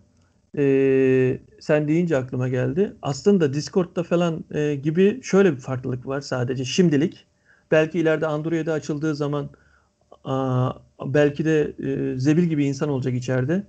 Ee, 0.59 1.39
sen 1.61 1.89
deyince 1.89 2.17
aklıma 2.17 2.49
geldi. 2.49 2.93
Aslında 3.03 3.53
Discord'da 3.55 4.03
falan 4.03 4.45
e, 4.55 4.75
gibi 4.75 5.21
şöyle 5.23 5.53
bir 5.53 5.61
farklılık 5.61 6.07
var 6.07 6.21
sadece 6.21 6.65
şimdilik. 6.65 7.27
Belki 7.71 7.99
ileride 7.99 8.27
Android'e 8.27 8.73
açıldığı 8.73 9.15
zaman 9.15 9.49
belki 11.05 11.45
de 11.45 11.73
e, 11.79 12.19
zebil 12.19 12.43
gibi 12.43 12.65
insan 12.65 12.89
olacak 12.89 13.15
içeride. 13.15 13.63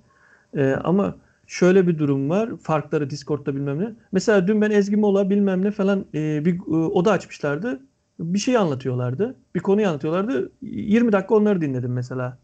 E, 0.58 0.72
ama 0.72 1.16
şöyle 1.48 1.88
bir 1.88 2.00
durum 2.00 2.30
var. 2.30 2.50
Farkları 2.58 3.10
Discord'da 3.10 3.56
bilmem 3.56 3.80
ne. 3.80 3.94
Mesela 4.12 4.48
dün 4.48 4.62
ben 4.62 4.72
Ezgi 4.72 4.96
Mola 4.96 5.30
bilmem 5.30 5.66
ne 5.66 5.72
falan 5.72 6.06
e, 6.14 6.46
bir 6.46 6.60
oda 6.70 7.12
açmışlardı. 7.12 7.80
Bir 8.20 8.40
şey 8.40 8.58
anlatıyorlardı. 8.58 9.36
Bir 9.56 9.60
konuyu 9.60 9.88
anlatıyorlardı. 9.88 10.52
20 10.62 11.12
dakika 11.12 11.36
onları 11.36 11.62
dinledim 11.62 11.94
mesela. 11.94 12.38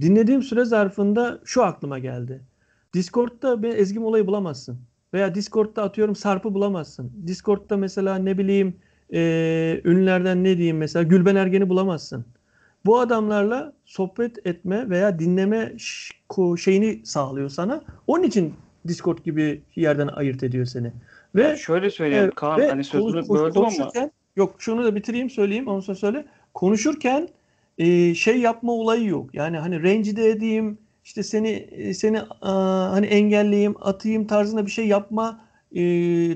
Dinlediğim 0.00 0.42
süre 0.42 0.64
zarfında 0.64 1.40
şu 1.44 1.64
aklıma 1.64 1.98
geldi. 1.98 2.40
Discord'da 2.94 3.62
bir 3.62 3.76
Ezgi 3.76 3.98
Mola'yı 3.98 4.26
bulamazsın. 4.26 4.78
Veya 5.14 5.34
Discord'da 5.34 5.82
atıyorum 5.82 6.16
Sarp'ı 6.16 6.54
bulamazsın. 6.54 7.12
Discord'da 7.26 7.76
mesela 7.76 8.16
ne 8.16 8.38
bileyim 8.38 8.76
e, 9.12 9.80
ünlülerden 9.84 10.44
ne 10.44 10.56
diyeyim 10.56 10.76
mesela 10.76 11.02
Gülben 11.02 11.36
Ergen'i 11.36 11.68
bulamazsın. 11.68 12.24
Bu 12.86 12.98
adamlarla 13.00 13.72
sohbet 13.84 14.46
etme 14.46 14.90
veya 14.90 15.18
dinleme 15.18 15.72
şeyini 16.58 17.00
sağlıyor 17.04 17.48
sana. 17.48 17.82
Onun 18.06 18.22
için 18.22 18.54
Discord 18.88 19.18
gibi 19.18 19.62
yerden 19.76 20.08
ayırt 20.08 20.42
ediyor 20.42 20.66
seni. 20.66 20.92
Ve 21.34 21.56
şöyle 21.56 21.90
söyleyeyim 21.90 22.24
Evet, 22.24 22.34
Kaan 22.34 22.60
ve 22.60 22.68
hani 22.68 22.84
sözünü 22.84 23.26
konuş- 23.26 23.40
böldüm 23.40 23.62
ama 23.64 24.10
Yok 24.36 24.54
şunu 24.58 24.84
da 24.84 24.94
bitireyim 24.94 25.30
söyleyeyim 25.30 25.68
ondan 25.68 25.80
sonra 25.80 25.96
söyle. 25.96 26.24
Konuşurken 26.54 27.28
e, 27.78 28.14
şey 28.14 28.40
yapma 28.40 28.72
olayı 28.72 29.04
yok. 29.06 29.34
Yani 29.34 29.58
hani 29.58 29.82
rencide 29.82 30.30
edeyim 30.30 30.78
işte 31.04 31.22
seni 31.22 31.48
e, 31.50 31.94
seni 31.94 32.20
aa, 32.20 32.90
hani 32.90 33.06
engelleyeyim 33.06 33.74
atayım 33.80 34.26
tarzında 34.26 34.66
bir 34.66 34.70
şey 34.70 34.86
yapma 34.86 35.40
e, 35.72 35.80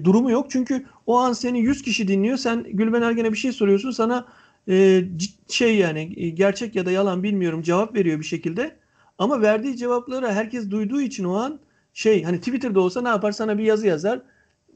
durumu 0.05 0.30
yok. 0.30 0.47
Çünkü 0.51 0.86
o 1.07 1.18
an 1.18 1.32
seni 1.32 1.61
100 1.61 1.82
kişi 1.82 2.09
dinliyor. 2.09 2.36
Sen 2.36 2.64
Gülben 2.72 3.03
Ergen'e 3.03 3.32
bir 3.32 3.38
şey 3.38 3.53
soruyorsun. 3.53 3.90
Sana 3.90 4.26
e, 4.69 5.05
şey 5.49 5.77
yani 5.77 6.14
e, 6.17 6.29
gerçek 6.29 6.75
ya 6.77 6.87
da 6.87 6.91
yalan 6.91 7.23
bilmiyorum 7.23 7.62
cevap 7.62 7.95
veriyor 7.95 8.19
bir 8.19 8.25
şekilde. 8.25 8.77
Ama 9.19 9.43
verdiği 9.43 9.77
cevapları 9.77 10.33
herkes 10.33 10.71
duyduğu 10.71 11.01
için 11.01 11.25
o 11.25 11.35
an 11.35 11.61
şey 11.93 12.23
hani 12.23 12.39
Twitter'da 12.39 12.81
olsa 12.81 13.03
ne 13.03 13.09
yapar 13.09 13.33
sana 13.33 13.59
bir 13.59 13.64
yazı 13.64 13.87
yazar 13.87 14.23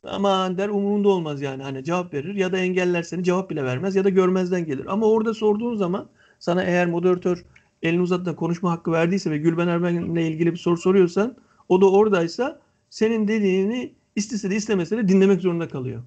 aman 0.04 0.58
der 0.58 0.68
umurunda 0.68 1.08
olmaz 1.08 1.42
yani 1.42 1.62
hani 1.62 1.84
cevap 1.84 2.14
verir 2.14 2.34
ya 2.34 2.52
da 2.52 2.58
engeller 2.58 3.02
seni 3.02 3.24
cevap 3.24 3.50
bile 3.50 3.64
vermez 3.64 3.96
ya 3.96 4.04
da 4.04 4.08
görmezden 4.08 4.66
gelir. 4.66 4.86
Ama 4.88 5.06
orada 5.06 5.34
sorduğun 5.34 5.74
zaman 5.74 6.08
sana 6.38 6.62
eğer 6.62 6.86
moderatör 6.86 7.44
elini 7.82 8.02
uzatıp 8.02 8.26
da 8.26 8.36
konuşma 8.36 8.70
hakkı 8.70 8.92
verdiyse 8.92 9.30
ve 9.30 9.38
Gülben 9.38 9.68
Erben'le 9.68 10.16
ilgili 10.16 10.52
bir 10.52 10.58
soru 10.58 10.76
soruyorsan 10.76 11.36
o 11.68 11.80
da 11.80 11.90
oradaysa 11.90 12.60
senin 12.90 13.28
dediğini 13.28 13.94
istese 14.16 14.50
de 14.50 14.56
istemese 14.56 14.96
de 14.96 15.08
dinlemek 15.08 15.40
zorunda 15.40 15.68
kalıyor. 15.68 16.02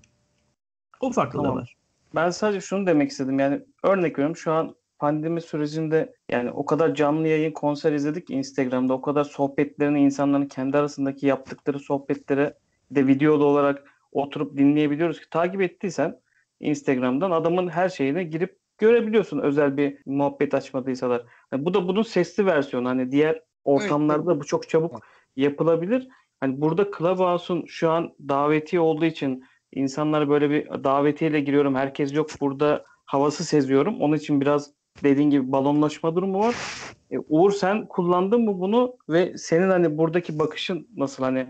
O 0.99 1.11
farklılığı 1.11 1.43
Tamam. 1.43 1.57
var. 1.57 1.75
Ben 2.15 2.29
sadece 2.29 2.61
şunu 2.61 2.87
demek 2.87 3.11
istedim. 3.11 3.39
Yani 3.39 3.61
örnek 3.83 4.13
veriyorum 4.19 4.35
şu 4.35 4.51
an 4.51 4.75
pandemi 4.99 5.41
sürecinde 5.41 6.15
yani 6.31 6.51
o 6.51 6.65
kadar 6.65 6.95
canlı 6.95 7.27
yayın 7.27 7.51
konser 7.51 7.93
izledik 7.93 8.27
ki 8.27 8.33
Instagram'da 8.33 8.93
o 8.93 9.01
kadar 9.01 9.23
sohbetlerini 9.23 10.01
insanların 10.01 10.45
kendi 10.45 10.77
arasındaki 10.77 11.25
yaptıkları 11.25 11.79
sohbetleri 11.79 12.53
de 12.91 13.07
videolu 13.07 13.45
olarak 13.45 13.83
oturup 14.11 14.57
dinleyebiliyoruz 14.57 15.19
ki 15.19 15.29
takip 15.29 15.61
ettiysen 15.61 16.19
Instagram'dan 16.59 17.31
adamın 17.31 17.67
her 17.67 17.89
şeyine 17.89 18.23
girip 18.23 18.57
görebiliyorsun 18.77 19.39
özel 19.39 19.77
bir 19.77 19.97
muhabbet 20.05 20.53
açmadıysalar. 20.53 21.23
Yani 21.51 21.65
bu 21.65 21.73
da 21.73 21.87
bunun 21.87 22.01
sesli 22.01 22.45
versiyonu. 22.45 22.89
Hani 22.89 23.11
diğer 23.11 23.41
ortamlarda 23.63 24.39
bu 24.39 24.45
çok 24.45 24.69
çabuk 24.69 24.99
yapılabilir. 25.35 26.07
Hani 26.39 26.61
burada 26.61 26.91
Clubhouse'un 26.97 27.65
şu 27.67 27.89
an 27.91 28.13
davetiye 28.27 28.79
olduğu 28.79 29.05
için 29.05 29.43
insanlar 29.75 30.29
böyle 30.29 30.49
bir 30.49 30.83
davetiyeyle 30.83 31.39
giriyorum. 31.39 31.75
Herkes 31.75 32.13
yok 32.13 32.29
burada 32.41 32.85
havası 33.05 33.43
seziyorum. 33.43 34.01
Onun 34.01 34.15
için 34.15 34.41
biraz 34.41 34.71
dediğin 35.03 35.29
gibi 35.29 35.51
balonlaşma 35.51 36.15
durumu 36.15 36.39
var. 36.39 36.55
E, 37.11 37.17
Uğur 37.29 37.51
sen 37.51 37.87
kullandın 37.87 38.41
mı 38.41 38.59
bunu 38.59 38.97
ve 39.09 39.37
senin 39.37 39.69
hani 39.69 39.97
buradaki 39.97 40.39
bakışın 40.39 40.87
nasıl 40.97 41.23
hani 41.23 41.47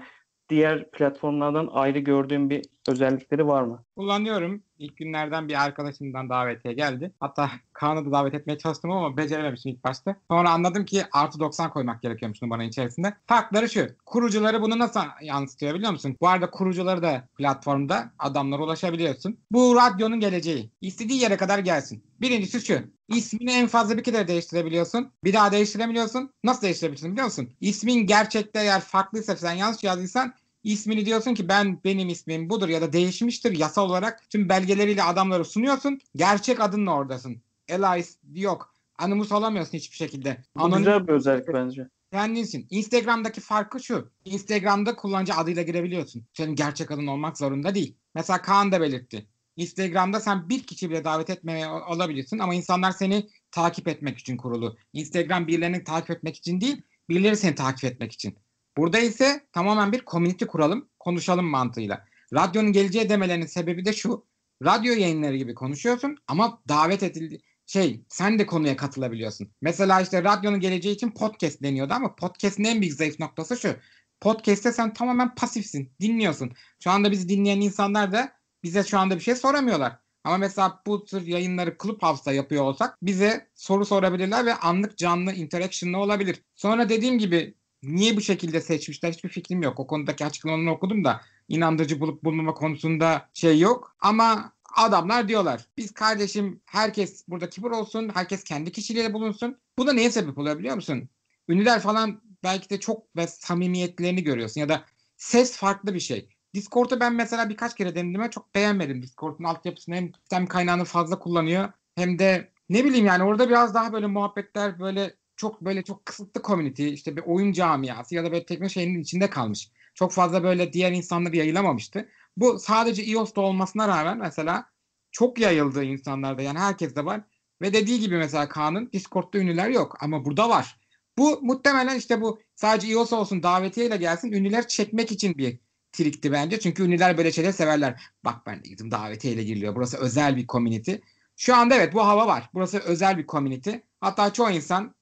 diğer 0.49 0.91
platformlardan 0.91 1.69
ayrı 1.71 1.99
gördüğün 1.99 2.49
bir 2.49 2.61
özellikleri 2.89 3.47
var 3.47 3.63
mı? 3.63 3.83
Kullanıyorum. 3.95 4.63
İlk 4.79 4.97
günlerden 4.97 5.47
bir 5.47 5.63
arkadaşımdan 5.63 6.29
davetiye 6.29 6.73
geldi. 6.73 7.11
Hatta 7.19 7.51
Kaan'ı 7.73 8.05
da 8.05 8.11
davet 8.11 8.33
etmeye 8.33 8.57
çalıştım 8.57 8.91
ama 8.91 9.17
becerememişim 9.17 9.71
ilk 9.71 9.83
başta. 9.83 10.15
Sonra 10.31 10.49
anladım 10.49 10.85
ki 10.85 11.03
artı 11.11 11.39
90 11.39 11.69
koymak 11.69 12.01
gerekiyormuş 12.01 12.41
numaranın 12.41 12.67
içerisinde. 12.67 13.13
Farkları 13.27 13.69
şu. 13.69 13.87
Kurucuları 14.05 14.61
bunu 14.61 14.79
nasıl 14.79 14.99
yansıtıyor 15.21 15.73
biliyor 15.73 15.91
musun? 15.91 16.17
Bu 16.21 16.27
arada 16.27 16.49
kurucuları 16.49 17.01
da 17.01 17.27
platformda 17.37 18.11
adamlara 18.19 18.63
ulaşabiliyorsun. 18.63 19.37
Bu 19.51 19.75
radyonun 19.75 20.19
geleceği. 20.19 20.71
İstediği 20.81 21.21
yere 21.21 21.37
kadar 21.37 21.59
gelsin. 21.59 22.03
Birincisi 22.21 22.61
şu. 22.61 22.79
İsmini 23.07 23.51
en 23.51 23.67
fazla 23.67 23.97
bir 23.97 24.03
kere 24.03 24.27
değiştirebiliyorsun. 24.27 25.11
Bir 25.23 25.33
daha 25.33 25.51
değiştiremiyorsun. 25.51 26.31
Nasıl 26.43 26.61
değiştirebilirsin 26.61 27.11
biliyor 27.11 27.25
musun? 27.25 27.49
İsmin 27.61 28.07
gerçekte 28.07 28.59
eğer 28.59 28.81
farklıysa 28.81 29.35
sen 29.35 29.53
yanlış 29.53 29.83
yazdıysan 29.83 30.33
ismini 30.63 31.05
diyorsun 31.05 31.33
ki 31.33 31.47
ben 31.49 31.79
benim 31.83 32.09
ismim 32.09 32.49
budur 32.49 32.69
ya 32.69 32.81
da 32.81 32.93
değişmiştir 32.93 33.57
yasal 33.57 33.89
olarak 33.89 34.29
tüm 34.29 34.49
belgeleriyle 34.49 35.03
adamları 35.03 35.45
sunuyorsun. 35.45 35.99
Gerçek 36.15 36.61
adınla 36.61 36.93
oradasın. 36.95 37.41
Elias 37.67 38.15
yok. 38.33 38.73
Animus 38.97 39.31
olamıyorsun 39.31 39.73
hiçbir 39.77 39.95
şekilde. 39.95 40.43
Bu 40.55 40.63
Anonim 40.63 40.77
güzel 40.77 41.07
bir 41.07 41.13
özellik 41.13 41.47
bence. 41.53 41.87
kendinsin. 42.11 42.67
Instagram'daki 42.69 43.41
farkı 43.41 43.79
şu. 43.79 44.09
Instagram'da 44.25 44.95
kullanıcı 44.95 45.33
adıyla 45.33 45.61
girebiliyorsun. 45.63 46.25
Senin 46.33 46.55
gerçek 46.55 46.91
adın 46.91 47.07
olmak 47.07 47.37
zorunda 47.37 47.75
değil. 47.75 47.95
Mesela 48.15 48.41
Kaan 48.41 48.71
da 48.71 48.81
belirtti. 48.81 49.27
Instagram'da 49.55 50.19
sen 50.19 50.49
bir 50.49 50.63
kişi 50.63 50.89
bile 50.89 51.03
davet 51.03 51.29
etmeye 51.29 51.67
olabilirsin 51.67 52.39
ama 52.39 52.55
insanlar 52.55 52.91
seni 52.91 53.27
takip 53.51 53.87
etmek 53.87 54.17
için 54.17 54.37
kurulu. 54.37 54.77
Instagram 54.93 55.47
birilerini 55.47 55.83
takip 55.83 56.11
etmek 56.11 56.35
için 56.35 56.61
değil, 56.61 56.81
birileri 57.09 57.37
seni 57.37 57.55
takip 57.55 57.83
etmek 57.83 58.11
için. 58.11 58.35
Burada 58.77 58.99
ise 58.99 59.47
tamamen 59.51 59.91
bir 59.91 60.05
community 60.05 60.45
kuralım, 60.45 60.89
konuşalım 60.99 61.45
mantığıyla. 61.45 62.05
Radyonun 62.33 62.71
geleceği 62.71 63.09
demelerinin 63.09 63.45
sebebi 63.45 63.85
de 63.85 63.93
şu. 63.93 64.25
Radyo 64.63 64.93
yayınları 64.93 65.35
gibi 65.35 65.53
konuşuyorsun 65.53 66.17
ama 66.27 66.61
davet 66.69 67.03
edildi 67.03 67.41
şey 67.65 68.05
sen 68.09 68.39
de 68.39 68.45
konuya 68.45 68.77
katılabiliyorsun. 68.77 69.51
Mesela 69.61 70.01
işte 70.01 70.23
radyonun 70.23 70.59
geleceği 70.59 70.95
için 70.95 71.11
podcast 71.11 71.63
deniyordu 71.63 71.93
ama 71.93 72.15
podcast'in 72.15 72.63
en 72.63 72.81
büyük 72.81 72.93
zayıf 72.93 73.19
noktası 73.19 73.57
şu. 73.57 73.75
Podcast'te 74.21 74.71
sen 74.71 74.93
tamamen 74.93 75.35
pasifsin, 75.35 75.93
dinliyorsun. 76.01 76.51
Şu 76.83 76.91
anda 76.91 77.11
bizi 77.11 77.29
dinleyen 77.29 77.61
insanlar 77.61 78.11
da 78.11 78.31
bize 78.63 78.83
şu 78.83 78.99
anda 78.99 79.15
bir 79.15 79.21
şey 79.21 79.35
soramıyorlar. 79.35 79.99
Ama 80.23 80.37
mesela 80.37 80.81
bu 80.87 81.05
tür 81.05 81.27
yayınları 81.27 81.77
Clubhouse'da 81.83 82.33
yapıyor 82.33 82.63
olsak 82.63 82.97
bize 83.01 83.47
soru 83.55 83.85
sorabilirler 83.85 84.45
ve 84.45 84.55
anlık 84.55 84.97
canlı 84.97 85.33
interaction'lı 85.33 85.97
olabilir. 85.97 86.43
Sonra 86.55 86.89
dediğim 86.89 87.17
gibi 87.17 87.55
niye 87.83 88.17
bu 88.17 88.21
şekilde 88.21 88.61
seçmişler 88.61 89.11
hiçbir 89.11 89.29
fikrim 89.29 89.61
yok. 89.61 89.79
O 89.79 89.87
konudaki 89.87 90.25
açıklamalarını 90.25 90.71
okudum 90.71 91.03
da 91.03 91.21
inandırıcı 91.47 91.99
bulup 91.99 92.23
bulmama 92.23 92.53
konusunda 92.53 93.29
şey 93.33 93.59
yok. 93.59 93.95
Ama 93.99 94.53
adamlar 94.75 95.27
diyorlar 95.27 95.65
biz 95.77 95.91
kardeşim 95.91 96.61
herkes 96.65 97.27
burada 97.27 97.49
kibir 97.49 97.69
olsun 97.69 98.11
herkes 98.13 98.43
kendi 98.43 98.71
kişiliğiyle 98.71 99.13
bulunsun. 99.13 99.57
Bu 99.77 99.87
da 99.87 99.93
neye 99.93 100.11
sebep 100.11 100.37
oluyor 100.37 100.59
biliyor 100.59 100.75
musun? 100.75 101.09
Ünlüler 101.49 101.79
falan 101.79 102.21
belki 102.43 102.69
de 102.69 102.79
çok 102.79 103.15
ve 103.15 103.27
samimiyetlerini 103.27 104.23
görüyorsun 104.23 104.61
ya 104.61 104.69
da 104.69 104.85
ses 105.17 105.57
farklı 105.57 105.93
bir 105.93 105.99
şey. 105.99 106.29
Discord'u 106.53 106.99
ben 106.99 107.13
mesela 107.13 107.49
birkaç 107.49 107.75
kere 107.75 107.95
denedim 107.95 108.29
çok 108.29 108.55
beğenmedim. 108.55 109.01
Discord'un 109.01 109.43
altyapısını 109.43 109.95
hem 109.95 110.13
sistem 110.13 110.47
kaynağını 110.47 110.85
fazla 110.85 111.19
kullanıyor 111.19 111.69
hem 111.95 112.19
de 112.19 112.51
ne 112.69 112.85
bileyim 112.85 113.05
yani 113.05 113.23
orada 113.23 113.49
biraz 113.49 113.73
daha 113.73 113.93
böyle 113.93 114.07
muhabbetler 114.07 114.79
böyle 114.79 115.15
çok 115.35 115.61
böyle 115.61 115.83
çok 115.83 116.05
kısıtlı 116.05 116.41
community 116.41 116.93
işte 116.93 117.17
bir 117.17 117.21
oyun 117.21 117.51
camiası 117.51 118.15
ya 118.15 118.23
da 118.23 118.31
böyle 118.31 118.45
teknoloji 118.45 118.73
şeyinin 118.73 119.01
içinde 119.01 119.29
kalmış. 119.29 119.71
Çok 119.95 120.11
fazla 120.11 120.43
böyle 120.43 120.73
diğer 120.73 120.91
insanlara 120.91 121.35
yayılamamıştı. 121.35 122.09
Bu 122.37 122.59
sadece 122.59 123.03
iOS'ta 123.03 123.41
olmasına 123.41 123.87
rağmen 123.87 124.17
mesela 124.17 124.65
çok 125.11 125.39
yayıldı 125.39 125.83
insanlarda 125.83 126.41
yani 126.41 126.59
herkes 126.59 126.95
de 126.95 127.05
var. 127.05 127.21
Ve 127.61 127.73
dediği 127.73 127.99
gibi 127.99 128.17
mesela 128.17 128.49
Kaan'ın 128.49 128.89
Discord'da 128.93 129.37
ünlüler 129.37 129.69
yok 129.69 129.97
ama 129.99 130.25
burada 130.25 130.49
var. 130.49 130.79
Bu 131.17 131.39
muhtemelen 131.41 131.97
işte 131.97 132.21
bu 132.21 132.39
sadece 132.55 132.87
iOS 132.87 133.13
olsun 133.13 133.43
davetiyeyle 133.43 133.97
gelsin 133.97 134.31
ünlüler 134.31 134.67
çekmek 134.67 135.11
için 135.11 135.37
bir 135.37 135.59
trikti 135.91 136.31
bence. 136.31 136.59
Çünkü 136.59 136.83
ünlüler 136.83 137.17
böyle 137.17 137.31
şeyler 137.31 137.51
severler. 137.51 138.01
Bak 138.25 138.45
ben 138.45 138.63
de 138.63 138.69
gittim 138.69 138.91
davetiyeyle 138.91 139.43
giriliyor. 139.43 139.75
Burası 139.75 139.97
özel 139.97 140.35
bir 140.35 140.47
community. 140.47 140.93
Şu 141.37 141.55
anda 141.55 141.75
evet 141.75 141.93
bu 141.93 142.05
hava 142.05 142.27
var. 142.27 142.49
Burası 142.53 142.79
özel 142.79 143.17
bir 143.17 143.27
community. 143.27 143.71
Hatta 144.01 144.33
çoğu 144.33 144.51
insan 144.51 144.95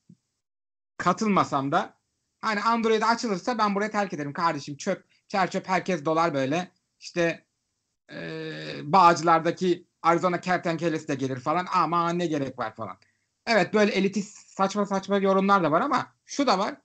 katılmasam 1.01 1.71
da 1.71 1.97
hani 2.41 2.61
Android 2.61 3.01
açılırsa 3.01 3.57
ben 3.57 3.75
burayı 3.75 3.91
terk 3.91 4.13
ederim 4.13 4.33
kardeşim 4.33 4.77
çöp 4.77 5.05
çer 5.27 5.51
çöp 5.51 5.67
herkes 5.67 6.05
dolar 6.05 6.33
böyle 6.33 6.71
işte 6.99 7.45
e, 8.11 8.21
Bağcılar'daki 8.83 9.87
Arizona 10.01 10.41
kertenkelesi 10.41 11.07
de 11.07 11.15
gelir 11.15 11.39
falan. 11.39 11.67
Ama 11.73 12.09
ne 12.09 12.25
gerek 12.25 12.59
var 12.59 12.75
falan. 12.75 12.97
Evet 13.45 13.73
böyle 13.73 13.91
elitist 13.91 14.37
saçma 14.49 14.85
saçma 14.85 15.17
yorumlar 15.17 15.63
da 15.63 15.71
var 15.71 15.81
ama 15.81 16.07
şu 16.25 16.47
da 16.47 16.59
var. 16.59 16.75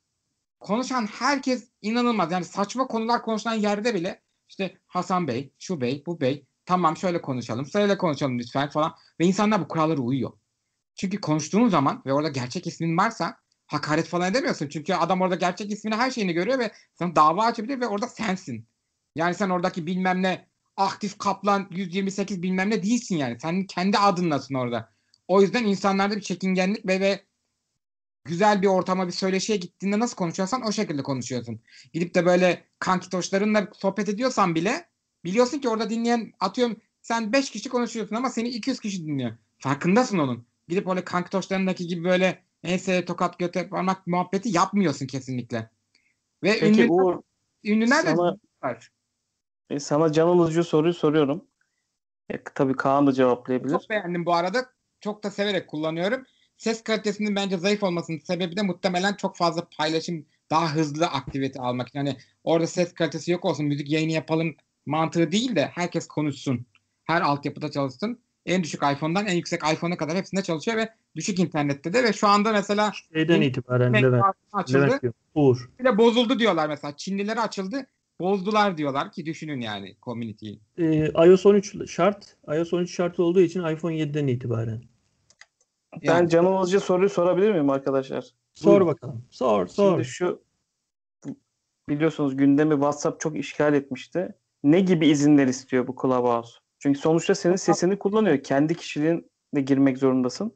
Konuşan 0.61 1.07
herkes 1.07 1.71
inanılmaz. 1.83 2.33
Yani 2.33 2.45
saçma 2.45 2.87
konular 2.87 3.23
konuşulan 3.23 3.55
yerde 3.55 3.95
bile 3.95 4.23
işte 4.49 4.79
Hasan 4.87 5.29
Bey, 5.29 5.53
şu 5.59 5.81
bey, 5.81 6.03
bu 6.07 6.21
bey 6.21 6.47
tamam 6.65 6.97
şöyle 6.97 7.23
konuşalım, 7.23 7.67
sırayla 7.67 7.99
konuşalım 7.99 8.39
lütfen 8.39 8.71
falan. 8.71 8.95
Ve 9.21 9.25
insanlar 9.27 9.61
bu 9.61 9.69
kurallara 9.69 10.01
uyuyor. 10.01 10.33
Çünkü 10.95 11.21
konuştuğun 11.21 11.69
zaman 11.69 12.03
ve 12.07 12.13
orada 12.13 12.29
gerçek 12.29 12.67
ismin 12.67 12.99
varsa 12.99 13.46
hakaret 13.67 14.09
falan 14.09 14.31
edemiyorsun. 14.31 14.69
Çünkü 14.69 14.95
adam 14.95 15.21
orada 15.21 15.35
gerçek 15.35 15.73
ismini 15.73 15.95
her 15.95 16.11
şeyini 16.11 16.33
görüyor 16.33 16.59
ve 16.59 16.71
sana 16.95 17.17
dava 17.17 17.45
açabilir 17.45 17.81
ve 17.81 17.87
orada 17.87 18.09
sensin. 18.09 18.69
Yani 19.15 19.35
sen 19.35 19.51
oradaki 19.51 19.87
bilmem 19.87 20.23
ne 20.23 20.47
aktif 20.77 21.19
kaplan 21.19 21.67
128 21.71 22.43
bilmem 22.43 22.71
ne 22.71 22.83
değilsin 22.83 23.17
yani. 23.17 23.41
Sen 23.41 23.67
kendi 23.67 23.99
adınlasın 23.99 24.55
orada. 24.55 24.93
O 25.29 25.43
yüzden 25.43 25.65
insanlarda 25.65 26.17
bir 26.17 26.21
çekingenlik 26.21 26.87
ve, 26.87 27.01
ve 27.01 27.25
güzel 28.25 28.63
bir 28.63 28.67
ortama 28.67 29.07
bir 29.07 29.13
söyleşiye 29.13 29.59
gittiğinde 29.59 29.99
nasıl 29.99 30.17
konuşuyorsan 30.17 30.63
o 30.63 30.73
şekilde 30.73 31.03
konuşuyorsun. 31.03 31.61
Gidip 31.93 32.15
de 32.15 32.27
böyle 32.27 32.65
kankitoşlarınla 32.79 33.69
sohbet 33.73 34.09
ediyorsan 34.09 34.55
bile 34.55 34.89
biliyorsun 35.25 35.59
ki 35.59 35.69
orada 35.69 35.91
dinleyen 35.91 36.33
atıyorum 36.41 36.77
sen 37.03 37.33
5 37.33 37.51
kişi 37.51 37.69
konuşuyorsun 37.69 38.17
ama 38.17 38.31
seni 38.31 38.49
200 38.49 38.81
kişi 38.81 39.07
dinliyor. 39.07 39.37
Farkındasın 39.59 40.19
onun. 40.19 40.47
Gidip 40.69 40.89
öyle 40.89 41.05
kankitoşlarındaki 41.05 41.87
gibi 41.87 42.05
böyle 42.05 42.46
neyse 42.67 43.05
tokat 43.05 43.39
göte 43.39 43.69
parmak 43.69 44.07
muhabbeti 44.07 44.49
yapmıyorsun 44.57 45.07
kesinlikle. 45.07 45.71
Ve 46.43 46.57
Peki 46.61 46.83
ünlü, 46.83 46.91
Uğur 46.91 47.23
ünlüler 47.65 48.07
de 48.07 48.11
sana- 48.17 48.37
var. 48.63 48.91
e, 49.71 49.81
sana 49.81 50.13
can 50.13 50.27
alıcı 50.27 50.65
soruyu 50.65 50.95
soruyorum. 50.95 51.45
E, 52.29 52.43
tabii 52.55 52.77
Kaan 52.77 53.07
da 53.07 53.13
cevaplayabilir. 53.13 53.73
Çok 53.73 53.91
beğendim 53.91 54.27
bu 54.27 54.35
arada. 54.35 54.67
Çok 55.01 55.25
da 55.25 55.31
severek 55.31 55.69
kullanıyorum. 55.69 56.25
Ses 56.57 56.83
kalitesinin 56.85 57.37
bence 57.37 57.57
zayıf 57.59 57.83
olmasının 57.83 58.19
sebebi 58.19 58.57
de 58.57 58.63
muhtemelen 58.63 59.15
çok 59.15 59.37
fazla 59.37 59.69
paylaşım, 59.77 60.27
daha 60.51 60.75
hızlı 60.75 61.07
aktivite 61.07 61.61
almak. 61.61 61.95
Yani 61.95 62.17
orada 62.45 62.67
ses 62.67 62.95
kalitesi 62.95 63.31
yok 63.33 63.45
olsun, 63.45 63.67
müzik 63.67 63.91
yayını 63.91 64.13
yapalım 64.13 64.57
mantığı 64.87 65.33
değil 65.33 65.57
de 65.57 65.67
herkes 65.75 66.09
konuşsun. 66.09 66.67
Her 67.05 67.21
altyapıda 67.21 67.71
çalışsın. 67.71 68.21
En 68.47 68.63
düşük 68.63 68.81
iPhone'dan 68.83 69.27
en 69.27 69.35
yüksek 69.35 69.61
iPhone'a 69.73 69.97
kadar 69.97 70.17
hepsinde 70.17 70.43
çalışıyor 70.43 70.77
ve 70.77 70.89
düşük 71.17 71.39
internette 71.39 71.93
de 71.93 72.05
ve 72.05 72.13
şu 72.13 72.27
anda 72.29 72.53
mesela 72.53 72.93
Şeyden 73.13 73.41
itibaren 73.41 73.93
Levent. 73.93 74.25
açıldı. 74.53 74.83
Levent 74.83 75.03
diyor. 75.03 75.13
Uğur. 75.35 75.71
Bir 75.79 75.85
de 75.85 75.99
bozuldu 75.99 76.39
diyorlar 76.39 76.69
mesela. 76.69 76.97
Çinlilere 76.97 77.41
açıldı. 77.41 77.87
Bozdular 78.21 78.79
diyorlar 78.79 79.13
ki 79.13 79.27
düşünün 79.27 79.61
yani 79.61 79.97
community'yi. 80.03 80.61
Ee, 80.79 81.07
iOS 81.27 81.47
13 81.47 81.91
şart. 81.91 82.37
iOS 82.49 82.73
13 82.73 82.95
şart 82.95 83.21
olduğu 83.21 83.41
için 83.41 83.65
iPhone 83.65 83.95
7'den 83.97 84.27
itibaren. 84.27 84.83
Ben 86.03 86.15
Yani. 86.15 86.29
can 86.29 86.45
alıcı 86.45 86.81
soruyu 86.81 87.09
sorabilir 87.11 87.51
miyim 87.51 87.71
arkadaşlar? 87.71 88.25
Sor 88.55 88.71
Buyurun. 88.71 88.87
bakalım. 88.87 89.25
Sor 89.31 89.67
sor. 89.67 89.93
Şimdi 89.93 90.05
şu 90.05 90.43
biliyorsunuz 91.89 92.37
gündemi 92.37 92.73
WhatsApp 92.75 93.21
çok 93.21 93.37
işgal 93.39 93.75
etmişti. 93.75 94.35
Ne 94.65 94.81
gibi 94.81 95.09
izinler 95.09 95.47
istiyor 95.47 95.87
bu 95.87 95.97
Clubhouse? 96.03 96.51
Çünkü 96.79 96.99
sonuçta 96.99 97.35
senin 97.35 97.57
sesini 97.57 97.99
kullanıyor. 97.99 98.39
Kendi 98.43 98.75
kişiliğinle 98.75 99.61
girmek 99.67 99.99
zorundasın. 99.99 100.53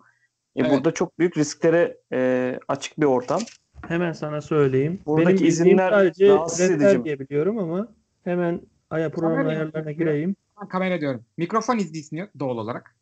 E 0.57 0.61
Evet. 0.61 0.71
Burada 0.71 0.95
çok 0.95 1.19
büyük 1.19 1.39
risklere 1.39 1.97
e, 2.13 2.59
açık 2.69 3.01
bir 3.01 3.05
ortam. 3.07 3.41
Hemen 3.89 4.13
sana 4.13 4.41
söyleyeyim. 4.41 5.01
Buradaki 5.07 5.37
Benim 5.37 5.49
izinler 5.49 5.91
sadece 5.91 6.29
rahatsız 6.29 6.61
rehber 6.71 6.75
edici 6.87 6.99
mi? 6.99 7.05
diye 7.05 7.19
biliyorum 7.19 7.59
ama 7.59 7.89
hemen 8.25 8.61
aya 8.91 9.11
program 9.11 9.37
Kamera 9.37 9.49
ayarlarına 9.49 9.93
gireyim. 9.93 10.37
Ben 10.63 10.69
kamera 10.69 11.01
diyorum. 11.01 11.25
Mikrofon 11.37 11.79
izni 11.79 11.99
istiyor 11.99 12.29
doğal 12.39 12.59
olarak. 12.59 12.97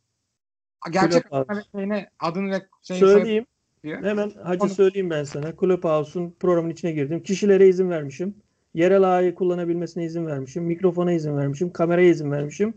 Gerçek 0.90 1.22
Clubhouse. 1.30 2.08
adını 2.20 2.50
ve 2.50 2.62
şeyini, 2.82 3.00
Söyleyeyim. 3.00 3.46
diyor. 3.84 4.02
Hemen 4.02 4.30
hacı 4.30 4.62
Onu- 4.64 4.70
söyleyeyim 4.70 5.10
ben 5.10 5.24
sana. 5.24 5.52
Clubhouse'un 5.60 6.36
programın 6.40 6.70
içine 6.70 6.92
girdim. 6.92 7.22
Kişilere 7.22 7.68
izin 7.68 7.90
vermişim. 7.90 8.34
Yerel 8.74 9.02
ağayı 9.02 9.34
kullanabilmesine 9.34 10.04
izin 10.04 10.26
vermişim. 10.26 10.64
Mikrofona 10.64 11.12
izin 11.12 11.36
vermişim. 11.36 11.72
Kameraya 11.72 12.08
izin 12.08 12.30
vermişim. 12.32 12.74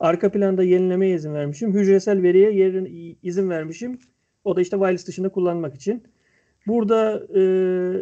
Arka 0.00 0.32
planda 0.32 0.62
yenilemeye 0.62 1.14
izin 1.14 1.34
vermişim. 1.34 1.74
Hücresel 1.74 2.22
veriye 2.22 2.52
yerin, 2.52 3.18
izin 3.22 3.50
vermişim. 3.50 3.98
O 4.44 4.56
da 4.56 4.60
işte 4.60 4.76
wireless 4.76 5.06
dışında 5.06 5.28
kullanmak 5.28 5.74
için. 5.74 6.02
Burada 6.66 7.22
e, 7.34 7.40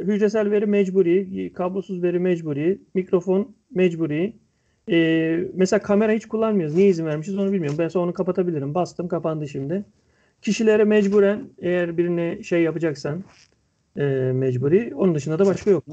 hücresel 0.07 0.51
veri 0.51 0.67
mecburi, 0.67 1.53
kablosuz 1.53 2.03
veri 2.03 2.19
mecburi, 2.19 2.79
mikrofon 2.95 3.55
mecburi. 3.71 4.37
E, 4.91 5.39
mesela 5.55 5.83
kamera 5.83 6.13
hiç 6.13 6.27
kullanmıyoruz. 6.27 6.75
Niye 6.75 6.89
izin 6.89 7.07
vermişiz 7.07 7.39
onu 7.39 7.53
bilmiyorum. 7.53 7.79
Ben 7.79 7.89
sonra 7.89 8.05
onu 8.05 8.13
kapatabilirim. 8.13 8.75
Bastım 8.75 9.09
kapandı 9.09 9.49
şimdi. 9.49 9.85
Kişilere 10.43 10.85
mecburen 10.85 11.49
eğer 11.59 11.97
birine 11.99 12.43
şey 12.43 12.63
yapacaksan 12.63 13.25
e, 13.97 14.05
mecburi. 14.35 14.95
Onun 14.95 15.15
dışında 15.15 15.39
da 15.39 15.47
başka 15.47 15.71
yok. 15.71 15.85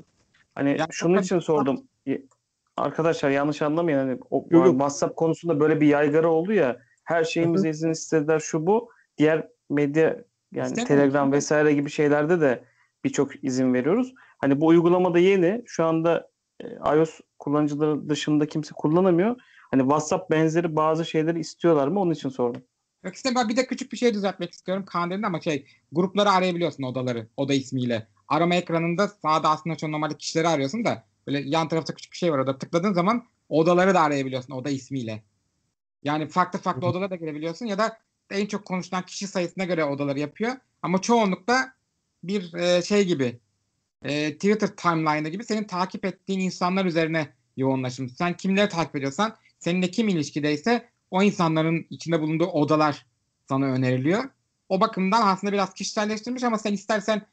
Hani 0.56 0.78
Ya 0.80 0.88
şunun 0.92 1.22
için 1.22 1.40
sordum. 1.40 1.84
Arkadaşlar 2.78 3.30
yanlış 3.30 3.62
anlamayın. 3.62 3.98
Hani 3.98 4.20
o, 4.30 4.46
Yok, 4.50 4.66
yok. 4.66 4.74
WhatsApp 4.74 5.16
konusunda 5.16 5.60
böyle 5.60 5.82
bir 5.82 5.88
yaygara 5.88 6.28
oldu 6.28 6.54
ya. 6.54 6.78
Her 7.04 7.24
şeyimize 7.24 7.70
izin 7.70 7.92
istediler 7.92 8.40
şu 8.40 8.68
bu. 8.68 8.90
Diğer 9.18 9.48
medya 9.70 10.24
yani 10.52 10.68
İstemiyor. 10.68 10.88
Telegram 10.88 11.32
vesaire 11.32 11.74
gibi 11.74 11.90
şeylerde 11.90 12.42
de 12.42 12.64
birçok 13.04 13.44
izin 13.44 13.74
veriyoruz. 13.74 14.14
Hani 14.38 14.62
bu 14.62 14.68
uygulamada 14.68 15.20
yeni. 15.20 15.64
Şu 15.66 15.86
anda 15.86 16.30
e, 16.64 16.68
iOS 16.96 17.20
kullanıcıları 17.40 18.10
dışında 18.10 18.48
kimse 18.48 18.74
kullanamıyor. 18.74 19.36
Hani 19.72 19.82
WhatsApp 19.82 20.32
benzeri 20.32 20.76
bazı 20.76 21.06
şeyleri 21.06 21.40
istiyorlar 21.40 21.88
mı? 21.88 22.00
Onun 22.00 22.12
için 22.12 22.30
sordum. 22.30 22.62
Yok 23.04 23.16
işte 23.16 23.30
ben 23.36 23.50
bir 23.50 23.58
de 23.58 23.68
küçük 23.68 23.92
bir 23.92 23.98
şey 23.98 24.14
düzeltmek 24.14 24.52
istiyorum. 24.52 24.86
Kaan 24.86 25.12
dedi 25.12 25.26
ama 25.26 25.42
şey 25.42 25.66
grupları 25.92 26.30
arayabiliyorsun 26.30 26.84
odaları 26.84 27.28
oda 27.38 27.54
ismiyle. 27.54 28.08
Arama 28.28 28.56
ekranında 28.56 29.08
sağda 29.08 29.50
aslında 29.50 29.76
çok 29.76 29.90
normalde 29.90 30.18
kişileri 30.18 30.48
arıyorsun 30.48 30.86
da 30.86 31.04
böyle 31.28 31.40
yan 31.40 31.68
tarafta 31.68 31.94
küçük 31.96 32.12
bir 32.12 32.18
şey 32.18 32.32
var 32.32 32.38
orada 32.38 32.58
tıkladığın 32.58 32.94
zaman 32.94 33.26
odaları 33.50 33.94
da 33.94 34.02
arayabiliyorsun 34.02 34.54
oda 34.54 34.70
ismiyle. 34.70 35.24
Yani 36.04 36.28
farklı 36.28 36.60
farklı 36.60 36.88
odalara 36.88 37.10
da 37.10 37.16
girebiliyorsun 37.16 37.66
ya 37.66 37.78
da 37.78 38.00
en 38.32 38.46
çok 38.46 38.66
konuşulan 38.66 39.06
kişi 39.06 39.28
sayısına 39.28 39.64
göre 39.64 39.86
odaları 39.86 40.20
yapıyor. 40.20 40.54
Ama 40.82 41.02
çoğunlukla 41.02 41.74
bir 42.24 42.54
e, 42.54 42.82
şey 42.82 43.06
gibi 43.06 43.40
e, 44.04 44.34
Twitter 44.34 44.68
timeline'ı 44.68 45.30
gibi 45.30 45.44
senin 45.44 45.64
takip 45.64 46.06
ettiğin 46.06 46.40
insanlar 46.40 46.86
üzerine 46.86 47.34
yoğunlaşım. 47.58 48.10
Sen 48.10 48.38
kimleri 48.38 48.70
takip 48.70 48.96
ediyorsan 48.96 49.36
seninle 49.60 49.92
kim 49.92 50.08
ilişkideyse 50.08 50.90
o 51.12 51.24
insanların 51.24 51.88
içinde 51.90 52.22
bulunduğu 52.22 52.46
odalar 52.46 53.06
sana 53.50 53.66
öneriliyor. 53.66 54.24
O 54.70 54.82
bakımdan 54.82 55.28
aslında 55.28 55.54
biraz 55.54 55.74
kişiselleştirmiş 55.74 56.44
ama 56.44 56.58
sen 56.58 56.74
istersen 56.74 57.26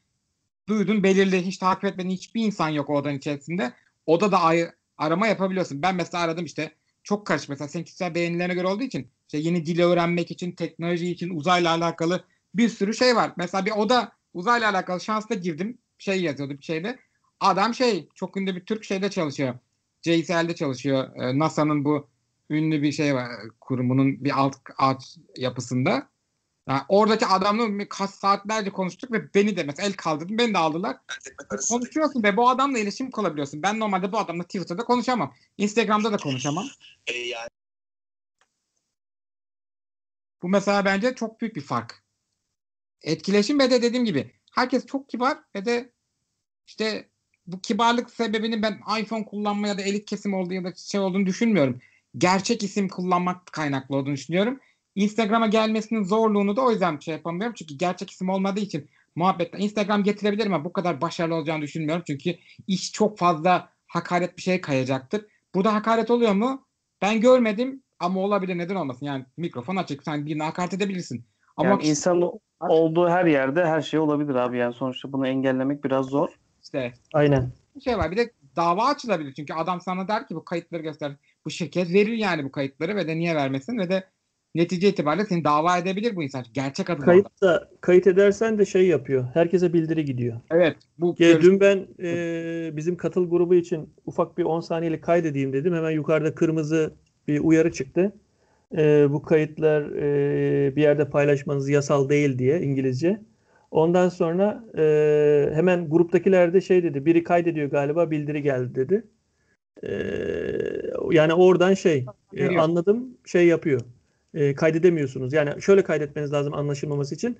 duydun 0.67 1.03
belirli 1.03 1.45
hiç 1.45 1.57
takip 1.57 1.85
etmediğin 1.85 2.15
hiçbir 2.15 2.45
insan 2.45 2.69
yok 2.69 2.89
o 2.89 2.95
odanın 2.95 3.17
içerisinde. 3.17 3.73
Oda 4.05 4.31
da 4.31 4.41
ay- 4.41 4.71
arama 4.97 5.27
yapabiliyorsun. 5.27 5.81
Ben 5.81 5.95
mesela 5.95 6.23
aradım 6.23 6.45
işte 6.45 6.75
çok 7.03 7.27
karışık 7.27 7.49
mesela 7.49 7.67
senin 7.67 7.83
kişisel 7.83 8.15
beğenilerine 8.15 8.53
göre 8.53 8.67
olduğu 8.67 8.83
için 8.83 9.11
işte 9.27 9.37
yeni 9.37 9.65
dil 9.65 9.79
öğrenmek 9.81 10.31
için, 10.31 10.51
teknoloji 10.51 11.11
için, 11.11 11.29
uzayla 11.29 11.71
alakalı 11.71 12.23
bir 12.55 12.69
sürü 12.69 12.93
şey 12.93 13.15
var. 13.15 13.33
Mesela 13.37 13.65
bir 13.65 13.71
oda 13.71 14.11
uzayla 14.33 14.69
alakalı 14.71 15.01
şansla 15.01 15.35
girdim. 15.35 15.77
Şey 15.97 16.21
yazıyordu 16.21 16.53
bir 16.57 16.63
şeyde. 16.63 16.99
Adam 17.39 17.73
şey 17.73 18.09
çok 18.15 18.37
ünlü 18.37 18.55
bir 18.55 18.65
Türk 18.65 18.83
şeyde 18.83 19.09
çalışıyor. 19.09 19.55
JSL'de 20.01 20.55
çalışıyor. 20.55 21.15
Ee, 21.15 21.39
NASA'nın 21.39 21.85
bu 21.85 22.09
ünlü 22.49 22.81
bir 22.81 22.91
şey 22.91 23.15
var 23.15 23.29
kurumunun 23.61 24.23
bir 24.23 24.39
alt 24.39 24.55
ağaç 24.77 25.17
yapısında. 25.37 26.09
Yani 26.67 26.81
oradaki 26.89 27.25
adamla 27.25 27.89
kaç 27.89 28.09
saatlerce 28.09 28.69
konuştuk 28.69 29.11
ve 29.11 29.33
beni 29.33 29.57
de 29.57 29.63
mesela 29.63 29.87
el 29.87 29.93
kaldırdım 29.93 30.37
beni 30.37 30.53
de 30.53 30.57
aldılar. 30.57 30.97
Konuşuyorsun 31.69 32.23
ve 32.23 32.37
bu 32.37 32.49
adamla 32.49 32.79
iletişim 32.79 33.11
kurabiliyorsun. 33.11 33.63
Ben 33.63 33.79
normalde 33.79 34.11
bu 34.11 34.17
adamla 34.19 34.43
Twitter'da 34.43 34.83
konuşamam. 34.85 35.33
Instagram'da 35.57 36.11
da 36.11 36.17
konuşamam. 36.17 36.65
Bu 40.41 40.49
mesela 40.49 40.85
bence 40.85 41.15
çok 41.15 41.41
büyük 41.41 41.55
bir 41.55 41.61
fark. 41.61 42.03
Etkileşim 43.01 43.59
ve 43.59 43.71
de 43.71 43.81
dediğim 43.81 44.05
gibi 44.05 44.31
herkes 44.51 44.85
çok 44.85 45.09
kibar 45.09 45.37
ve 45.55 45.65
de 45.65 45.91
işte 46.67 47.09
bu 47.47 47.61
kibarlık 47.61 48.09
sebebini 48.11 48.61
ben 48.61 48.81
iPhone 48.99 49.25
kullanma 49.25 49.67
ya 49.67 49.77
da 49.77 49.81
elit 49.81 50.05
kesim 50.05 50.33
olduğu 50.33 50.53
ya 50.53 50.63
da 50.63 50.73
şey 50.75 50.99
olduğunu 50.99 51.25
düşünmüyorum. 51.25 51.81
Gerçek 52.17 52.63
isim 52.63 52.89
kullanmak 52.89 53.45
kaynaklı 53.45 53.95
olduğunu 53.95 54.13
düşünüyorum. 54.13 54.59
Instagram'a 54.95 55.47
gelmesinin 55.47 56.03
zorluğunu 56.03 56.55
da 56.55 56.61
o 56.61 56.71
yüzden 56.71 56.99
şey 56.99 57.13
yapamıyorum. 57.13 57.55
Çünkü 57.57 57.75
gerçek 57.75 58.11
isim 58.11 58.29
olmadığı 58.29 58.59
için 58.59 58.89
muhabbetle 59.15 59.59
Instagram 59.59 60.03
getirebilir 60.03 60.45
ama 60.45 60.65
bu 60.65 60.73
kadar 60.73 61.01
başarılı 61.01 61.35
olacağını 61.35 61.61
düşünmüyorum. 61.61 62.03
Çünkü 62.07 62.35
iş 62.67 62.91
çok 62.91 63.17
fazla 63.17 63.69
hakaret 63.87 64.37
bir 64.37 64.41
şeye 64.41 64.61
kayacaktır. 64.61 65.25
Burada 65.55 65.73
hakaret 65.73 66.11
oluyor 66.11 66.33
mu? 66.33 66.65
Ben 67.01 67.21
görmedim 67.21 67.83
ama 67.99 68.19
olabilir 68.19 68.57
neden 68.57 68.75
olmasın. 68.75 69.05
Yani 69.05 69.25
mikrofon 69.37 69.75
açık 69.75 70.03
sen 70.03 70.25
birine 70.25 70.43
hakaret 70.43 70.73
edebilirsin. 70.73 71.25
Ama 71.57 71.69
Yani 71.69 71.83
insan 71.83 72.31
olduğu 72.59 73.09
her 73.09 73.25
yerde 73.25 73.65
her 73.65 73.81
şey 73.81 73.99
olabilir 73.99 74.35
abi. 74.35 74.57
Yani 74.57 74.73
sonuçta 74.73 75.11
bunu 75.11 75.27
engellemek 75.27 75.83
biraz 75.83 76.05
zor. 76.05 76.29
işte 76.63 76.93
Aynen. 77.13 77.51
bir 77.75 77.81
şey 77.81 77.97
var. 77.97 78.11
Bir 78.11 78.17
de 78.17 78.31
dava 78.55 78.85
açılabilir. 78.85 79.33
Çünkü 79.33 79.53
adam 79.53 79.81
sana 79.81 80.07
der 80.07 80.27
ki 80.27 80.35
bu 80.35 80.45
kayıtları 80.45 80.81
göster. 80.81 81.11
Bu 81.45 81.49
şirket 81.49 81.93
verir 81.93 82.13
yani 82.13 82.43
bu 82.43 82.51
kayıtları 82.51 82.95
ve 82.95 83.07
de 83.07 83.17
niye 83.17 83.35
vermesin 83.35 83.77
ve 83.77 83.89
de 83.89 84.03
netice 84.55 84.89
itibariyle 84.89 85.25
seni 85.25 85.43
dava 85.43 85.77
edebilir 85.77 86.15
bu 86.15 86.23
insan. 86.23 86.45
Gerçek 86.53 86.89
adın 86.89 87.01
orada. 87.01 87.11
Kayıt 87.11 87.41
da 87.41 87.69
kayıt 87.81 88.07
edersen 88.07 88.57
de 88.57 88.65
şey 88.65 88.87
yapıyor. 88.87 89.25
Herkese 89.33 89.73
bildiri 89.73 90.05
gidiyor. 90.05 90.41
Evet. 90.51 90.77
Bu 90.97 91.15
Ya 91.19 91.31
görüş- 91.31 91.45
dün 91.45 91.59
ben 91.59 91.87
e, 92.03 92.71
bizim 92.77 92.97
katıl 92.97 93.29
grubu 93.29 93.55
için 93.55 93.89
ufak 94.05 94.37
bir 94.37 94.43
10 94.43 94.59
saniyelik 94.59 95.03
kaydedeyim 95.03 95.53
dedim. 95.53 95.73
Hemen 95.75 95.91
yukarıda 95.91 96.35
kırmızı 96.35 96.93
bir 97.27 97.39
uyarı 97.39 97.71
çıktı. 97.71 98.11
E, 98.77 99.07
bu 99.09 99.21
kayıtlar 99.21 99.81
e, 99.81 100.75
bir 100.75 100.81
yerde 100.81 101.09
paylaşmanız 101.09 101.69
yasal 101.69 102.09
değil 102.09 102.39
diye 102.39 102.61
İngilizce. 102.61 103.21
Ondan 103.71 104.09
sonra 104.09 104.63
e, 104.77 105.49
hemen 105.53 105.89
gruptakiler 105.89 106.53
de 106.53 106.61
şey 106.61 106.83
dedi. 106.83 107.05
Biri 107.05 107.23
kaydediyor 107.23 107.69
galiba 107.69 108.11
bildiri 108.11 108.41
geldi 108.41 108.75
dedi. 108.75 109.03
E, 109.83 109.91
yani 111.11 111.33
oradan 111.33 111.73
şey 111.73 112.05
e, 112.35 112.57
anladım 112.57 113.17
şey 113.25 113.47
yapıyor. 113.47 113.81
E, 114.33 114.55
kaydedemiyorsunuz. 114.55 115.33
Yani 115.33 115.61
şöyle 115.61 115.83
kaydetmeniz 115.83 116.33
lazım 116.33 116.53
anlaşılmaması 116.53 117.15
için. 117.15 117.37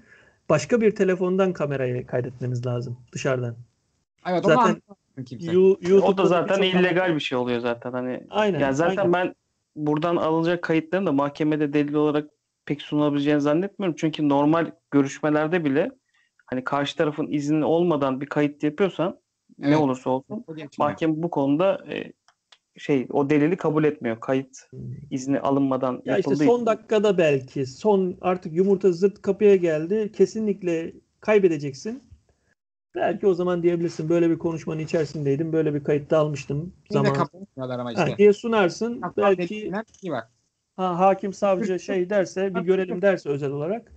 Başka 0.50 0.82
bir 0.82 0.96
telefondan 0.96 1.54
kamerayı 1.54 2.08
kaydetmeniz 2.08 2.66
lazım 2.66 2.98
dışarıdan. 3.12 3.56
Evet, 4.28 4.44
zaten- 4.46 4.58
onu 4.58 4.68
anlamıyor 4.68 5.26
kimse. 5.26 5.52
You- 5.52 5.78
O 5.86 5.90
YouTube'da 5.90 6.24
da 6.24 6.28
zaten 6.28 6.62
illegal 6.62 7.16
bir 7.16 7.20
şey 7.20 7.38
oluyor 7.38 7.60
zaten 7.60 7.92
hani. 7.92 8.24
Aynen. 8.30 8.60
Yani 8.60 8.76
zaten 8.76 8.98
aynen. 8.98 9.14
ben 9.14 9.36
buradan 9.76 10.16
alınacak 10.16 10.62
kayıtların 10.64 11.06
da 11.06 11.12
mahkemede 11.12 11.74
delil 11.74 11.94
olarak 11.94 12.30
pek 12.66 12.82
sunulabileceğini 12.82 13.42
zannetmiyorum. 13.42 13.96
Çünkü 14.00 14.30
normal 14.30 14.72
görüşmelerde 14.92 15.66
bile 15.66 15.92
hani 16.46 16.64
karşı 16.64 16.98
tarafın 16.98 17.28
izni 17.28 17.66
olmadan 17.66 18.22
bir 18.22 18.26
kayıt 18.26 18.64
yapıyorsan 18.64 19.20
ne 19.58 19.68
Evet. 19.68 19.78
olursa 19.78 20.10
olsun 20.10 20.46
mahkeme 20.78 21.14
bu 21.24 21.30
konuda 21.30 21.86
e, 21.92 22.12
şey 22.78 23.08
o 23.12 23.30
delili 23.30 23.58
kabul 23.58 23.84
etmiyor. 23.84 24.20
Kayıt 24.20 24.70
izni 25.12 25.40
alınmadan 25.40 26.02
Ya 26.06 26.18
işte 26.18 26.32
yapıldığı 26.32 26.46
son 26.46 26.56
için. 26.56 26.66
dakikada 26.66 27.18
belki 27.18 27.66
son 27.66 28.18
artık 28.22 28.54
yumurta 28.54 28.92
zırt 28.92 29.22
kapıya 29.22 29.56
geldi. 29.56 30.12
Kesinlikle 30.12 30.94
kaybedeceksin. 31.20 32.04
Belki 32.96 33.28
o 33.28 33.34
zaman 33.34 33.64
diyebilirsin 33.64 34.10
böyle 34.10 34.30
bir 34.30 34.38
konuşmanın 34.38 34.80
içerisindeydim. 34.80 35.54
Böyle 35.54 35.74
bir 35.74 35.84
kayıtta 35.84 36.18
almıştım 36.18 36.74
Yine 36.90 37.08
etmiyorlar 37.08 37.80
ama 37.80 37.92
işte. 37.92 38.18
diye 38.18 38.34
sunarsın. 38.34 39.02
Hatta 39.02 39.22
Belki 39.22 39.72
iyi 40.02 40.12
bak. 40.12 40.32
ha, 40.76 41.00
hakim 41.00 41.34
savcı 41.34 41.80
şey 41.80 42.10
derse 42.10 42.56
bir 42.56 42.62
görelim 42.62 43.02
derse 43.02 43.30
özel 43.30 43.52
olarak. 43.52 43.92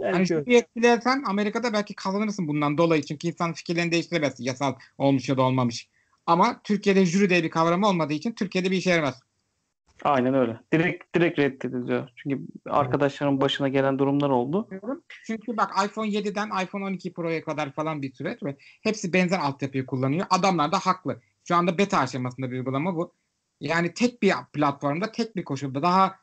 Belki 0.00 0.26
şu 0.26 0.46
bir 0.46 0.56
etkilersen 0.56 1.22
Amerika'da 1.26 1.72
belki 1.72 1.94
kazanırsın 1.94 2.48
bundan 2.48 2.78
dolayı. 2.78 3.02
Çünkü 3.02 3.28
insan 3.28 3.52
fikirlerini 3.52 3.92
değiştiremez. 3.92 4.34
Yasal 4.38 4.74
olmuş 4.98 5.28
ya 5.28 5.36
da 5.36 5.42
olmamış. 5.42 5.88
Ama 6.26 6.60
Türkiye'de 6.64 7.06
jüri 7.06 7.30
diye 7.30 7.42
bir 7.42 7.50
kavram 7.50 7.82
olmadığı 7.82 8.12
için 8.12 8.32
Türkiye'de 8.32 8.70
bir 8.70 8.76
işe 8.76 8.90
yaramaz. 8.90 9.22
Aynen 10.04 10.34
öyle. 10.34 10.60
Direkt 10.72 11.14
direkt 11.14 11.38
reddediliyor. 11.38 12.08
Çünkü 12.16 12.40
arkadaşlarımın 12.66 13.40
başına 13.40 13.68
gelen 13.68 13.98
durumlar 13.98 14.30
oldu. 14.30 14.68
Çünkü 15.26 15.56
bak 15.56 15.70
iPhone 15.84 16.08
7'den 16.08 16.64
iPhone 16.64 16.84
12 16.84 17.12
Pro'ya 17.12 17.44
kadar 17.44 17.72
falan 17.72 18.02
bir 18.02 18.12
süreç 18.12 18.42
ve 18.42 18.56
hepsi 18.82 19.12
benzer 19.12 19.38
altyapıyı 19.38 19.86
kullanıyor. 19.86 20.26
Adamlar 20.30 20.72
da 20.72 20.78
haklı. 20.78 21.20
Şu 21.48 21.56
anda 21.56 21.78
beta 21.78 21.98
aşamasında 21.98 22.50
bir 22.50 22.56
uygulama 22.56 22.96
bu. 22.96 23.14
Yani 23.60 23.94
tek 23.94 24.22
bir 24.22 24.32
platformda, 24.52 25.12
tek 25.12 25.36
bir 25.36 25.44
koşulda 25.44 25.82
daha 25.82 26.16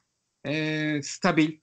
e, 0.45 1.01
stabil, 1.03 1.59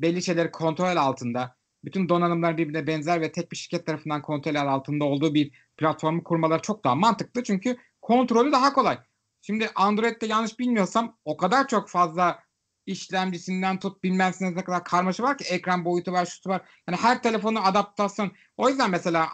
belli 0.00 0.22
şeyleri 0.22 0.50
kontrol 0.50 0.96
altında, 0.96 1.56
bütün 1.84 2.08
donanımlar 2.08 2.58
birbirine 2.58 2.86
benzer 2.86 3.20
ve 3.20 3.32
tek 3.32 3.52
bir 3.52 3.56
şirket 3.56 3.86
tarafından 3.86 4.22
kontrol 4.22 4.54
altında 4.54 5.04
olduğu 5.04 5.34
bir 5.34 5.52
platformu 5.76 6.24
kurmaları 6.24 6.62
çok 6.62 6.84
daha 6.84 6.94
mantıklı. 6.94 7.42
Çünkü 7.42 7.76
kontrolü 8.02 8.52
daha 8.52 8.72
kolay. 8.72 8.98
Şimdi 9.42 9.70
Android'de 9.74 10.26
yanlış 10.26 10.58
bilmiyorsam 10.58 11.18
o 11.24 11.36
kadar 11.36 11.68
çok 11.68 11.88
fazla 11.88 12.42
işlemcisinden 12.86 13.78
tut 13.78 14.02
bilmem 14.02 14.32
ne 14.40 14.64
kadar 14.64 14.84
karmaşa 14.84 15.22
var 15.22 15.38
ki 15.38 15.44
ekran 15.44 15.84
boyutu 15.84 16.12
var, 16.12 16.26
şutu 16.26 16.50
var. 16.50 16.62
Yani 16.88 16.98
her 16.98 17.22
telefonu 17.22 17.66
adaptasyon. 17.66 18.32
O 18.56 18.68
yüzden 18.68 18.90
mesela 18.90 19.28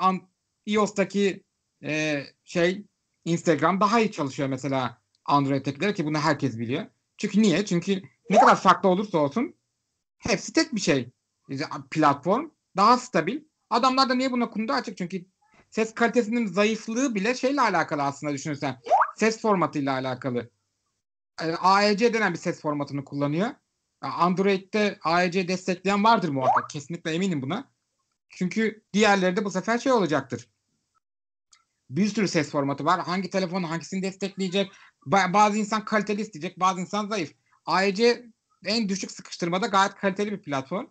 iOS'taki 0.66 1.44
e, 1.82 2.22
şey 2.44 2.84
Instagram 3.24 3.80
daha 3.80 4.01
iyi 4.01 4.12
çalışıyor 4.12 4.49
mesela 4.49 5.03
Android'tekilere 5.24 5.94
ki 5.94 6.07
bunu 6.07 6.18
herkes 6.18 6.59
biliyor. 6.59 6.86
Çünkü 7.16 7.42
niye? 7.42 7.64
Çünkü 7.64 8.03
ne 8.30 8.38
kadar 8.38 8.57
farklı 8.57 8.88
olursa 8.88 9.18
olsun 9.18 9.55
hepsi 10.18 10.53
tek 10.53 10.74
bir 10.74 10.80
şey. 10.80 11.09
Platform 11.90 12.51
daha 12.76 12.99
stabil. 12.99 13.40
Adamlar 13.70 14.09
da 14.09 14.14
niye 14.14 14.32
buna 14.32 14.51
kundu 14.51 14.72
açık? 14.72 14.99
Çünkü 14.99 15.24
ses 15.70 15.94
kalitesinin 15.94 16.46
zayıflığı 16.46 17.14
bile 17.14 17.34
şeyle 17.34 17.61
alakalı 17.61 18.03
aslında 18.03 18.32
düşünürsen. 18.32 18.80
Ses 19.16 19.40
formatıyla 19.40 19.92
alakalı. 19.92 20.51
E, 21.42 21.53
AEC 21.53 22.14
denen 22.14 22.32
bir 22.32 22.38
ses 22.38 22.61
formatını 22.61 23.05
kullanıyor. 23.05 23.49
Android'de 24.01 24.99
AEC 25.05 25.49
destekleyen 25.49 26.05
vardır 26.05 26.28
muhakkak. 26.28 26.70
Kesinlikle 26.70 27.11
eminim 27.11 27.42
buna. 27.42 27.70
Çünkü 28.30 28.82
diğerleri 28.92 29.36
de 29.36 29.44
bu 29.44 29.51
sefer 29.51 29.78
şey 29.78 29.92
olacaktır. 29.92 30.49
Bir 31.90 32.07
sürü 32.07 32.28
ses 32.28 32.51
formatı 32.51 32.84
var. 32.84 33.01
Hangi 33.01 33.30
telefon 33.30 33.62
hangisini 33.62 34.03
destekleyecek? 34.03 34.72
Ba- 35.07 35.32
bazı 35.32 35.59
insan 35.59 35.84
kaliteli 35.84 36.20
isteyecek, 36.20 36.61
bazı 36.61 36.80
insan 36.80 37.09
zayıf. 37.09 37.32
AEC 37.66 38.24
en 38.64 38.88
düşük 38.88 39.11
sıkıştırmada 39.11 39.66
gayet 39.66 39.94
kaliteli 39.94 40.32
bir 40.32 40.42
platform. 40.42 40.86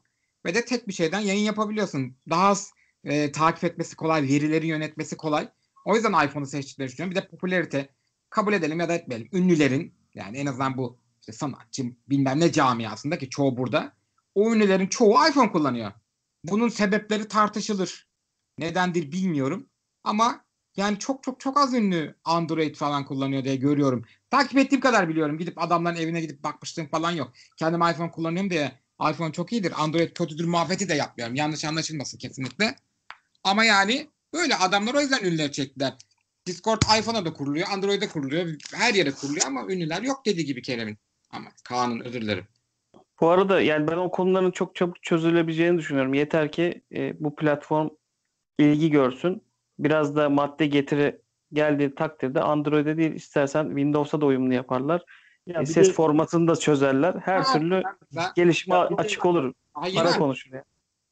Ve 0.45 0.55
de 0.55 0.65
tek 0.65 0.87
bir 0.87 0.93
şeyden 0.93 1.19
yayın 1.19 1.45
yapabiliyorsun. 1.45 2.15
Daha 2.29 2.47
az 2.47 2.71
e, 3.03 3.31
takip 3.31 3.63
etmesi 3.63 3.95
kolay, 3.95 4.23
verileri 4.23 4.67
yönetmesi 4.67 5.17
kolay. 5.17 5.49
O 5.85 5.95
yüzden 5.95 6.25
iPhone'u 6.27 6.45
seçtikleri 6.45 6.87
düşünüyorum. 6.87 7.15
Bir 7.15 7.21
de 7.21 7.27
popülarite 7.27 7.89
kabul 8.29 8.53
edelim 8.53 8.79
ya 8.79 8.89
da 8.89 8.93
etmeyelim. 8.93 9.29
Ünlülerin 9.33 9.93
yani 10.15 10.37
en 10.37 10.45
azından 10.45 10.77
bu 10.77 10.99
işte 11.19 11.31
sanatçı 11.33 11.83
bilmem 12.09 12.39
ne 12.39 12.51
camiasında 12.51 13.17
ki 13.17 13.29
çoğu 13.29 13.57
burada. 13.57 13.93
O 14.35 14.53
ünlülerin 14.53 14.87
çoğu 14.87 15.27
iPhone 15.29 15.51
kullanıyor. 15.51 15.91
Bunun 16.43 16.69
sebepleri 16.69 17.27
tartışılır. 17.27 18.07
Nedendir 18.57 19.11
bilmiyorum. 19.11 19.69
Ama 20.03 20.45
yani 20.77 20.99
çok 20.99 21.23
çok 21.23 21.39
çok 21.39 21.57
az 21.57 21.73
ünlü 21.73 22.15
Android 22.23 22.75
falan 22.75 23.05
kullanıyor 23.05 23.43
diye 23.43 23.55
görüyorum. 23.55 24.05
Takip 24.29 24.57
ettiğim 24.57 24.81
kadar 24.81 25.09
biliyorum. 25.09 25.37
Gidip 25.37 25.63
adamların 25.63 25.95
evine 25.95 26.21
gidip 26.21 26.43
bakmışlığım 26.43 26.87
falan 26.87 27.11
yok. 27.11 27.33
Kendim 27.57 27.81
iPhone 27.81 28.11
kullanıyorum 28.11 28.49
diye 28.49 28.79
iPhone 29.01 29.31
çok 29.31 29.53
iyidir. 29.53 29.73
Android 29.77 30.11
kötüdür 30.11 30.45
muhabbeti 30.45 30.89
de 30.89 30.93
yapmıyorum. 30.93 31.35
Yanlış 31.35 31.65
anlaşılmasın 31.65 32.17
kesinlikle. 32.17 32.75
Ama 33.43 33.65
yani 33.65 34.07
böyle 34.33 34.55
adamlar 34.55 34.93
o 34.93 35.01
yüzden 35.01 35.25
ünlüler 35.25 35.51
çektiler. 35.51 35.93
Discord 36.47 36.81
iPhone'a 36.99 37.25
da 37.25 37.33
kuruluyor, 37.33 37.67
Android'e 37.71 38.07
kuruluyor, 38.07 38.55
her 38.73 38.93
yere 38.93 39.11
kuruluyor 39.11 39.45
ama 39.47 39.63
ünlüler 39.63 40.01
yok 40.01 40.25
dediği 40.25 40.45
gibi 40.45 40.61
Kerem'in. 40.61 40.97
Ama 41.31 41.49
Kaan'ın 41.63 41.99
özür 41.99 42.21
dilerim. 42.21 42.45
Bu 43.21 43.29
arada 43.29 43.61
yani 43.61 43.87
ben 43.87 43.97
o 43.97 44.11
konuların 44.11 44.51
çok 44.51 44.75
çabuk 44.75 45.03
çözülebileceğini 45.03 45.77
düşünüyorum. 45.77 46.13
Yeter 46.13 46.51
ki 46.51 46.81
e, 46.95 47.23
bu 47.23 47.35
platform 47.35 47.89
ilgi 48.59 48.91
görsün. 48.91 49.43
Biraz 49.79 50.15
da 50.15 50.29
madde 50.29 50.65
getiri 50.65 51.21
geldiği 51.53 51.95
takdirde 51.95 52.41
Android'e 52.41 52.97
değil 52.97 53.11
istersen 53.11 53.67
Windows'a 53.67 54.21
da 54.21 54.25
uyumlu 54.25 54.53
yaparlar. 54.53 55.03
Ya 55.47 55.61
bir 55.61 55.65
ses 55.65 55.87
de- 55.89 55.93
formatını 55.93 56.47
da 56.47 56.55
çözerler. 56.55 57.13
Her 57.13 57.39
Ha, 57.41 57.53
türlü 57.59 57.83
da- 58.15 58.31
gelişme 58.35 58.75
Ya 58.75 58.89
bir 58.89 58.97
de- 58.97 59.01
açık 59.01 59.25
olur. 59.25 59.53
Hayır. 59.73 59.95
Para 59.95 60.17
konuşur 60.17 60.51
yani. 60.53 60.63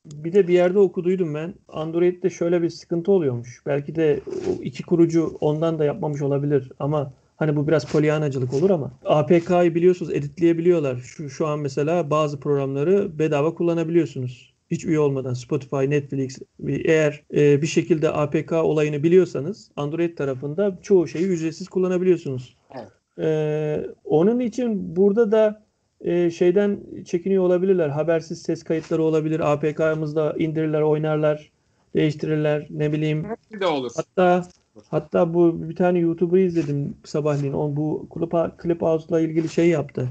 Bir 0.05 0.33
de 0.33 0.47
bir 0.47 0.53
yerde 0.53 0.79
okuduydum 0.79 1.33
ben. 1.33 1.53
Android'de 1.67 2.29
şöyle 2.29 2.61
bir 2.61 2.69
sıkıntı 2.69 3.11
oluyormuş. 3.11 3.61
Belki 3.65 3.95
de 3.95 4.19
o 4.27 4.61
iki 4.63 4.83
kurucu 4.83 5.37
ondan 5.41 5.79
da 5.79 5.85
yapmamış 5.85 6.21
olabilir 6.21 6.71
ama 6.79 7.13
hani 7.37 7.55
bu 7.55 7.67
biraz 7.67 7.85
polyanacılık 7.91 8.53
olur 8.53 8.69
ama 8.69 8.91
APK'yı 9.05 9.75
biliyorsunuz 9.75 10.13
editleyebiliyorlar. 10.13 10.95
Şu 10.97 11.29
şu 11.29 11.47
an 11.47 11.59
mesela 11.59 12.09
bazı 12.09 12.39
programları 12.39 13.19
bedava 13.19 13.53
kullanabiliyorsunuz. 13.55 14.55
Hiç 14.71 14.85
üye 14.85 14.99
olmadan 14.99 15.33
Spotify, 15.33 15.75
Netflix 15.75 16.39
eğer 16.67 17.23
e, 17.35 17.61
bir 17.61 17.67
şekilde 17.67 18.09
APK 18.09 18.51
olayını 18.63 19.03
biliyorsanız 19.03 19.71
Android 19.75 20.17
tarafında 20.17 20.79
çoğu 20.81 21.07
şeyi 21.07 21.25
ücretsiz 21.25 21.67
kullanabiliyorsunuz. 21.69 22.57
Evet. 22.75 22.87
E, 23.19 23.87
onun 24.05 24.39
için 24.39 24.95
burada 24.95 25.31
da 25.31 25.65
e, 26.01 26.31
şeyden 26.31 26.79
çekiniyor 27.05 27.43
olabilirler. 27.43 27.89
Habersiz 27.89 28.41
ses 28.41 28.63
kayıtları 28.63 29.03
olabilir. 29.03 29.53
APK'mızda 29.53 30.35
indirirler, 30.39 30.81
oynarlar, 30.81 31.51
değiştirirler. 31.95 32.67
Ne 32.69 32.91
bileyim. 32.91 33.25
Hepsi 33.25 33.59
de 33.59 33.65
olur. 33.65 33.91
Hatta 33.95 34.47
hatta 34.89 35.33
bu 35.33 35.69
bir 35.69 35.75
tane 35.75 35.99
YouTuber 35.99 36.39
izledim 36.39 36.97
sabahleyin. 37.03 37.53
O 37.53 37.75
bu 37.75 38.07
Clip, 38.13 38.31
Clubhouse'la 38.63 39.19
ilgili 39.19 39.49
şey 39.49 39.69
yaptı. 39.69 40.09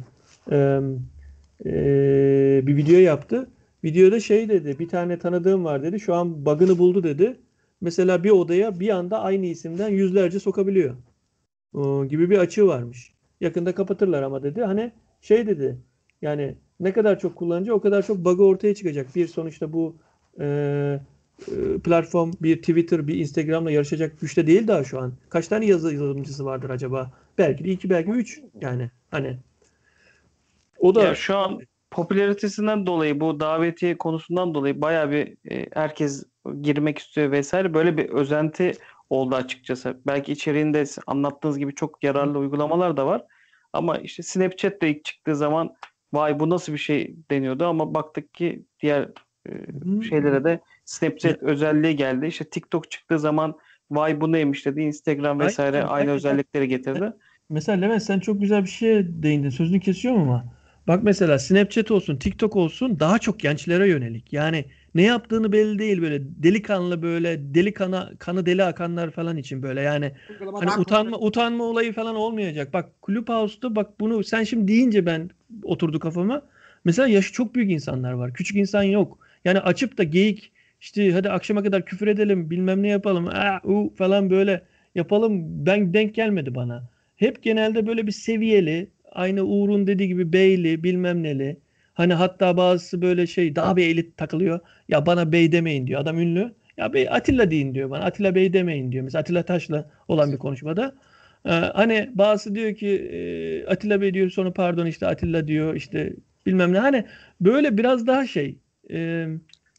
Ee, 0.53 0.81
e, 1.67 1.73
bir 2.67 2.77
video 2.77 2.99
yaptı. 2.99 3.51
Videoda 3.85 4.21
şey 4.21 4.49
dedi. 4.49 4.79
Bir 4.79 4.89
tane 4.89 5.19
tanıdığım 5.19 5.65
var 5.65 5.83
dedi. 5.83 6.01
Şu 6.01 6.15
an 6.15 6.47
bug'ını 6.47 6.79
buldu 6.79 7.03
dedi. 7.03 7.37
Mesela 7.81 8.25
bir 8.25 8.31
odaya 8.31 8.81
bir 8.81 8.89
anda 8.89 9.21
aynı 9.21 9.47
isimden 9.47 9.89
yüzlerce 9.89 10.41
sokabiliyor. 10.41 10.95
O, 11.75 12.05
gibi 12.05 12.31
bir 12.31 12.39
açığı 12.39 12.67
varmış. 12.67 13.13
Yakında 13.41 13.75
kapatırlar 13.75 14.23
ama 14.23 14.43
dedi. 14.43 14.63
Hani 14.63 14.93
şey 15.21 15.47
dedi. 15.47 15.79
Yani 16.23 16.55
ne 16.81 16.93
kadar 16.93 17.19
çok 17.19 17.37
kullanıcı 17.37 17.75
o 17.75 17.81
kadar 17.81 18.07
çok 18.07 18.17
bug 18.17 18.41
ortaya 18.41 18.75
çıkacak. 18.75 19.15
Bir 19.17 19.27
sonuçta 19.27 19.73
bu 19.73 19.97
e, 20.41 20.47
e, 21.49 21.79
platform 21.85 22.33
bir 22.43 22.57
Twitter, 22.57 23.07
bir 23.09 23.15
Instagram'la 23.15 23.71
yarışacak 23.71 24.21
güçte 24.21 24.47
değil 24.47 24.69
daha 24.69 24.85
şu 24.85 25.01
an. 25.01 25.13
Kaç 25.29 25.49
tane 25.49 25.67
yazı 25.67 25.93
yazılımcısı 25.93 26.45
vardır 26.45 26.71
acaba? 26.71 27.11
Belki 27.39 27.65
de 27.65 27.69
iki, 27.69 27.91
belki 27.91 28.11
üç. 28.11 28.41
Yani 28.61 28.91
hani 29.11 29.37
o 30.79 30.95
da 30.95 31.05
Ya 31.05 31.15
şu 31.15 31.37
an 31.37 31.61
popülaritesinden 31.91 32.87
dolayı 32.87 33.21
bu 33.21 33.41
davetiye 33.41 33.99
konusundan 33.99 34.55
dolayı 34.55 34.81
bayağı 34.81 35.11
bir 35.11 35.51
e, 35.51 35.67
herkes 35.73 36.25
girmek 36.63 36.99
istiyor 36.99 37.31
vesaire 37.31 37.75
böyle 37.75 37.97
bir 37.97 38.09
özenti 38.09 38.73
oldu 39.15 39.35
açıkçası. 39.35 40.01
Belki 40.07 40.33
içeriğinde 40.33 40.85
anlattığınız 41.07 41.59
gibi 41.59 41.75
çok 41.75 42.05
yararlı 42.05 42.39
uygulamalar 42.39 42.97
da 42.97 43.07
var. 43.07 43.25
Ama 43.73 43.99
işte 43.99 44.23
Snapchat 44.23 44.83
de 44.83 44.91
ilk 44.91 45.05
çıktığı 45.05 45.37
zaman 45.37 45.75
vay 46.13 46.41
bu 46.41 46.51
nasıl 46.51 46.73
bir 46.73 46.79
şey 46.79 47.17
deniyordu 47.31 47.67
ama 47.67 47.95
baktık 47.95 48.35
ki 48.35 48.65
diğer 48.83 49.09
e, 49.49 49.53
şeylere 50.09 50.45
de 50.45 50.61
Snapchat 50.85 51.43
özelliği 51.43 51.97
geldi. 51.97 52.27
İşte 52.27 52.45
TikTok 52.45 52.91
çıktığı 52.91 53.19
zaman 53.19 53.59
vay 53.91 54.21
bu 54.21 54.33
neymiş 54.33 54.67
dedi. 54.67 54.81
Instagram 54.81 55.41
vesaire 55.41 55.85
aynı 55.85 56.11
özellikleri 56.11 56.69
getirdi. 56.69 57.13
Mesela 57.51 57.81
Levent 57.81 58.03
sen 58.03 58.21
çok 58.21 58.41
güzel 58.41 58.63
bir 58.63 58.69
şeye 58.69 59.23
değindin. 59.23 59.51
Sözünü 59.51 59.81
kesiyorum 59.81 60.23
ama. 60.23 60.45
Bak 60.89 61.03
mesela 61.05 61.39
Snapchat 61.39 61.91
olsun, 61.91 62.17
TikTok 62.17 62.57
olsun 62.57 63.01
daha 63.01 63.19
çok 63.19 63.41
gençlere 63.41 63.89
yönelik. 63.89 64.33
Yani 64.33 64.65
ne 64.95 65.03
yaptığını 65.03 65.53
belli 65.53 65.79
değil 65.79 66.03
böyle 66.03 66.23
delikanlı 66.43 67.03
böyle 67.03 67.55
deli 67.55 67.75
kana, 67.75 68.13
kanı 68.19 68.47
deli 68.47 68.65
akanlar 68.65 69.11
falan 69.11 69.37
için 69.37 69.63
böyle 69.63 69.81
yani 69.81 70.13
hani 70.59 70.81
utanma 70.81 71.19
utanma 71.19 71.65
olayı 71.65 71.93
falan 71.93 72.17
olmayacak. 72.17 72.73
Bak 72.73 72.91
Clubhouse'da 73.07 73.77
bak 73.77 74.01
bunu 74.01 74.25
sen 74.25 74.45
şimdi 74.45 74.69
deyince 74.69 75.07
ben 75.07 75.31
oturdu 75.63 75.99
kafama. 75.99 76.43
Mesela 76.85 77.09
yaşı 77.09 77.33
çok 77.33 77.55
büyük 77.55 77.71
insanlar 77.71 78.13
var. 78.13 78.33
Küçük 78.35 78.57
insan 78.57 78.83
yok. 78.83 79.19
Yani 79.45 79.61
açıp 79.61 79.99
da 79.99 80.03
geyik 80.03 80.53
işte 80.81 81.13
hadi 81.13 81.31
akşama 81.31 81.63
kadar 81.63 81.85
küfür 81.85 82.07
edelim 82.07 82.51
bilmem 82.51 82.83
ne 82.83 82.89
yapalım 82.89 83.27
aa, 83.29 83.61
u 83.65 83.93
falan 83.97 84.31
böyle 84.31 84.63
yapalım 84.95 85.67
ben 85.67 85.95
denk 85.95 86.15
gelmedi 86.15 86.55
bana. 86.55 86.89
Hep 87.17 87.43
genelde 87.43 87.87
böyle 87.87 88.07
bir 88.07 88.13
seviyeli 88.13 88.89
aynı 89.15 89.43
Uğur'un 89.43 89.87
dediği 89.87 90.09
gibi 90.09 90.33
beyli 90.33 90.85
bilmem 90.85 91.23
neli. 91.23 91.61
Hani 91.95 92.15
hatta 92.15 92.57
bazısı 92.57 93.03
böyle 93.03 93.27
şey 93.27 93.57
daha 93.57 93.77
bir 93.77 93.87
elit 93.89 94.17
takılıyor. 94.17 94.61
Ya 94.89 95.07
bana 95.07 95.33
bey 95.33 95.53
demeyin 95.53 95.87
diyor. 95.87 96.01
Adam 96.01 96.19
ünlü. 96.19 96.55
Ya 96.77 96.93
bey 96.93 97.09
Atilla 97.11 97.51
deyin 97.51 97.75
diyor 97.75 97.91
bana. 97.91 98.05
Atilla 98.05 98.35
bey 98.35 98.53
demeyin 98.53 98.93
diyor. 98.93 99.05
Mesela 99.05 99.21
Atilla 99.21 99.43
Taş'la 99.43 99.91
olan 100.09 100.33
bir 100.33 100.39
konuşmada. 100.39 100.95
Ee, 101.47 101.51
hani 101.51 102.11
bazısı 102.15 102.55
diyor 102.55 102.75
ki 102.75 102.89
e, 102.89 103.67
Atilla 103.67 104.01
Bey 104.01 104.15
diyor 104.15 104.31
sonra 104.31 104.53
pardon 104.53 104.87
işte 104.87 105.07
Atilla 105.07 105.49
diyor 105.49 105.75
işte 105.75 106.13
bilmem 106.47 106.73
ne. 106.73 106.79
Hani 106.79 107.05
böyle 107.41 107.79
biraz 107.79 108.07
daha 108.07 108.27
şey 108.27 108.59
e, 108.91 109.27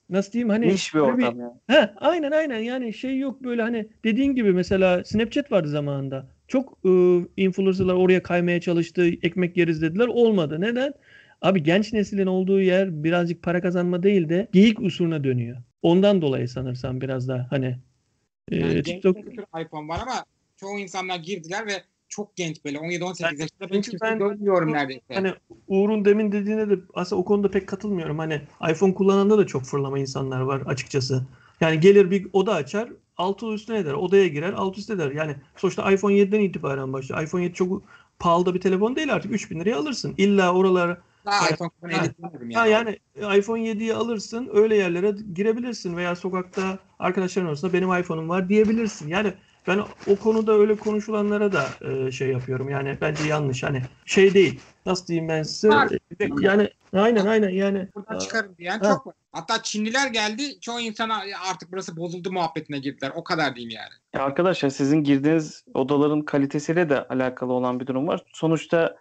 nasıl 0.10 0.32
diyeyim 0.32 0.50
hani 0.50 0.68
Niş 0.68 0.94
bir 0.94 1.00
ortam 1.00 1.40
yani. 1.40 1.54
He, 1.68 1.90
aynen 1.98 2.32
aynen 2.32 2.60
yani 2.60 2.94
şey 2.94 3.18
yok 3.20 3.44
böyle 3.44 3.62
hani 3.62 3.88
dediğin 4.04 4.36
gibi 4.36 4.54
mesela 4.54 5.04
Snapchat 5.04 5.52
vardı 5.52 5.70
zamanında. 5.70 6.28
Çok 6.48 6.78
e, 6.86 6.90
influencerlar 7.38 7.94
oraya 7.94 8.24
kaymaya 8.24 8.62
çalıştı. 8.62 9.06
Ekmek 9.24 9.58
yeriz 9.58 9.82
dediler. 9.82 10.08
Olmadı. 10.08 10.62
Neden? 10.62 10.94
Abi 11.42 11.64
genç 11.64 11.94
neslin 11.94 12.26
olduğu 12.28 12.62
yer 12.62 13.04
birazcık 13.04 13.44
para 13.44 13.62
kazanma 13.62 14.04
değil 14.04 14.30
de 14.30 14.48
geyik 14.54 14.80
usulüne 14.80 15.24
dönüyor. 15.24 15.58
Ondan 15.82 16.22
dolayı 16.22 16.50
sanırsam 16.50 17.02
biraz 17.02 17.28
daha 17.28 17.48
hani 17.50 17.78
e, 18.52 18.58
Yani 18.58 18.84
TikTok 18.84 19.18
iPhone 19.62 19.88
var 19.88 20.00
ama 20.02 20.26
çoğu 20.58 20.80
insanlar 20.80 21.20
girdiler 21.20 21.66
ve 21.68 21.72
çok 22.10 22.36
genç 22.36 22.66
böyle 22.66 22.78
17-18 22.78 23.24
Ben- 23.24 23.30
yaşında 23.32 23.48
ben 23.62 23.68
çünkü 23.68 23.90
kimse 23.90 24.06
ben- 24.06 24.20
görmüyorum 24.20 24.74
neredeyse. 24.74 25.14
Hani 25.14 25.34
Uğur'un 25.68 26.06
demin 26.06 26.32
dediğine 26.32 26.70
de 26.70 26.74
aslında 26.94 27.22
o 27.22 27.26
konuda 27.26 27.52
pek 27.52 27.68
katılmıyorum. 27.68 28.20
Hani 28.20 28.42
iPhone 28.72 28.94
kullananda 28.94 29.38
da 29.38 29.48
çok 29.48 29.64
fırlama 29.64 30.00
insanlar 30.00 30.42
var 30.42 30.62
açıkçası. 30.66 31.24
Yani 31.62 31.80
gelir 31.80 32.12
bir 32.12 32.28
oda 32.34 32.54
açar, 32.54 32.90
altı 33.18 33.54
üstüne 33.54 33.78
eder. 33.78 33.94
Odaya 33.94 34.28
girer, 34.28 34.54
alt 34.54 34.78
üst 34.78 34.90
eder. 34.90 35.12
Yani 35.12 35.36
sonuçta 35.58 35.92
iPhone 35.92 36.14
7'den 36.14 36.40
itibaren 36.40 36.94
başlıyor. 36.94 37.24
iPhone 37.24 37.44
7 37.44 37.54
çok 37.54 37.82
pahalı 38.20 38.46
da 38.46 38.54
bir 38.54 38.62
telefon 38.62 38.96
değil 38.96 39.14
artık. 39.14 39.34
3000 39.34 39.60
liraya 39.60 39.76
alırsın. 39.76 40.14
İlla 40.18 40.54
oralara 40.54 41.02
iPhone 41.54 41.70
Ha. 41.82 41.88
düşünmedim 42.04 42.52
Ha 42.54 42.68
yani. 42.68 42.98
yani 43.22 43.40
iPhone 43.40 43.62
7'yi 43.62 43.94
alırsın, 43.94 44.50
öyle 44.54 44.76
yerlere 44.76 45.16
girebilirsin 45.36 45.98
veya 45.98 46.16
sokakta 46.16 46.80
arkadaşların 47.00 47.48
arasında 47.48 47.74
benim 47.74 47.94
iPhone'um 47.94 48.30
var 48.30 48.50
diyebilirsin. 48.50 49.08
Yani 49.08 49.34
ben 49.68 49.80
o 50.08 50.16
konuda 50.16 50.54
öyle 50.54 50.76
konuşulanlara 50.76 51.52
da 51.52 51.66
e, 51.82 52.12
şey 52.12 52.30
yapıyorum. 52.30 52.70
Yani 52.70 52.98
bence 53.02 53.24
yanlış. 53.24 53.64
Hani 53.64 53.82
şey 54.06 54.34
değil. 54.34 54.60
Nasıl 54.86 55.08
diyeyim 55.08 55.30
ben 55.30 55.44
size? 55.44 55.70
Var. 55.70 55.90
E, 56.20 56.28
Yani 56.42 56.70
aynen 56.94 57.26
aynen 57.26 57.50
yani. 57.50 57.88
Buradan 57.96 58.16
Aa, 58.16 58.20
çıkarın 58.20 58.58
diyen 58.58 58.80
Ha. 58.80 58.90
çok 58.94 59.08
var. 59.08 59.16
Hatta 59.32 59.64
Çinliler 59.64 60.08
geldi 60.08 60.60
çoğu 60.60 60.80
insana 60.80 61.26
"Ya 61.26 61.38
artık 61.52 61.72
burası 61.72 61.98
bozuldu 61.98 62.32
muhabbetine 62.32 62.80
girdiler. 62.80 63.12
O 63.16 63.24
kadar 63.24 63.56
diyeyim 63.56 63.76
yani. 63.76 63.94
Ya 64.16 64.22
arkadaşlar 64.24 64.70
sizin 64.70 65.04
girdiğiniz 65.04 65.64
odaların 65.74 66.22
kalitesiyle 66.22 66.90
de 66.90 67.08
alakalı 67.08 67.54
olan 67.54 67.80
bir 67.80 67.88
durum 67.88 68.08
var. 68.08 68.22
Sonuçta 68.34 68.98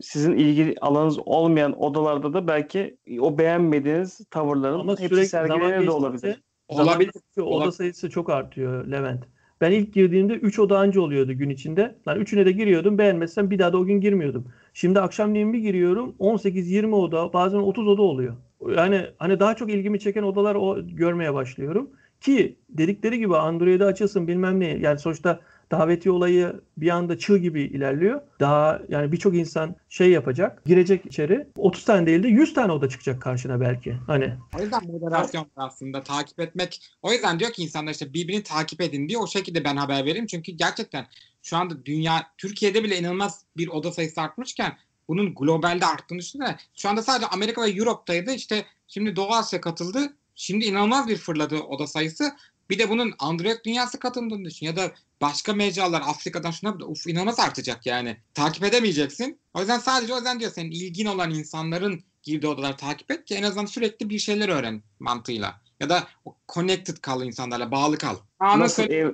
sizin 0.00 0.32
ilgili 0.32 0.74
alanınız 0.80 1.18
olmayan 1.18 1.80
odalarda 1.82 2.32
da 2.34 2.48
belki 2.48 2.96
o 3.20 3.38
beğenmediğiniz 3.38 4.20
tavırların 4.30 4.78
Ama 4.80 4.92
hepsi 4.92 5.10
da 5.10 5.22
geçtikçe- 5.22 5.90
olabilir. 5.90 6.42
Zaman 6.70 6.88
Olabilir. 6.94 7.10
oda 7.36 7.72
sayısı 7.72 8.10
çok 8.10 8.30
artıyor 8.30 8.86
Levent. 8.86 9.24
Ben 9.60 9.70
ilk 9.72 9.94
girdiğimde 9.94 10.32
3 10.34 10.58
oda 10.58 10.78
anca 10.78 11.00
oluyordu 11.00 11.32
gün 11.32 11.50
içinde. 11.50 11.98
Lan 12.08 12.20
üçüne 12.20 12.46
de 12.46 12.52
giriyordum. 12.52 12.98
Beğenmezsem 12.98 13.50
bir 13.50 13.58
daha 13.58 13.72
da 13.72 13.78
o 13.78 13.84
gün 13.84 14.00
girmiyordum. 14.00 14.52
Şimdi 14.76 15.00
akşamleyin 15.00 15.52
bir 15.52 15.58
giriyorum. 15.58 16.14
18-20 16.18 16.94
oda, 16.94 17.32
bazen 17.32 17.58
30 17.58 17.88
oda 17.88 18.02
oluyor. 18.02 18.36
Yani 18.76 19.06
hani 19.18 19.40
daha 19.40 19.56
çok 19.56 19.70
ilgimi 19.70 20.00
çeken 20.00 20.22
odalar 20.22 20.54
o 20.54 20.86
görmeye 20.86 21.34
başlıyorum. 21.34 21.90
Ki 22.20 22.56
dedikleri 22.68 23.18
gibi 23.18 23.36
Android'e 23.36 23.84
açılsın 23.84 24.28
bilmem 24.28 24.60
ne. 24.60 24.78
Yani 24.78 24.98
sonuçta 24.98 25.40
daveti 25.70 26.10
olayı 26.10 26.60
bir 26.76 26.88
anda 26.88 27.18
çığ 27.18 27.38
gibi 27.38 27.62
ilerliyor. 27.62 28.20
Daha 28.40 28.80
yani 28.88 29.12
birçok 29.12 29.34
insan 29.34 29.76
şey 29.88 30.10
yapacak, 30.10 30.64
girecek 30.64 31.06
içeri. 31.06 31.46
30 31.56 31.84
tane 31.84 32.06
değil 32.06 32.22
de 32.22 32.28
100 32.28 32.54
tane 32.54 32.72
oda 32.72 32.88
çıkacak 32.88 33.22
karşına 33.22 33.60
belki. 33.60 33.96
Hani 34.06 34.34
O 34.58 34.62
yüzden 34.62 34.86
moderasyon 34.86 35.46
aslında 35.56 36.02
takip 36.02 36.40
etmek. 36.40 36.82
O 37.02 37.12
yüzden 37.12 37.40
diyor 37.40 37.52
ki 37.52 37.62
insanlar 37.62 37.92
işte 37.92 38.14
birbirini 38.14 38.42
takip 38.42 38.80
edin 38.80 39.08
diyor. 39.08 39.22
O 39.22 39.26
şekilde 39.26 39.64
ben 39.64 39.76
haber 39.76 40.04
vereyim. 40.04 40.26
Çünkü 40.26 40.52
gerçekten 40.52 41.06
şu 41.42 41.56
anda 41.56 41.84
dünya 41.86 42.26
Türkiye'de 42.38 42.84
bile 42.84 42.98
inanılmaz 42.98 43.44
bir 43.56 43.68
oda 43.68 43.92
sayısı 43.92 44.20
artmışken 44.20 44.72
bunun 45.08 45.34
globalde 45.34 45.86
arttığını 45.86 46.18
düşünsene. 46.18 46.56
Şu 46.74 46.88
anda 46.88 47.02
sadece 47.02 47.26
Amerika 47.26 47.62
ve 47.62 47.70
Europe'daydı. 47.70 48.32
İşte 48.32 48.64
şimdi 48.88 49.16
Doğu 49.16 49.32
Asya 49.32 49.60
katıldı. 49.60 50.12
Şimdi 50.34 50.64
inanılmaz 50.64 51.08
bir 51.08 51.16
fırladı 51.16 51.58
oda 51.58 51.86
sayısı. 51.86 52.32
Bir 52.70 52.78
de 52.78 52.90
bunun 52.90 53.14
Android 53.18 53.64
dünyası 53.64 53.98
katıldığını 53.98 54.44
düşün. 54.44 54.66
Ya 54.66 54.76
da 54.76 54.92
başka 55.20 55.52
mecralar 55.52 56.00
Afrika'dan 56.00 56.50
şuna 56.50 56.74
uf 56.86 57.06
inanılmaz 57.06 57.40
artacak 57.40 57.86
yani. 57.86 58.16
Takip 58.34 58.64
edemeyeceksin. 58.64 59.40
O 59.54 59.60
yüzden 59.60 59.78
sadece 59.78 60.12
o 60.12 60.16
yüzden 60.16 60.40
diyor 60.40 60.52
senin 60.52 60.70
ilgin 60.70 61.06
olan 61.06 61.34
insanların 61.34 62.04
girdiği 62.22 62.46
odaları 62.46 62.76
takip 62.76 63.10
et 63.10 63.24
ki 63.24 63.34
en 63.34 63.42
azından 63.42 63.66
sürekli 63.66 64.10
bir 64.10 64.18
şeyler 64.18 64.48
öğren 64.48 64.82
mantığıyla. 64.98 65.60
Ya 65.80 65.88
da 65.88 66.08
connected 66.54 66.96
kal 66.96 67.26
insanlarla, 67.26 67.70
bağlı 67.70 67.98
kal. 67.98 68.16
Nasıl 68.40 68.82
ev, 68.82 69.12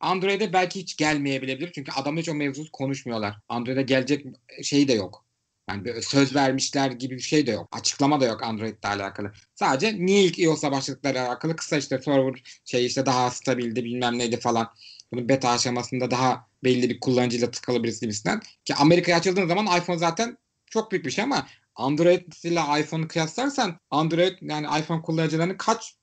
Android'e 0.00 0.52
belki 0.52 0.80
hiç 0.80 0.96
gelmeyebilir. 0.96 1.72
Çünkü 1.72 1.92
adamlar 1.92 2.20
hiç 2.20 2.28
o 2.28 2.34
mevzusu 2.34 2.72
konuşmuyorlar. 2.72 3.36
Android'e 3.48 3.82
gelecek 3.82 4.26
şey 4.62 4.88
de 4.88 4.92
yok. 4.92 5.24
Yani 5.68 6.02
söz 6.02 6.34
vermişler 6.34 6.90
gibi 6.90 7.16
bir 7.16 7.20
şey 7.20 7.46
de 7.46 7.50
yok. 7.50 7.68
Açıklama 7.72 8.20
da 8.20 8.26
yok 8.26 8.42
Android'le 8.42 8.84
alakalı. 8.84 9.32
Sadece 9.54 9.96
niye 10.06 10.24
ilk 10.24 10.38
iOS'a 10.38 10.72
başladıkları 10.72 11.20
alakalı 11.20 11.56
kısa 11.56 11.76
işte 11.76 11.98
server 12.02 12.42
şey 12.64 12.86
işte 12.86 13.06
daha 13.06 13.30
stabildi 13.30 13.84
bilmem 13.84 14.18
neydi 14.18 14.40
falan. 14.40 14.68
Bunun 15.12 15.28
beta 15.28 15.50
aşamasında 15.50 16.10
daha 16.10 16.46
belli 16.64 16.90
bir 16.90 17.00
kullanıcıyla 17.00 17.50
tıkalı 17.50 17.84
birisi 17.84 18.00
gibisinden. 18.00 18.40
Ki 18.64 18.74
Amerika'ya 18.74 19.18
açıldığın 19.18 19.48
zaman 19.48 19.78
iPhone 19.80 19.98
zaten 19.98 20.38
çok 20.66 20.92
büyük 20.92 21.04
bir 21.04 21.10
şey 21.10 21.24
ama 21.24 21.46
Android 21.74 22.32
ile 22.44 22.60
iPhone'u 22.80 23.08
kıyaslarsan 23.08 23.80
Android 23.90 24.38
yani 24.40 24.66
iPhone 24.80 25.02
kullanıcılarının 25.02 25.56
kaç 25.56 25.94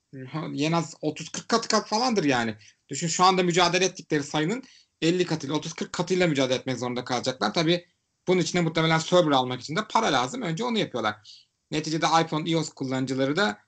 en 0.58 0.72
az 0.72 0.94
30-40 1.02 1.48
katı 1.48 1.68
kat 1.68 1.88
falandır 1.88 2.24
yani. 2.24 2.54
Düşün 2.88 3.08
şu 3.08 3.24
anda 3.24 3.42
mücadele 3.42 3.84
ettikleri 3.84 4.22
sayının 4.22 4.62
50 5.02 5.26
katıyla 5.26 5.56
30-40 5.56 5.90
katıyla 5.90 6.26
mücadele 6.26 6.58
etmek 6.58 6.78
zorunda 6.78 7.04
kalacaklar. 7.04 7.54
Tabii 7.54 7.86
bunun 8.28 8.40
için 8.40 8.58
de 8.58 8.62
muhtemelen 8.62 8.98
server 8.98 9.30
almak 9.30 9.60
için 9.60 9.76
de 9.76 9.80
para 9.90 10.12
lazım. 10.12 10.42
Önce 10.42 10.64
onu 10.64 10.78
yapıyorlar. 10.78 11.46
Neticede 11.70 12.06
iPhone 12.06 12.50
iOS 12.50 12.68
kullanıcıları 12.68 13.36
da 13.36 13.58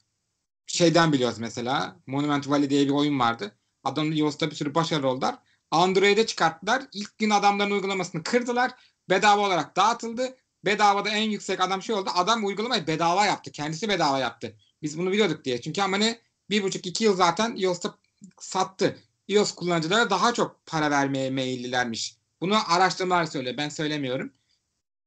şeyden 0.67 1.13
biliyoruz 1.13 1.39
mesela. 1.39 1.97
Monument 2.07 2.49
Valley 2.49 2.71
diye 2.71 2.85
bir 2.85 2.93
oyun 2.93 3.21
vardı. 3.21 3.59
Adamın 3.85 4.17
iOS'ta 4.17 4.51
bir 4.51 4.55
sürü 4.55 4.75
başarılı 4.75 5.09
oldular. 5.09 5.39
Android'e 5.71 6.27
çıkarttılar. 6.27 6.83
İlk 6.93 7.19
gün 7.19 7.31
adamların 7.31 7.71
uygulamasını 7.71 8.23
kırdılar. 8.23 8.71
Bedava 9.11 9.47
olarak 9.47 9.77
dağıtıldı. 9.77 10.37
Bedavada 10.65 11.11
en 11.11 11.31
yüksek 11.31 11.61
adam 11.61 11.83
şey 11.83 11.95
oldu. 11.95 12.11
Adam 12.15 12.45
uygulamayı 12.45 12.87
bedava 12.87 13.27
yaptı. 13.27 13.53
Kendisi 13.53 13.89
bedava 13.89 14.19
yaptı. 14.19 14.57
Biz 14.83 14.99
bunu 14.99 15.13
biliyorduk 15.13 15.45
diye. 15.45 15.61
Çünkü 15.61 15.83
ama 15.83 15.97
ne 15.97 16.21
bir 16.51 16.63
buçuk 16.63 16.87
iki 16.87 17.05
yıl 17.05 17.17
zaten 17.17 17.57
iOS'ta 17.57 17.95
sattı. 18.41 18.99
iOS 19.29 19.55
kullanıcılara 19.55 20.11
daha 20.11 20.35
çok 20.35 20.67
para 20.67 20.91
vermeye 20.91 21.31
meyillilermiş. 21.31 22.17
Bunu 22.41 22.73
araştırmalar 22.73 23.25
söylüyor. 23.25 23.57
Ben 23.57 23.69
söylemiyorum. 23.69 24.33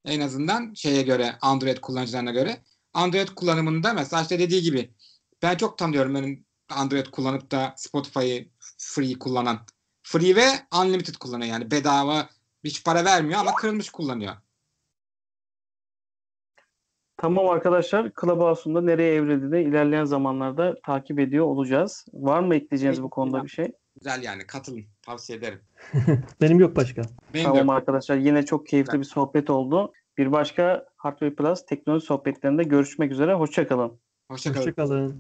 En 0.06 0.22
azından 0.22 0.74
şeye 0.74 1.02
göre 1.02 1.36
Android 1.42 1.78
kullanıcılarına 1.78 2.32
göre. 2.32 2.58
Android 2.94 3.28
kullanımında 3.28 3.94
mesela 3.94 4.22
işte 4.22 4.40
dediği 4.40 4.62
gibi 4.62 4.94
ben 5.42 5.56
çok 5.58 5.78
tanıyorum 5.78 6.16
benim 6.16 6.46
Android 6.70 7.06
kullanıp 7.06 7.52
da 7.52 7.74
Spotify'ı 7.78 8.48
free 8.78 9.20
kullanan. 9.20 9.60
Free 10.04 10.36
ve 10.36 10.48
unlimited 10.82 11.16
kullanıyor 11.16 11.52
yani 11.52 11.72
bedava 11.72 12.30
hiç 12.64 12.84
para 12.84 13.06
vermiyor 13.06 13.40
ama 13.40 13.56
kırılmış 13.56 13.90
kullanıyor. 13.90 14.36
Tamam 17.18 17.50
arkadaşlar. 17.50 18.12
Clubhouse'un 18.22 18.76
da 18.76 18.82
nereye 18.82 19.16
evrildiğini 19.16 19.70
ilerleyen 19.70 20.06
zamanlarda 20.06 20.76
takip 20.86 21.20
ediyor 21.20 21.46
olacağız. 21.46 22.06
Var 22.14 22.40
mı 22.40 22.56
ekleyeceğiniz 22.56 23.04
bu 23.04 23.10
konuda 23.10 23.44
bir 23.44 23.50
şey? 23.50 23.72
Güzel 23.96 24.24
yani 24.24 24.48
katılın. 24.48 24.86
Tavsiye 25.02 25.38
ederim. 25.38 25.60
Benim 26.42 26.60
yok 26.60 26.76
başka. 26.76 27.02
Benim 27.34 27.46
Tamam 27.46 27.68
de 27.68 27.72
arkadaşlar. 27.72 28.16
Yine 28.16 28.46
çok 28.46 28.68
keyifli 28.68 29.00
bir 29.00 29.06
sohbet 29.06 29.50
oldu. 29.50 29.94
Bir 30.18 30.32
başka 30.32 30.86
Hardware 30.98 31.36
Plus 31.36 31.66
teknoloji 31.66 32.06
sohbetlerinde 32.06 32.64
görüşmek 32.64 33.12
üzere. 33.12 33.34
Hoşçakalın. 33.34 34.00
Hoşçakalın. 34.28 34.60
Hoşçakalın. 34.60 35.20